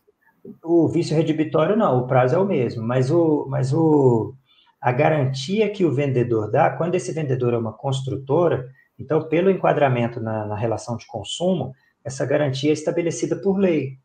O 0.64 0.88
vício 0.88 1.16
redibitório 1.16 1.76
não, 1.76 1.99
o 1.99 2.07
prazo 2.07 2.36
é 2.36 2.38
o 2.38 2.45
mesmo, 2.45 2.84
mas 2.84 3.11
o, 3.11 3.45
mas 3.49 3.74
o, 3.74 4.34
a 4.82 4.91
garantia 4.91 5.70
que 5.70 5.86
o 5.86 5.93
vendedor 5.93 6.51
dá, 6.51 6.70
quando 6.70 6.95
esse 6.95 7.11
vendedor 7.14 7.53
é 7.53 7.57
uma 7.57 7.74
construtora, 7.74 8.70
então, 8.99 9.28
pelo 9.28 9.49
enquadramento 9.49 10.20
na, 10.20 10.45
na 10.45 10.55
relação 10.55 10.97
de 10.97 11.05
consumo, 11.07 11.74
essa 12.03 12.26
garantia 12.26 12.70
é 12.70 12.74
estabelecida 12.74 13.36
por 13.36 13.57
lei. 13.57 13.97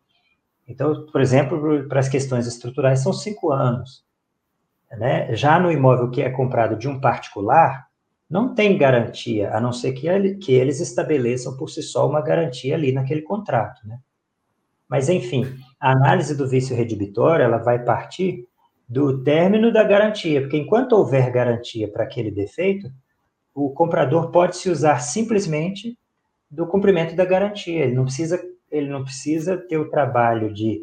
Então, 0.67 1.07
por 1.07 1.21
exemplo, 1.21 1.89
para 1.89 2.01
as 2.01 2.09
questões 2.09 2.47
estruturais, 2.47 3.01
são 3.01 3.13
cinco 3.13 3.51
anos. 3.53 4.05
Né? 4.93 5.34
Já 5.34 5.59
no 5.59 5.70
imóvel 5.70 6.11
que 6.11 6.22
é 6.22 6.30
comprado 6.30 6.76
de 6.76 6.89
um 6.89 7.01
particular, 7.01 7.89
não 8.28 8.55
tem 8.55 8.76
garantia, 8.76 9.55
a 9.55 9.61
não 9.61 9.72
ser 9.72 9.93
que, 9.93 10.07
ele, 10.07 10.36
que 10.36 10.53
eles 10.53 10.80
estabeleçam 10.80 11.57
por 11.57 11.68
si 11.68 11.82
só 11.82 12.07
uma 12.07 12.20
garantia 12.20 12.74
ali 12.74 12.93
naquele 12.93 13.22
contrato. 13.22 13.86
Né? 13.86 13.99
Mas, 14.89 15.09
enfim, 15.09 15.47
a 15.80 15.93
análise 15.93 16.36
do 16.36 16.49
vício 16.49 16.76
redibitório 16.76 17.45
ela 17.45 17.59
vai 17.59 17.82
partir 17.82 18.47
do 18.89 19.22
término 19.22 19.70
da 19.70 19.84
garantia, 19.84 20.41
porque 20.41 20.57
enquanto 20.57 20.93
houver 20.93 21.30
garantia 21.30 21.91
para 21.91 22.05
aquele 22.05 22.30
defeito, 22.30 22.91
o 23.55 23.70
comprador 23.70 24.30
pode 24.30 24.57
se 24.57 24.70
usar 24.70 25.01
simplesmente 25.01 25.99
do 26.51 26.66
cumprimento 26.66 27.14
da 27.14 27.24
garantia. 27.24 27.84
Ele 27.84 27.95
não 27.95 28.05
precisa, 28.05 28.41
ele 28.70 28.89
não 28.89 29.05
precisa 29.05 29.57
ter 29.57 29.76
o 29.76 29.91
trabalho 29.91 30.53
de 30.53 30.80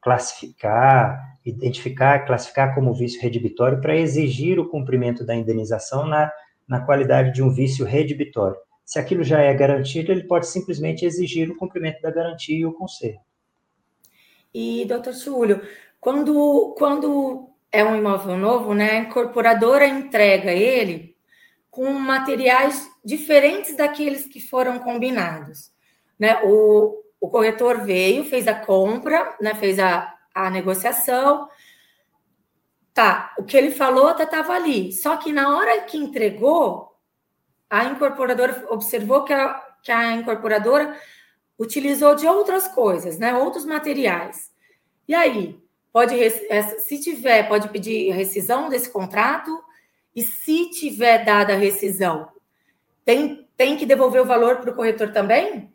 classificar, 0.00 1.38
identificar, 1.44 2.26
classificar 2.26 2.74
como 2.74 2.94
vício 2.94 3.20
redibitório 3.20 3.80
para 3.80 3.96
exigir 3.96 4.58
o 4.58 4.68
cumprimento 4.68 5.24
da 5.24 5.34
indenização 5.34 6.06
na, 6.06 6.30
na 6.66 6.80
qualidade 6.80 7.32
de 7.32 7.42
um 7.42 7.50
vício 7.50 7.84
redibitório. 7.84 8.56
Se 8.84 8.98
aquilo 8.98 9.22
já 9.22 9.40
é 9.40 9.52
garantido, 9.52 10.12
ele 10.12 10.24
pode 10.24 10.46
simplesmente 10.46 11.04
exigir 11.04 11.50
o 11.50 11.56
cumprimento 11.56 12.00
da 12.00 12.10
garantia 12.10 12.58
e 12.58 12.64
o 12.64 12.72
conserto. 12.72 13.20
E, 14.54 14.84
doutor 14.86 15.12
Chúlio, 15.12 15.60
quando, 16.00 16.74
quando 16.78 17.50
é 17.70 17.84
um 17.84 17.96
imóvel 17.96 18.36
novo, 18.36 18.74
né, 18.74 18.92
a 18.92 18.98
incorporadora 19.00 19.86
entrega 19.86 20.52
ele 20.52 21.16
com 21.70 21.92
materiais 21.92 22.88
diferentes 23.04 23.76
daqueles 23.76 24.26
que 24.26 24.40
foram 24.40 24.78
combinados. 24.78 25.70
Né? 26.18 26.40
O, 26.44 27.02
o 27.20 27.28
corretor 27.28 27.84
veio, 27.84 28.24
fez 28.24 28.46
a 28.46 28.54
compra, 28.54 29.36
né, 29.40 29.54
fez 29.54 29.78
a, 29.78 30.14
a 30.34 30.50
negociação. 30.50 31.48
Tá, 32.94 33.34
o 33.38 33.44
que 33.44 33.56
ele 33.56 33.70
falou 33.70 34.10
estava 34.10 34.48
tá, 34.48 34.54
ali. 34.54 34.92
Só 34.92 35.16
que 35.16 35.32
na 35.32 35.56
hora 35.56 35.82
que 35.82 35.96
entregou, 35.96 36.96
a 37.68 37.84
incorporadora 37.84 38.66
observou 38.70 39.24
que 39.24 39.32
a, 39.32 39.54
que 39.82 39.92
a 39.92 40.12
incorporadora 40.12 40.96
utilizou 41.58 42.14
de 42.14 42.26
outras 42.26 42.68
coisas, 42.68 43.18
né? 43.18 43.34
Outros 43.34 43.64
materiais. 43.64 44.50
E 45.06 45.14
aí, 45.14 45.60
pode 45.92 46.14
se 46.80 47.00
tiver, 47.00 47.48
pode 47.48 47.68
pedir 47.68 48.12
rescisão 48.12 48.68
desse 48.68 48.90
contrato 48.90 49.50
e 50.14 50.22
se 50.22 50.70
tiver 50.70 51.24
dada 51.24 51.52
a 51.52 51.56
rescisão, 51.56 52.28
tem, 53.04 53.48
tem 53.56 53.76
que 53.76 53.86
devolver 53.86 54.20
o 54.20 54.26
valor 54.26 54.56
para 54.56 54.70
o 54.70 54.74
corretor 54.74 55.12
também? 55.12 55.72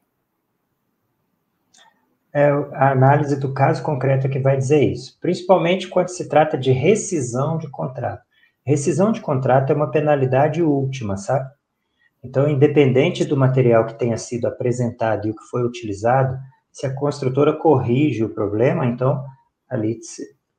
É 2.33 2.49
a 2.49 2.91
análise 2.91 3.39
do 3.39 3.53
caso 3.53 3.83
concreto 3.83 4.27
que 4.27 4.39
vai 4.39 4.57
dizer 4.57 4.83
isso, 4.83 5.17
principalmente 5.21 5.87
quando 5.87 6.09
se 6.09 6.27
trata 6.27 6.57
de 6.57 6.71
rescisão 6.71 7.59
de 7.59 7.69
contrato. 7.69 8.23
Rescisão 8.65 9.11
de 9.11 9.21
contrato 9.21 9.71
é 9.71 9.75
uma 9.75 9.91
penalidade 9.91 10.63
última, 10.63 11.15
sabe? 11.15 11.47
Então, 12.23 12.49
independente 12.49 13.23
do 13.25 13.37
material 13.37 13.85
que 13.85 13.93
tenha 13.93 14.17
sido 14.17 14.47
apresentado 14.47 15.27
e 15.27 15.31
o 15.31 15.35
que 15.35 15.43
foi 15.43 15.63
utilizado, 15.63 16.39
se 16.71 16.87
a 16.87 16.93
construtora 16.93 17.53
corrige 17.53 18.23
o 18.23 18.29
problema, 18.29 18.85
então, 18.85 19.23
ali, 19.69 19.99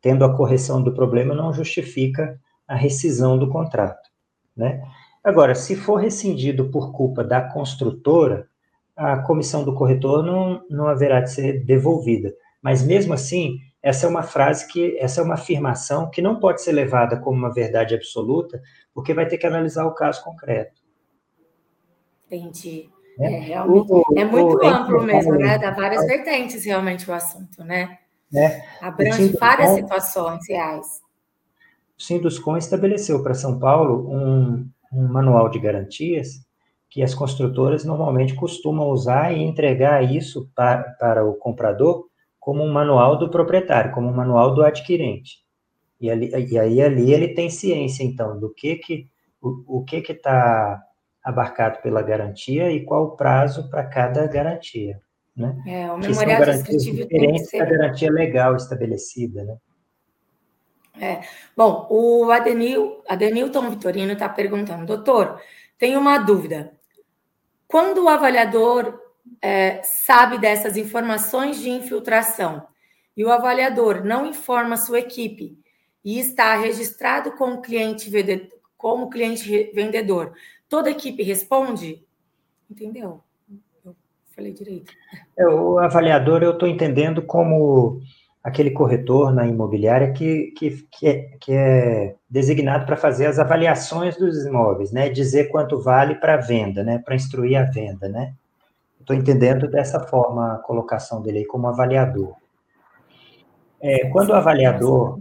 tendo 0.01 0.25
a 0.25 0.37
correção 0.37 0.83
do 0.83 0.95
problema, 0.95 1.35
não 1.35 1.53
justifica 1.53 2.39
a 2.69 2.77
rescisão 2.77 3.37
do 3.39 3.49
contrato, 3.49 4.11
né? 4.57 4.83
Agora, 5.25 5.55
se 5.55 5.75
for 5.75 5.97
rescindido 5.97 6.71
por 6.71 6.93
culpa 6.93 7.25
da 7.25 7.41
construtora, 7.41 8.47
a 8.97 9.19
comissão 9.19 9.65
do 9.65 9.75
corretor 9.75 10.25
não, 10.25 10.63
não 10.71 10.87
haverá 10.87 11.21
de 11.21 11.33
ser 11.33 11.65
devolvida. 11.65 12.35
Mas 12.63 12.83
mesmo 12.83 13.13
assim, 13.13 13.59
essa 13.83 14.07
é 14.07 14.09
uma 14.09 14.23
frase 14.23 14.67
que, 14.67 14.97
essa 14.99 15.21
é 15.21 15.25
uma 15.25 15.35
afirmação 15.35 16.09
que 16.11 16.23
não 16.23 16.39
pode 16.39 16.63
ser 16.63 16.73
levada 16.73 17.19
como 17.19 17.37
uma 17.37 17.53
verdade 17.53 17.95
absoluta, 17.95 18.61
porque 18.95 19.13
vai 19.13 19.27
ter 19.27 19.37
que 19.37 19.47
analisar 19.47 19.85
o 19.85 19.95
caso 19.95 20.23
concreto. 20.25 20.81
Entendi. 22.27 22.89
É, 23.19 23.27
é 23.27 23.39
realmente, 23.41 23.93
o, 23.93 24.05
é 24.17 24.25
muito 24.25 24.57
o, 24.57 24.67
amplo 24.67 25.01
o, 25.01 25.03
mesmo, 25.03 25.35
né? 25.35 25.59
Dá 25.59 25.71
várias 25.71 26.05
vertentes 26.07 26.65
realmente 26.65 27.09
o 27.09 27.15
assunto, 27.15 27.63
né? 27.63 27.99
É, 28.35 28.63
Abrange 28.81 29.29
várias 29.39 29.71
situações 29.71 30.41
reais. 30.49 30.87
O 31.97 32.03
Sinduscom 32.03 32.57
estabeleceu 32.57 33.23
para 33.23 33.35
São 33.35 33.59
Paulo 33.59 34.11
um, 34.11 34.69
um 34.93 35.09
manual 35.09 35.49
de 35.49 35.61
garantias 35.61 36.44
que 36.95 37.03
as 37.03 37.13
construtoras 37.13 37.85
normalmente 37.85 38.37
costumam 38.37 38.89
usar 38.89 39.33
e 39.33 39.43
entregar 39.43 40.01
isso 40.05 40.49
para, 40.55 40.85
para 41.01 41.25
o 41.25 41.35
comprador 41.35 42.07
como 42.39 42.63
um 42.63 42.73
manual 42.73 43.19
do 43.19 43.29
proprietário, 43.29 43.91
como 43.91 44.09
um 44.09 44.15
manual 44.15 44.55
do 44.55 44.63
adquirente. 44.63 45.39
E, 46.01 46.09
ali, 46.09 46.31
e 46.31 46.57
aí 46.57 46.81
ali 46.81 47.13
ele 47.13 47.35
tem 47.35 47.51
ciência, 47.51 48.05
então, 48.05 48.39
do 48.39 48.49
que 48.55 48.77
que 48.77 49.09
o, 49.43 49.79
o 49.81 49.85
que 49.85 50.03
que 50.03 50.13
está 50.13 50.81
abarcado 51.21 51.83
pela 51.83 52.01
garantia 52.01 52.71
e 52.71 52.85
qual 52.85 53.07
o 53.07 53.17
prazo 53.17 53.69
para 53.69 53.83
cada 53.83 54.25
garantia, 54.29 55.01
né? 55.37 55.61
É, 55.67 55.91
o 55.91 55.99
memorial 55.99 56.45
descritivo 56.45 56.99
diferentes 56.99 57.51
da 57.51 57.65
garantia 57.65 58.13
legal 58.13 58.55
estabelecida, 58.55 59.43
né? 59.43 59.57
É. 61.01 61.23
Bom, 61.57 61.89
o 61.91 62.31
Adenil, 62.31 63.03
Adenilton 63.09 63.69
Vitorino 63.69 64.13
está 64.13 64.29
perguntando, 64.29 64.87
doutor, 64.87 65.41
tenho 65.77 65.99
uma 65.99 66.19
dúvida. 66.19 66.73
Quando 67.67 68.05
o 68.05 68.09
avaliador 68.09 69.01
é, 69.41 69.83
sabe 69.83 70.39
dessas 70.39 70.77
informações 70.77 71.59
de 71.59 71.71
infiltração 71.71 72.67
e 73.17 73.25
o 73.25 73.31
avaliador 73.31 74.05
não 74.05 74.27
informa 74.27 74.77
sua 74.77 75.01
equipe 75.01 75.59
e 76.05 76.19
está 76.19 76.57
registrado 76.57 77.33
como 77.33 77.63
cliente 77.63 78.11
vendedor, 78.11 78.49
como 78.77 79.09
cliente 79.09 79.71
vendedor, 79.75 80.35
toda 80.69 80.89
a 80.89 80.93
equipe 80.93 81.23
responde? 81.23 82.05
Entendeu? 82.71 83.23
Eu 83.85 83.97
falei 84.35 84.53
direito. 84.53 84.93
É, 85.39 85.47
o 85.47 85.79
avaliador 85.79 86.43
eu 86.43 86.53
estou 86.53 86.69
entendendo 86.69 87.23
como 87.23 88.01
aquele 88.45 88.71
corretor 88.71 89.35
na 89.35 89.47
imobiliária 89.47 90.13
que, 90.13 90.53
que, 90.57 90.87
que, 90.91 91.07
é, 91.09 91.23
que 91.41 91.53
é 91.53 92.15
designado 92.29 92.85
para 92.85 92.95
fazer 92.95 93.25
as 93.25 93.39
avaliações 93.39 94.19
dos 94.19 94.45
imóveis, 94.45 94.93
né? 94.93 95.09
Dizer 95.09 95.49
quanto 95.49 95.81
vale 95.81 96.17
para 96.17 96.35
a 96.35 96.37
venda, 96.37 96.85
né? 96.85 96.99
Para 96.99 97.15
instruir 97.15 97.57
a 97.57 97.65
venda, 97.65 98.07
né? 98.07 98.35
Estou 99.01 99.17
entendendo 99.17 99.67
dessa 99.67 99.99
forma 100.01 100.55
a 100.55 100.59
colocação 100.59 101.23
dele 101.23 101.39
aí 101.39 101.47
como 101.47 101.69
avaliador. 101.69 102.35
É, 103.81 104.09
quando 104.11 104.31
o 104.31 104.35
avaliador, 104.35 105.21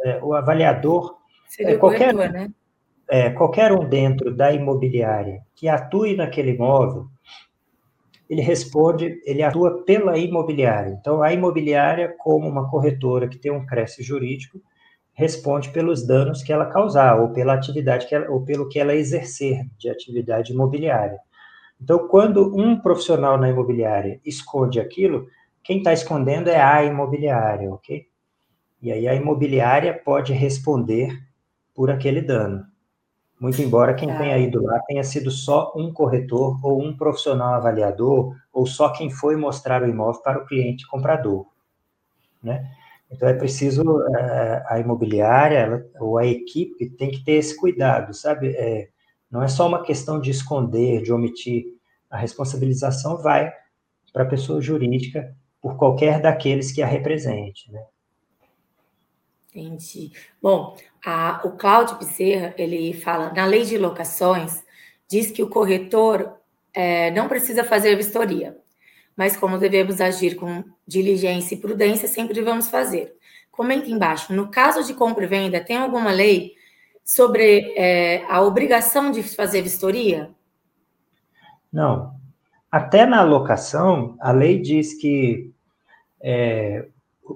é, 0.00 0.18
o 0.22 0.34
avaliador, 0.34 1.16
é, 1.60 1.76
qualquer, 1.76 2.12
corretor, 2.12 2.32
né? 2.32 2.50
é, 3.08 3.30
qualquer 3.30 3.72
um 3.72 3.86
dentro 3.86 4.34
da 4.34 4.50
imobiliária 4.50 5.42
que 5.54 5.68
atue 5.68 6.16
naquele 6.16 6.52
imóvel, 6.52 7.06
ele 8.28 8.40
responde, 8.40 9.20
ele 9.24 9.42
atua 9.42 9.84
pela 9.84 10.16
imobiliária. 10.18 10.96
Então, 11.00 11.22
a 11.22 11.32
imobiliária, 11.32 12.14
como 12.18 12.48
uma 12.48 12.68
corretora 12.70 13.28
que 13.28 13.38
tem 13.38 13.52
um 13.52 13.66
crédito 13.66 14.02
jurídico, 14.02 14.60
responde 15.12 15.70
pelos 15.70 16.06
danos 16.06 16.42
que 16.42 16.52
ela 16.52 16.66
causar, 16.66 17.20
ou 17.20 17.30
pela 17.30 17.54
atividade 17.54 18.06
que 18.06 18.14
ela, 18.14 18.30
ou 18.30 18.44
pelo 18.44 18.68
que 18.68 18.78
ela 18.78 18.94
exercer 18.94 19.66
de 19.78 19.88
atividade 19.88 20.52
imobiliária. 20.52 21.18
Então, 21.80 22.06
quando 22.08 22.56
um 22.56 22.78
profissional 22.78 23.36
na 23.36 23.50
imobiliária 23.50 24.20
esconde 24.24 24.80
aquilo, 24.80 25.26
quem 25.62 25.78
está 25.78 25.92
escondendo 25.92 26.48
é 26.48 26.60
a 26.60 26.84
imobiliária, 26.84 27.70
ok? 27.72 28.06
E 28.80 28.90
aí 28.90 29.06
a 29.06 29.14
imobiliária 29.14 29.92
pode 29.92 30.32
responder 30.32 31.16
por 31.74 31.90
aquele 31.90 32.20
dano. 32.20 32.64
Muito 33.42 33.60
embora 33.60 33.92
quem 33.92 34.06
tenha 34.06 34.38
ido 34.38 34.62
lá 34.62 34.78
tenha 34.86 35.02
sido 35.02 35.28
só 35.28 35.72
um 35.74 35.92
corretor 35.92 36.64
ou 36.64 36.80
um 36.80 36.96
profissional 36.96 37.54
avaliador 37.54 38.36
ou 38.52 38.64
só 38.66 38.90
quem 38.90 39.10
foi 39.10 39.34
mostrar 39.34 39.82
o 39.82 39.88
imóvel 39.88 40.22
para 40.22 40.38
o 40.38 40.46
cliente 40.46 40.86
comprador, 40.86 41.44
né? 42.40 42.70
Então 43.10 43.28
é 43.28 43.34
preciso 43.34 43.82
é, 44.16 44.64
a 44.68 44.78
imobiliária 44.78 45.58
ela, 45.58 45.84
ou 45.98 46.18
a 46.18 46.24
equipe 46.24 46.88
tem 46.90 47.10
que 47.10 47.24
ter 47.24 47.32
esse 47.32 47.56
cuidado, 47.56 48.14
sabe? 48.14 48.54
É, 48.56 48.90
não 49.28 49.42
é 49.42 49.48
só 49.48 49.66
uma 49.66 49.82
questão 49.82 50.20
de 50.20 50.30
esconder, 50.30 51.02
de 51.02 51.12
omitir. 51.12 51.64
A 52.08 52.18
responsabilização 52.18 53.20
vai 53.20 53.52
para 54.12 54.22
a 54.22 54.26
pessoa 54.26 54.60
jurídica 54.60 55.34
por 55.60 55.76
qualquer 55.76 56.20
daqueles 56.20 56.70
que 56.70 56.80
a 56.80 56.86
represente, 56.86 57.72
né? 57.72 57.82
Entendi. 59.54 60.12
Bom, 60.40 60.76
a, 61.04 61.42
o 61.44 61.52
Cláudio 61.52 61.98
Bezerra, 61.98 62.54
ele 62.56 62.94
fala, 62.94 63.30
na 63.34 63.44
lei 63.44 63.64
de 63.64 63.76
locações, 63.76 64.64
diz 65.06 65.30
que 65.30 65.42
o 65.42 65.48
corretor 65.48 66.38
é, 66.72 67.10
não 67.10 67.28
precisa 67.28 67.62
fazer 67.62 67.94
vistoria, 67.94 68.56
mas 69.14 69.36
como 69.36 69.58
devemos 69.58 70.00
agir 70.00 70.36
com 70.36 70.64
diligência 70.86 71.54
e 71.54 71.60
prudência, 71.60 72.08
sempre 72.08 72.40
vamos 72.40 72.68
fazer. 72.68 73.14
Comenta 73.50 73.90
embaixo, 73.90 74.32
no 74.32 74.50
caso 74.50 74.82
de 74.84 74.94
compra 74.94 75.24
e 75.24 75.28
venda, 75.28 75.60
tem 75.60 75.76
alguma 75.76 76.10
lei 76.10 76.54
sobre 77.04 77.74
é, 77.76 78.24
a 78.30 78.40
obrigação 78.40 79.10
de 79.10 79.22
fazer 79.22 79.60
vistoria? 79.60 80.30
Não. 81.70 82.14
Até 82.70 83.04
na 83.04 83.22
locação, 83.22 84.16
a 84.18 84.32
lei 84.32 84.58
diz 84.58 84.94
que 84.94 85.52
é, 86.22 86.86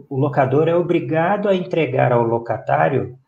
o 0.08 0.16
locador 0.18 0.68
é 0.68 0.74
obrigado 0.74 1.48
a 1.48 1.54
entregar 1.54 2.12
ao 2.12 2.22
locatário 2.22 3.18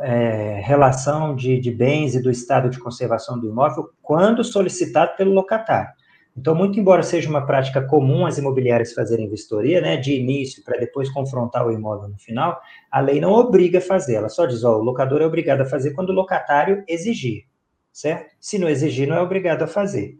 é, 0.00 0.60
relação 0.64 1.34
de, 1.34 1.58
de 1.58 1.70
bens 1.70 2.14
e 2.14 2.22
do 2.22 2.30
estado 2.30 2.68
de 2.70 2.78
conservação 2.78 3.38
do 3.38 3.48
imóvel 3.48 3.90
quando 4.02 4.44
solicitado 4.44 5.16
pelo 5.16 5.32
locatário. 5.32 5.90
Então, 6.36 6.54
muito 6.54 6.78
embora 6.78 7.02
seja 7.02 7.28
uma 7.28 7.44
prática 7.44 7.82
comum 7.82 8.24
as 8.24 8.38
imobiliárias 8.38 8.92
fazerem 8.92 9.28
vistoria, 9.28 9.80
né, 9.80 9.96
de 9.96 10.14
início, 10.14 10.62
para 10.62 10.78
depois 10.78 11.10
confrontar 11.10 11.66
o 11.66 11.72
imóvel 11.72 12.08
no 12.08 12.18
final, 12.18 12.60
a 12.90 13.00
lei 13.00 13.20
não 13.20 13.32
obriga 13.32 13.78
a 13.78 13.82
fazer, 13.82 14.14
ela 14.14 14.28
só 14.28 14.46
diz, 14.46 14.62
ó, 14.62 14.76
o 14.78 14.82
locador 14.82 15.20
é 15.20 15.26
obrigado 15.26 15.62
a 15.62 15.66
fazer 15.66 15.94
quando 15.94 16.10
o 16.10 16.14
locatário 16.14 16.84
exigir, 16.86 17.44
certo? 17.92 18.36
Se 18.38 18.56
não 18.56 18.68
exigir, 18.68 19.08
não 19.08 19.16
é 19.16 19.20
obrigado 19.20 19.62
a 19.62 19.66
fazer 19.66 20.16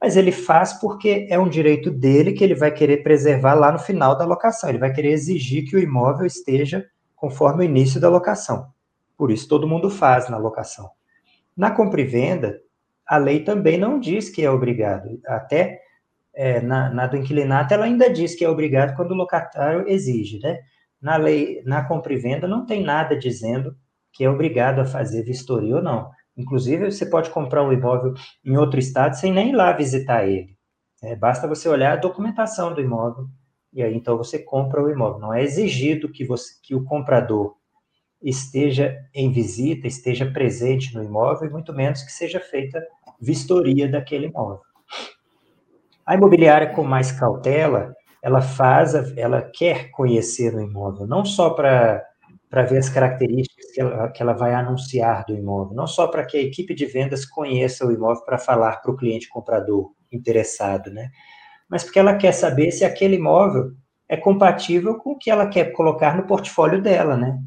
mas 0.00 0.16
ele 0.16 0.32
faz 0.32 0.72
porque 0.72 1.26
é 1.28 1.38
um 1.38 1.48
direito 1.48 1.90
dele 1.90 2.32
que 2.32 2.42
ele 2.42 2.54
vai 2.54 2.72
querer 2.72 3.02
preservar 3.02 3.54
lá 3.54 3.70
no 3.70 3.78
final 3.78 4.16
da 4.16 4.24
locação. 4.24 4.70
Ele 4.70 4.78
vai 4.78 4.92
querer 4.92 5.10
exigir 5.10 5.68
que 5.68 5.76
o 5.76 5.78
imóvel 5.78 6.26
esteja 6.26 6.86
conforme 7.14 7.64
o 7.64 7.68
início 7.68 8.00
da 8.00 8.08
locação. 8.08 8.72
Por 9.16 9.30
isso 9.30 9.46
todo 9.46 9.68
mundo 9.68 9.90
faz 9.90 10.30
na 10.30 10.38
locação. 10.38 10.90
Na 11.54 11.70
compra 11.70 12.00
e 12.00 12.04
venda, 12.04 12.58
a 13.06 13.18
lei 13.18 13.44
também 13.44 13.76
não 13.76 14.00
diz 14.00 14.30
que 14.30 14.42
é 14.42 14.50
obrigado. 14.50 15.20
Até 15.26 15.82
é, 16.32 16.60
na, 16.62 16.88
na, 16.88 17.06
do 17.06 17.18
inquilinato, 17.18 17.74
ela 17.74 17.84
ainda 17.84 18.08
diz 18.08 18.34
que 18.34 18.44
é 18.44 18.48
obrigado 18.48 18.96
quando 18.96 19.10
o 19.10 19.16
locatário 19.16 19.86
exige, 19.86 20.38
né? 20.38 20.60
Na 21.02 21.16
lei, 21.16 21.62
na 21.66 21.84
compra 21.84 22.14
e 22.14 22.16
venda, 22.16 22.48
não 22.48 22.64
tem 22.64 22.82
nada 22.82 23.16
dizendo 23.18 23.76
que 24.12 24.24
é 24.24 24.30
obrigado 24.30 24.80
a 24.80 24.86
fazer 24.86 25.22
vistoria 25.22 25.76
ou 25.76 25.82
não. 25.82 26.10
Inclusive, 26.40 26.90
você 26.90 27.06
pode 27.06 27.30
comprar 27.30 27.62
um 27.62 27.72
imóvel 27.72 28.14
em 28.44 28.56
outro 28.56 28.78
estado 28.78 29.14
sem 29.14 29.32
nem 29.32 29.50
ir 29.50 29.54
lá 29.54 29.72
visitar 29.72 30.26
ele. 30.26 30.56
É, 31.02 31.14
basta 31.16 31.46
você 31.46 31.68
olhar 31.68 31.92
a 31.92 32.00
documentação 32.00 32.74
do 32.74 32.80
imóvel 32.80 33.26
e 33.72 33.82
aí 33.82 33.94
então 33.94 34.16
você 34.16 34.38
compra 34.38 34.82
o 34.82 34.90
imóvel. 34.90 35.20
Não 35.20 35.34
é 35.34 35.42
exigido 35.42 36.10
que, 36.10 36.24
você, 36.24 36.54
que 36.62 36.74
o 36.74 36.84
comprador 36.84 37.54
esteja 38.22 38.96
em 39.14 39.30
visita, 39.32 39.86
esteja 39.86 40.30
presente 40.30 40.94
no 40.94 41.02
imóvel, 41.02 41.50
muito 41.50 41.72
menos 41.72 42.02
que 42.02 42.12
seja 42.12 42.40
feita 42.40 42.82
vistoria 43.20 43.88
daquele 43.88 44.26
imóvel. 44.26 44.60
A 46.04 46.14
imobiliária 46.14 46.74
com 46.74 46.82
mais 46.82 47.12
cautela, 47.12 47.94
ela 48.22 48.42
faz, 48.42 48.94
ela 49.16 49.42
quer 49.42 49.90
conhecer 49.90 50.54
o 50.54 50.60
imóvel, 50.60 51.06
não 51.06 51.24
só 51.24 51.50
para 51.50 52.04
para 52.50 52.64
ver 52.64 52.78
as 52.78 52.88
características 52.88 53.70
que 53.72 53.80
ela, 53.80 54.08
que 54.08 54.20
ela 54.20 54.32
vai 54.32 54.52
anunciar 54.52 55.24
do 55.24 55.32
imóvel, 55.32 55.72
não 55.74 55.86
só 55.86 56.08
para 56.08 56.26
que 56.26 56.36
a 56.36 56.42
equipe 56.42 56.74
de 56.74 56.84
vendas 56.84 57.24
conheça 57.24 57.86
o 57.86 57.92
imóvel 57.92 58.24
para 58.24 58.38
falar 58.38 58.82
para 58.82 58.90
o 58.90 58.96
cliente 58.96 59.28
comprador 59.28 59.92
interessado, 60.10 60.90
né? 60.90 61.10
Mas 61.68 61.84
porque 61.84 62.00
ela 62.00 62.16
quer 62.16 62.32
saber 62.32 62.72
se 62.72 62.84
aquele 62.84 63.14
imóvel 63.14 63.70
é 64.08 64.16
compatível 64.16 64.98
com 64.98 65.12
o 65.12 65.16
que 65.18 65.30
ela 65.30 65.46
quer 65.46 65.66
colocar 65.66 66.16
no 66.16 66.26
portfólio 66.26 66.82
dela, 66.82 67.16
né? 67.16 67.40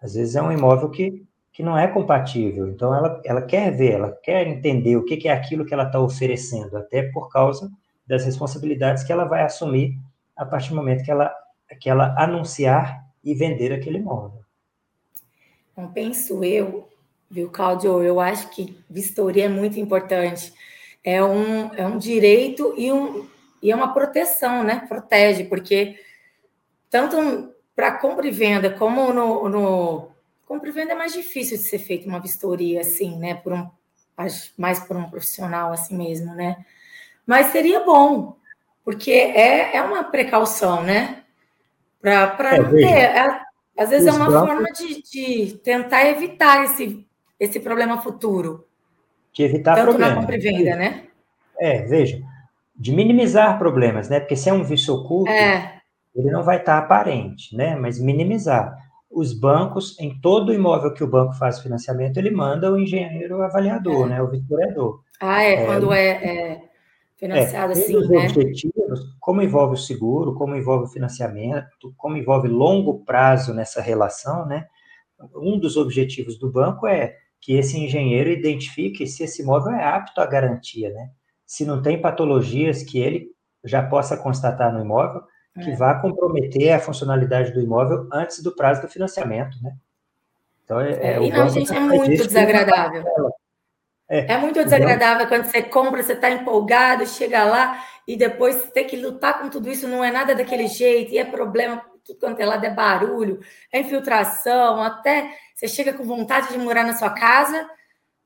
Às 0.00 0.14
vezes 0.14 0.36
é 0.36 0.42
um 0.42 0.52
imóvel 0.52 0.88
que, 0.90 1.26
que 1.52 1.64
não 1.64 1.76
é 1.76 1.88
compatível, 1.88 2.68
então 2.68 2.94
ela, 2.94 3.20
ela 3.24 3.42
quer 3.42 3.72
ver, 3.76 3.94
ela 3.94 4.16
quer 4.22 4.46
entender 4.46 4.96
o 4.96 5.04
que, 5.04 5.16
que 5.16 5.26
é 5.26 5.32
aquilo 5.32 5.66
que 5.66 5.74
ela 5.74 5.82
está 5.82 5.98
oferecendo, 5.98 6.76
até 6.76 7.02
por 7.10 7.28
causa 7.28 7.68
das 8.06 8.24
responsabilidades 8.24 9.02
que 9.02 9.12
ela 9.12 9.24
vai 9.24 9.42
assumir 9.42 9.96
a 10.36 10.46
partir 10.46 10.70
do 10.70 10.76
momento 10.76 11.02
que 11.02 11.10
ela, 11.10 11.34
que 11.80 11.90
ela 11.90 12.14
anunciar 12.16 13.07
e 13.24 13.34
vender 13.34 13.72
aquele 13.72 13.98
imóvel. 13.98 14.40
Então, 15.72 15.90
penso 15.92 16.42
eu, 16.42 16.88
viu, 17.30 17.50
Cláudio, 17.50 18.02
eu 18.02 18.20
acho 18.20 18.48
que 18.50 18.76
vistoria 18.88 19.44
é 19.44 19.48
muito 19.48 19.78
importante. 19.78 20.52
É 21.04 21.22
um, 21.22 21.72
é 21.74 21.86
um 21.86 21.98
direito 21.98 22.74
e, 22.76 22.90
um, 22.92 23.28
e 23.62 23.70
é 23.70 23.76
uma 23.76 23.92
proteção, 23.94 24.64
né? 24.64 24.84
Protege, 24.88 25.44
porque 25.44 25.98
tanto 26.90 27.54
para 27.76 27.92
compra 27.92 28.26
e 28.26 28.30
venda 28.30 28.70
como 28.70 29.12
no, 29.12 29.48
no 29.48 30.08
compra 30.44 30.68
e 30.68 30.72
venda 30.72 30.92
é 30.92 30.96
mais 30.96 31.12
difícil 31.12 31.56
de 31.56 31.62
ser 31.62 31.78
feita 31.78 32.08
uma 32.08 32.20
vistoria 32.20 32.80
assim, 32.80 33.16
né? 33.16 33.34
Por 33.34 33.52
um 33.52 33.70
mais 34.56 34.80
por 34.80 34.96
um 34.96 35.08
profissional 35.08 35.72
assim 35.72 35.96
mesmo, 35.96 36.34
né? 36.34 36.64
Mas 37.24 37.52
seria 37.52 37.80
bom, 37.80 38.36
porque 38.84 39.12
é, 39.12 39.76
é 39.76 39.82
uma 39.82 40.02
precaução, 40.02 40.82
né? 40.82 41.17
Para 42.00 42.54
é, 42.54 42.60
não 42.60 42.70
ter. 42.70 42.84
É, 42.84 43.40
às 43.78 43.90
vezes 43.90 44.06
é 44.06 44.12
uma 44.12 44.30
forma 44.30 44.70
de, 44.72 45.02
de, 45.02 45.58
tentar 45.58 46.08
evitar 46.08 46.64
esse, 46.64 47.06
esse 47.38 47.60
problema 47.60 48.00
futuro. 48.00 48.66
De 49.32 49.44
evitar 49.44 49.76
Tanto 49.76 49.90
problemas. 49.90 50.14
na 50.14 50.20
compra 50.20 50.36
e 50.36 50.40
venda, 50.40 50.76
né? 50.76 51.04
É, 51.58 51.82
veja, 51.82 52.20
de 52.74 52.92
minimizar 52.92 53.58
problemas, 53.58 54.08
né? 54.08 54.20
Porque 54.20 54.36
se 54.36 54.48
é 54.48 54.52
um 54.52 54.64
vício 54.64 54.94
oculto, 54.94 55.30
é. 55.30 55.80
ele 56.14 56.30
não 56.30 56.42
vai 56.42 56.58
estar 56.58 56.78
aparente, 56.78 57.56
né? 57.56 57.76
Mas 57.76 58.00
minimizar. 58.00 58.76
Os 59.10 59.32
bancos, 59.32 59.98
em 59.98 60.20
todo 60.20 60.52
imóvel 60.52 60.92
que 60.92 61.02
o 61.02 61.08
banco 61.08 61.32
faz 61.34 61.60
financiamento, 61.60 62.18
ele 62.18 62.30
manda 62.30 62.70
o 62.70 62.78
engenheiro 62.78 63.42
avaliador, 63.42 64.06
é. 64.06 64.10
né? 64.10 64.22
O 64.22 64.28
vistoriador. 64.28 65.00
Ah, 65.20 65.42
é, 65.42 65.54
é 65.54 65.66
quando 65.66 65.92
é, 65.92 66.08
é 66.08 66.67
financiado 67.18 67.72
é, 67.72 67.76
assim, 67.76 67.96
os 67.96 68.08
né? 68.08 68.18
objetivos, 68.18 69.16
como 69.20 69.42
envolve 69.42 69.74
o 69.74 69.78
seguro, 69.78 70.34
como 70.34 70.56
envolve 70.56 70.84
o 70.84 70.88
financiamento, 70.88 71.92
como 71.96 72.16
envolve 72.16 72.48
longo 72.48 73.04
prazo 73.04 73.52
nessa 73.52 73.82
relação, 73.82 74.46
né? 74.46 74.66
Um 75.34 75.58
dos 75.58 75.76
objetivos 75.76 76.38
do 76.38 76.50
banco 76.50 76.86
é 76.86 77.16
que 77.40 77.54
esse 77.54 77.76
engenheiro 77.76 78.30
identifique 78.30 79.06
se 79.06 79.24
esse 79.24 79.42
imóvel 79.42 79.72
é 79.72 79.84
apto 79.84 80.20
à 80.20 80.26
garantia, 80.26 80.90
né? 80.90 81.10
Se 81.44 81.64
não 81.64 81.82
tem 81.82 82.00
patologias 82.00 82.82
que 82.84 83.00
ele 83.00 83.26
já 83.64 83.82
possa 83.82 84.16
constatar 84.16 84.72
no 84.72 84.80
imóvel, 84.80 85.22
que 85.60 85.70
é. 85.70 85.76
vá 85.76 85.94
comprometer 85.94 86.72
a 86.72 86.78
funcionalidade 86.78 87.52
do 87.52 87.60
imóvel 87.60 88.08
antes 88.12 88.40
do 88.42 88.54
prazo 88.54 88.82
do 88.82 88.88
financiamento, 88.88 89.56
né? 89.60 89.76
Então, 90.64 90.80
é, 90.80 90.92
é, 90.92 91.22
e 91.22 91.30
não, 91.32 91.48
gente, 91.48 91.74
é 91.74 91.80
muito 91.80 92.26
desagradável. 92.28 93.02
É, 94.08 94.32
é 94.32 94.38
muito 94.38 94.62
desagradável 94.64 95.26
quando 95.26 95.44
você 95.44 95.62
compra, 95.62 96.02
você 96.02 96.14
está 96.14 96.30
empolgado, 96.30 97.06
chega 97.06 97.44
lá 97.44 97.84
e 98.06 98.16
depois 98.16 98.70
ter 98.70 98.84
que 98.84 98.96
lutar 98.96 99.38
com 99.38 99.50
tudo 99.50 99.70
isso 99.70 99.86
não 99.86 100.02
é 100.02 100.10
nada 100.10 100.34
daquele 100.34 100.66
jeito, 100.66 101.12
e 101.12 101.18
é 101.18 101.24
problema, 101.26 101.84
tudo 102.02 102.18
quanto 102.18 102.40
é 102.40 102.46
lado, 102.46 102.64
é 102.64 102.70
barulho, 102.70 103.40
é 103.70 103.80
infiltração, 103.80 104.82
até 104.82 105.30
você 105.54 105.68
chega 105.68 105.92
com 105.92 106.04
vontade 106.04 106.48
de 106.48 106.58
morar 106.58 106.84
na 106.84 106.94
sua 106.94 107.10
casa, 107.10 107.68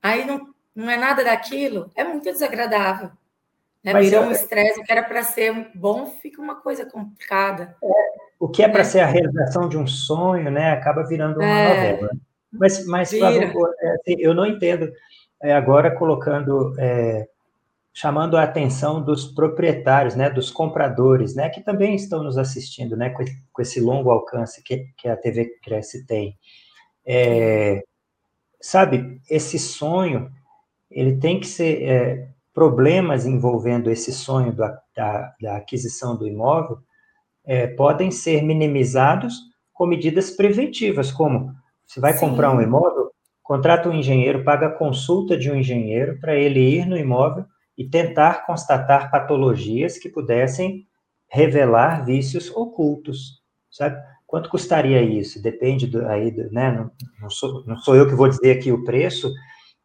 aí 0.01 0.25
não, 0.25 0.53
não 0.73 0.89
é 0.89 0.95
nada 0.95 1.21
daquilo, 1.21 1.91
é 1.95 2.03
muito 2.05 2.23
desagradável. 2.23 3.11
Né? 3.83 3.93
Virou 3.99 4.23
um 4.23 4.31
estresse, 4.31 4.79
o 4.79 4.83
que 4.83 4.91
era 4.91 5.03
para 5.03 5.21
ser 5.21 5.69
bom 5.75 6.05
fica 6.05 6.41
uma 6.41 6.55
coisa 6.55 6.85
complicada. 6.85 7.75
É, 7.83 7.87
o 8.39 8.47
que 8.47 8.63
é 8.63 8.69
para 8.69 8.83
né? 8.83 8.85
ser 8.85 9.01
a 9.01 9.05
realização 9.05 9.67
de 9.67 9.77
um 9.77 9.85
sonho, 9.85 10.49
né, 10.49 10.71
acaba 10.71 11.03
virando 11.03 11.41
uma 11.41 11.45
é, 11.45 11.91
novela. 11.91 12.11
Mas, 12.53 12.85
mas 12.85 13.09
Flávio, 13.09 13.51
é, 13.81 13.89
assim, 13.95 14.15
eu 14.19 14.33
não 14.33 14.45
entendo 14.45 14.89
é, 15.43 15.53
agora 15.53 15.91
colocando, 15.91 16.73
é, 16.79 17.27
chamando 17.93 18.37
a 18.37 18.43
atenção 18.43 19.03
dos 19.03 19.25
proprietários, 19.25 20.15
né, 20.15 20.29
dos 20.29 20.49
compradores, 20.49 21.35
né, 21.35 21.49
que 21.49 21.61
também 21.61 21.95
estão 21.95 22.23
nos 22.23 22.37
assistindo, 22.37 22.95
né, 22.95 23.09
com, 23.09 23.23
com 23.51 23.61
esse 23.61 23.79
longo 23.81 24.09
alcance 24.09 24.63
que, 24.63 24.87
que 24.97 25.07
a 25.07 25.17
TV 25.17 25.57
Cresce 25.61 26.05
tem. 26.07 26.37
É, 27.05 27.83
sabe, 28.61 29.21
esse 29.29 29.59
sonho, 29.59 30.31
ele 30.89 31.17
tem 31.17 31.39
que 31.39 31.47
ser, 31.47 31.83
é, 31.83 32.29
problemas 32.53 33.25
envolvendo 33.25 33.89
esse 33.89 34.13
sonho 34.13 34.53
da, 34.53 34.79
da, 34.95 35.35
da 35.41 35.57
aquisição 35.57 36.15
do 36.15 36.27
imóvel 36.27 36.77
é, 37.45 37.67
podem 37.67 38.11
ser 38.11 38.43
minimizados 38.43 39.33
com 39.73 39.85
medidas 39.85 40.31
preventivas, 40.31 41.11
como 41.11 41.51
Você 41.85 41.99
vai 41.99 42.13
Sim. 42.13 42.19
comprar 42.21 42.55
um 42.55 42.61
imóvel, 42.61 43.02
contrata 43.43 43.89
um 43.89 43.93
engenheiro, 43.93 44.43
paga 44.43 44.67
a 44.67 44.71
consulta 44.71 45.37
de 45.37 45.51
um 45.51 45.55
engenheiro 45.55 46.17
para 46.19 46.35
ele 46.35 46.59
ir 46.59 46.87
no 46.87 46.97
imóvel 46.97 47.45
e 47.77 47.87
tentar 47.87 48.45
constatar 48.45 49.11
patologias 49.11 49.97
que 49.97 50.09
pudessem 50.09 50.87
revelar 51.27 52.05
vícios 52.05 52.49
ocultos, 52.55 53.41
sabe? 53.69 54.01
Quanto 54.25 54.49
custaria 54.49 55.01
isso? 55.01 55.41
Depende 55.41 55.85
do, 55.85 56.07
aí, 56.07 56.31
do, 56.31 56.51
né? 56.51 56.71
Não, 56.71 56.91
não, 57.21 57.29
sou, 57.29 57.63
não 57.65 57.77
sou 57.77 57.95
eu 57.95 58.07
que 58.07 58.15
vou 58.15 58.27
dizer 58.27 58.57
aqui 58.57 58.71
o 58.71 58.83
preço, 58.83 59.31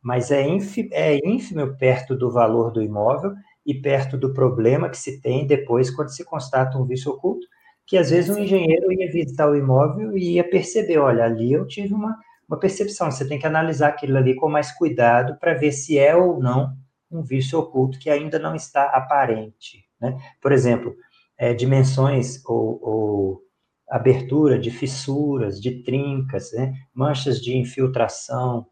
mas 0.03 0.31
é 0.31 0.47
ínfimo, 0.47 0.89
é 0.93 1.17
ínfimo 1.27 1.77
perto 1.77 2.15
do 2.17 2.31
valor 2.31 2.71
do 2.71 2.83
imóvel 2.83 3.33
e 3.67 3.75
perto 3.75 4.17
do 4.17 4.33
problema 4.33 4.89
que 4.89 4.97
se 4.97 5.21
tem 5.21 5.47
depois 5.47 5.91
quando 5.91 6.09
se 6.09 6.25
constata 6.25 6.79
um 6.79 6.87
vício 6.87 7.13
oculto, 7.13 7.47
que 7.87 7.97
às 7.97 8.11
vezes 8.11 8.35
um 8.35 8.39
engenheiro 8.39 8.93
ia 8.93 9.11
visitar 9.11 9.51
o 9.51 9.57
imóvel 9.57 10.17
e 10.17 10.35
ia 10.35 10.49
perceber, 10.49 10.99
olha, 10.99 11.25
ali 11.25 11.53
eu 11.53 11.67
tive 11.67 11.93
uma, 11.93 12.17
uma 12.49 12.59
percepção, 12.59 13.11
você 13.11 13.29
tem 13.29 13.39
que 13.39 13.47
analisar 13.47 13.89
aquilo 13.89 14.17
ali 14.17 14.35
com 14.35 14.49
mais 14.49 14.73
cuidado 14.73 15.39
para 15.39 15.55
ver 15.55 15.73
se 15.73 15.99
é 15.99 16.17
ou 16.17 16.41
não 16.41 16.75
um 17.11 17.23
vício 17.23 17.59
oculto 17.59 17.99
que 17.99 18.09
ainda 18.09 18.39
não 18.39 18.55
está 18.55 18.85
aparente, 18.85 19.85
né? 20.01 20.17
Por 20.41 20.53
exemplo, 20.53 20.95
é, 21.37 21.53
dimensões 21.55 22.43
ou, 22.45 22.81
ou 22.83 23.43
abertura 23.89 24.59
de 24.59 24.71
fissuras, 24.71 25.61
de 25.61 25.83
trincas, 25.83 26.53
né? 26.53 26.75
manchas 26.95 27.41
de 27.41 27.57
infiltração, 27.57 28.67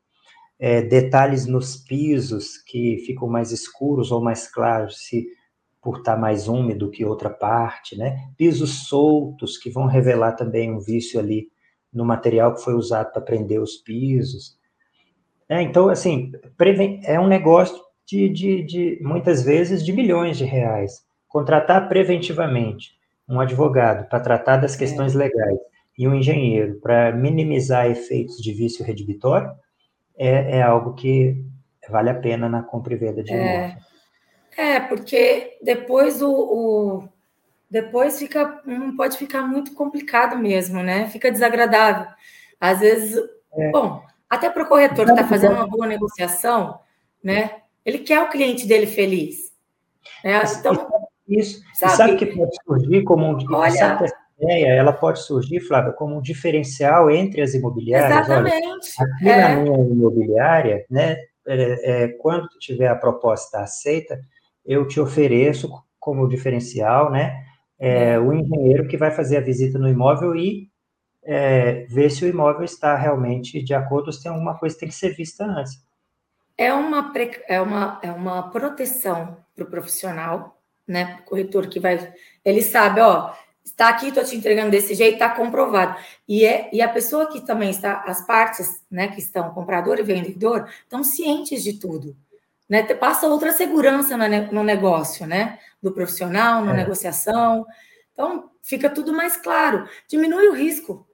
é, 0.58 0.82
detalhes 0.82 1.46
nos 1.46 1.76
pisos 1.76 2.58
que 2.58 2.98
ficam 3.06 3.28
mais 3.28 3.50
escuros 3.50 4.10
ou 4.10 4.22
mais 4.22 4.48
claros, 4.48 5.06
se 5.06 5.26
por 5.82 5.98
estar 5.98 6.16
mais 6.16 6.48
úmido 6.48 6.90
que 6.90 7.04
outra 7.04 7.30
parte, 7.30 7.96
né? 7.96 8.16
Pisos 8.36 8.88
soltos 8.88 9.56
que 9.56 9.70
vão 9.70 9.86
revelar 9.86 10.32
também 10.32 10.72
um 10.72 10.80
vício 10.80 11.20
ali 11.20 11.48
no 11.96 12.04
material 12.04 12.54
que 12.54 12.62
foi 12.62 12.74
usado 12.74 13.10
para 13.10 13.22
prender 13.22 13.60
os 13.60 13.76
pisos. 13.76 14.58
É, 15.48 15.62
então, 15.62 15.88
assim, 15.88 16.30
é 17.04 17.18
um 17.18 17.26
negócio 17.26 17.80
de, 18.04 18.28
de, 18.28 18.62
de, 18.62 18.98
muitas 19.00 19.42
vezes, 19.42 19.84
de 19.84 19.92
milhões 19.92 20.36
de 20.36 20.44
reais. 20.44 21.04
Contratar 21.26 21.88
preventivamente 21.88 22.94
um 23.28 23.40
advogado 23.40 24.08
para 24.08 24.20
tratar 24.20 24.58
das 24.58 24.76
questões 24.76 25.14
é. 25.14 25.18
legais 25.18 25.58
e 25.98 26.06
um 26.06 26.14
engenheiro 26.14 26.78
para 26.80 27.10
minimizar 27.12 27.90
efeitos 27.90 28.36
de 28.36 28.52
vício 28.52 28.84
redibitório 28.84 29.50
é, 30.16 30.58
é, 30.58 30.62
algo 30.62 30.94
que 30.94 31.42
vale 31.88 32.10
a 32.10 32.14
pena 32.14 32.48
na 32.48 32.62
compra 32.62 32.92
e 32.94 32.96
venda 32.96 33.22
de 33.22 33.32
é. 33.32 33.36
imóvel. 33.36 33.82
É, 34.56 34.80
porque 34.80 35.58
depois 35.62 36.22
o, 36.22 36.30
o, 36.30 37.08
depois 37.70 38.18
fica 38.18 38.62
não 38.64 38.96
pode 38.96 39.16
ficar 39.16 39.42
muito 39.42 39.74
complicado 39.74 40.38
mesmo, 40.38 40.82
né? 40.82 41.08
Fica 41.08 41.30
desagradável. 41.30 42.06
Às 42.60 42.80
vezes, 42.80 43.22
é. 43.52 43.70
bom, 43.70 44.02
até 44.28 44.48
para 44.48 44.62
o 44.62 44.68
corretor 44.68 45.04
que 45.04 45.12
está 45.12 45.26
fazendo 45.26 45.54
uma 45.54 45.66
boa 45.66 45.86
negociação, 45.86 46.80
né? 47.22 47.62
Ele 47.84 47.98
quer 47.98 48.22
o 48.22 48.30
cliente 48.30 48.66
dele 48.66 48.86
feliz. 48.86 49.52
Né? 50.24 50.40
Então, 50.58 50.88
isso. 51.28 51.60
Sabe, 51.74 51.96
sabe 51.96 52.16
que 52.16 52.26
pode 52.26 52.56
surgir 52.64 53.02
como 53.02 53.26
um. 53.26 53.54
Olha, 53.54 53.98
ideia, 54.40 54.74
ela 54.74 54.92
pode 54.92 55.20
surgir, 55.22 55.60
Flávia, 55.60 55.92
como 55.92 56.16
um 56.16 56.22
diferencial 56.22 57.10
entre 57.10 57.40
as 57.40 57.54
imobiliárias. 57.54 58.26
Exatamente. 58.26 58.94
Olha, 59.00 59.12
aqui 59.14 59.28
é. 59.28 59.48
na 59.48 59.56
minha 59.56 59.78
imobiliária, 59.78 60.86
né, 60.90 61.16
é, 61.46 62.04
é, 62.04 62.08
quando 62.08 62.48
tiver 62.58 62.88
a 62.88 62.96
proposta 62.96 63.60
aceita, 63.60 64.20
eu 64.64 64.86
te 64.86 65.00
ofereço 65.00 65.70
como 65.98 66.28
diferencial, 66.28 67.10
né, 67.10 67.44
é, 67.78 68.18
o 68.18 68.32
engenheiro 68.32 68.88
que 68.88 68.96
vai 68.96 69.10
fazer 69.10 69.36
a 69.36 69.42
visita 69.42 69.78
no 69.78 69.88
imóvel 69.88 70.34
e 70.34 70.68
é, 71.22 71.84
ver 71.88 72.10
se 72.10 72.24
o 72.24 72.28
imóvel 72.28 72.64
está 72.64 72.96
realmente 72.96 73.62
de 73.62 73.74
acordo, 73.74 74.12
se 74.12 74.22
tem 74.22 74.30
alguma 74.30 74.58
coisa 74.58 74.74
que 74.74 74.80
tem 74.80 74.88
que 74.88 74.94
ser 74.94 75.14
vista 75.14 75.44
antes. 75.44 75.84
É 76.56 76.72
uma, 76.72 77.12
é 77.48 77.60
uma, 77.60 78.00
é 78.02 78.10
uma 78.10 78.50
proteção 78.50 79.36
para 79.54 79.64
o 79.64 79.70
profissional, 79.70 80.58
né? 80.86 81.18
O 81.20 81.24
corretor 81.24 81.66
que 81.66 81.78
vai, 81.78 82.12
ele 82.44 82.62
sabe, 82.62 83.00
ó, 83.00 83.32
está 83.62 83.88
aqui, 83.88 84.08
estou 84.08 84.24
te 84.24 84.36
entregando 84.36 84.70
desse 84.70 84.94
jeito, 84.94 85.14
está 85.14 85.28
comprovado. 85.28 85.98
E, 86.26 86.44
é, 86.44 86.70
e 86.72 86.80
a 86.80 86.88
pessoa 86.88 87.26
que 87.26 87.44
também 87.44 87.70
está, 87.70 88.04
as 88.06 88.24
partes, 88.24 88.82
né, 88.90 89.08
que 89.08 89.18
estão, 89.18 89.50
comprador 89.50 89.98
e 89.98 90.02
vendedor, 90.02 90.68
estão 90.82 91.02
cientes 91.02 91.62
de 91.62 91.78
tudo. 91.78 92.16
Né? 92.68 92.82
Passa 92.94 93.28
outra 93.28 93.52
segurança 93.52 94.16
no 94.50 94.64
negócio, 94.64 95.26
né? 95.26 95.58
Do 95.82 95.92
profissional, 95.92 96.64
na 96.64 96.72
é. 96.72 96.76
negociação. 96.76 97.64
Então, 98.12 98.50
fica 98.62 98.90
tudo 98.90 99.12
mais 99.12 99.36
claro. 99.36 99.88
Diminui 100.08 100.48
o 100.48 100.54
risco. 100.54 101.06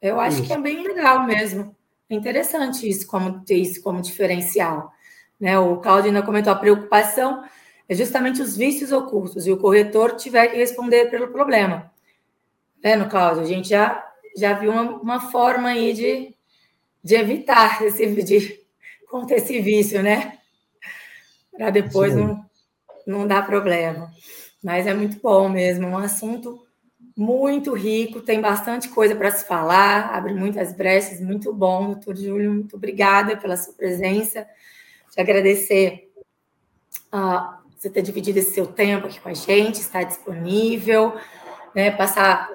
Eu 0.00 0.18
acho 0.18 0.38
isso. 0.38 0.46
que 0.46 0.52
é 0.52 0.58
bem 0.58 0.82
legal 0.82 1.24
mesmo. 1.24 1.76
É 2.08 2.14
interessante 2.14 2.88
isso, 2.88 3.06
como 3.06 3.44
ter 3.44 3.56
isso 3.56 3.82
como 3.82 4.02
diferencial. 4.02 4.92
Né? 5.38 5.58
O 5.58 5.76
Claudio 5.76 6.08
ainda 6.08 6.22
comentou 6.22 6.52
a 6.52 6.56
preocupação 6.56 7.44
é 7.90 7.94
justamente 7.94 8.40
os 8.40 8.56
vícios 8.56 8.92
ocultos 8.92 9.48
e 9.48 9.52
o 9.52 9.56
corretor 9.56 10.14
tiver 10.14 10.46
que 10.46 10.56
responder 10.56 11.10
pelo 11.10 11.26
problema. 11.26 11.92
Né, 12.80 12.94
no 12.94 13.08
Cláudio? 13.08 13.42
A 13.42 13.46
gente 13.46 13.68
já, 13.68 14.08
já 14.36 14.52
viu 14.52 14.70
uma, 14.70 14.82
uma 14.82 15.20
forma 15.20 15.70
aí 15.70 15.92
de, 15.92 16.32
de 17.02 17.16
evitar 17.16 17.82
esse, 17.82 18.06
de 18.22 18.60
conter 19.10 19.38
esse 19.38 19.60
vício, 19.60 20.04
né? 20.04 20.38
Para 21.60 21.68
depois 21.68 22.16
não, 22.16 22.42
não 23.06 23.26
dar 23.26 23.46
problema. 23.46 24.10
Mas 24.64 24.86
é 24.86 24.94
muito 24.94 25.20
bom 25.20 25.46
mesmo, 25.46 25.84
é 25.84 25.90
um 25.90 25.98
assunto 25.98 26.66
muito 27.14 27.74
rico, 27.74 28.22
tem 28.22 28.40
bastante 28.40 28.88
coisa 28.88 29.14
para 29.14 29.30
se 29.30 29.46
falar, 29.46 30.08
abre 30.14 30.32
muitas 30.32 30.72
brechas, 30.72 31.20
muito 31.20 31.52
bom, 31.52 31.88
doutor 31.88 32.16
Júlio, 32.16 32.50
muito 32.50 32.76
obrigada 32.76 33.36
pela 33.36 33.58
sua 33.58 33.74
presença, 33.74 34.48
te 35.10 35.20
agradecer 35.20 36.10
uh, 37.12 37.60
você 37.76 37.90
ter 37.90 38.00
dividido 38.00 38.38
esse 38.38 38.54
seu 38.54 38.66
tempo 38.66 39.06
aqui 39.06 39.20
com 39.20 39.28
a 39.28 39.34
gente, 39.34 39.80
estar 39.80 40.04
disponível, 40.04 41.12
né, 41.74 41.90
passar, 41.90 42.54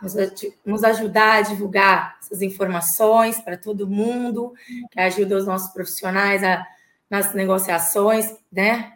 nos 0.66 0.84
ajudar 0.84 1.34
a 1.34 1.41
divulgar 1.41 2.18
essas 2.20 2.41
informações 2.41 3.39
para 3.39 3.56
todo 3.56 3.88
mundo, 3.88 4.56
que 4.89 4.99
ajuda 4.99 5.38
os 5.38 5.45
nossos 5.45 5.72
profissionais 5.72 6.43
a, 6.43 6.66
nas 7.08 7.36
negociações, 7.36 8.36
né? 8.51 8.95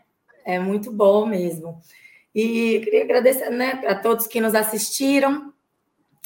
É 0.49 0.59
muito 0.59 0.91
bom 0.91 1.25
mesmo. 1.25 1.79
E 2.33 2.81
queria 2.83 3.03
agradecer 3.03 3.49
né, 3.49 3.81
a 3.85 3.95
todos 3.95 4.27
que 4.27 4.41
nos 4.41 4.55
assistiram, 4.55 5.53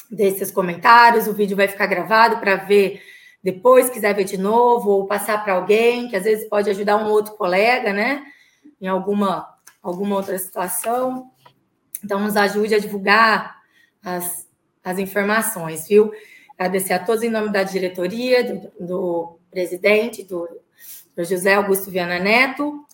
desses 0.10 0.52
comentários, 0.52 1.28
o 1.28 1.34
vídeo 1.34 1.58
vai 1.58 1.68
ficar 1.68 1.88
gravado 1.88 2.38
para 2.38 2.56
ver 2.56 3.02
depois, 3.44 3.90
quiser 3.90 4.14
ver 4.16 4.24
de 4.24 4.38
novo, 4.38 4.90
ou 4.92 5.08
passar 5.08 5.44
para 5.44 5.54
alguém, 5.54 6.08
que 6.08 6.16
às 6.16 6.24
vezes 6.24 6.48
pode 6.48 6.70
ajudar 6.70 6.98
um 6.98 7.10
outro 7.10 7.34
colega, 7.34 7.92
né? 7.92 8.24
Em 8.80 8.88
alguma 8.88 9.54
alguma 9.82 10.16
outra 10.16 10.38
situação. 10.40 11.30
Então, 12.02 12.22
nos 12.22 12.38
ajude 12.38 12.74
a 12.74 12.80
divulgar 12.80 13.58
as, 14.02 14.48
as 14.82 14.98
informações, 14.98 15.88
viu? 15.88 16.12
Agradecer 16.58 16.94
a 16.94 17.00
todos 17.00 17.22
em 17.22 17.30
nome 17.30 17.50
da 17.50 17.64
diretoria, 17.64 18.44
do, 18.44 18.72
do 18.80 19.40
presidente, 19.52 20.24
do, 20.24 20.48
do, 21.14 21.24
José 21.26 21.56
Augusto 21.56 21.92
Viana 21.92 22.20
Neto. 22.20 22.86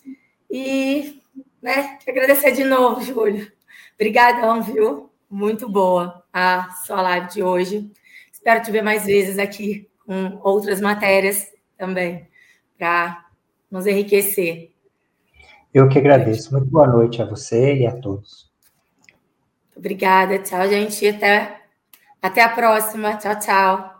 E 0.50 1.19
né, 1.62 1.98
agradecer 2.06 2.52
de 2.52 2.64
novo, 2.64 3.02
Júlio. 3.02 3.50
Obrigadão, 3.94 4.62
viu? 4.62 5.10
Muito 5.28 5.68
boa 5.68 6.24
a 6.32 6.70
sua 6.84 7.02
live 7.02 7.28
de 7.28 7.42
hoje. 7.42 7.90
Espero 8.32 8.62
te 8.62 8.70
ver 8.70 8.82
mais 8.82 9.04
vezes 9.04 9.38
aqui 9.38 9.88
com 10.06 10.40
outras 10.42 10.80
matérias 10.80 11.52
também, 11.76 12.26
para 12.78 13.26
nos 13.70 13.86
enriquecer. 13.86 14.72
Eu 15.72 15.88
que 15.88 15.98
agradeço. 15.98 16.52
Muito 16.52 16.66
boa 16.66 16.86
noite 16.86 17.22
a 17.22 17.24
você 17.24 17.76
e 17.76 17.86
a 17.86 17.96
todos. 17.96 18.50
Obrigada. 19.76 20.38
Tchau, 20.38 20.68
gente. 20.68 21.06
Até, 21.06 21.60
até 22.20 22.42
a 22.42 22.48
próxima. 22.48 23.16
Tchau, 23.16 23.38
tchau. 23.38 23.99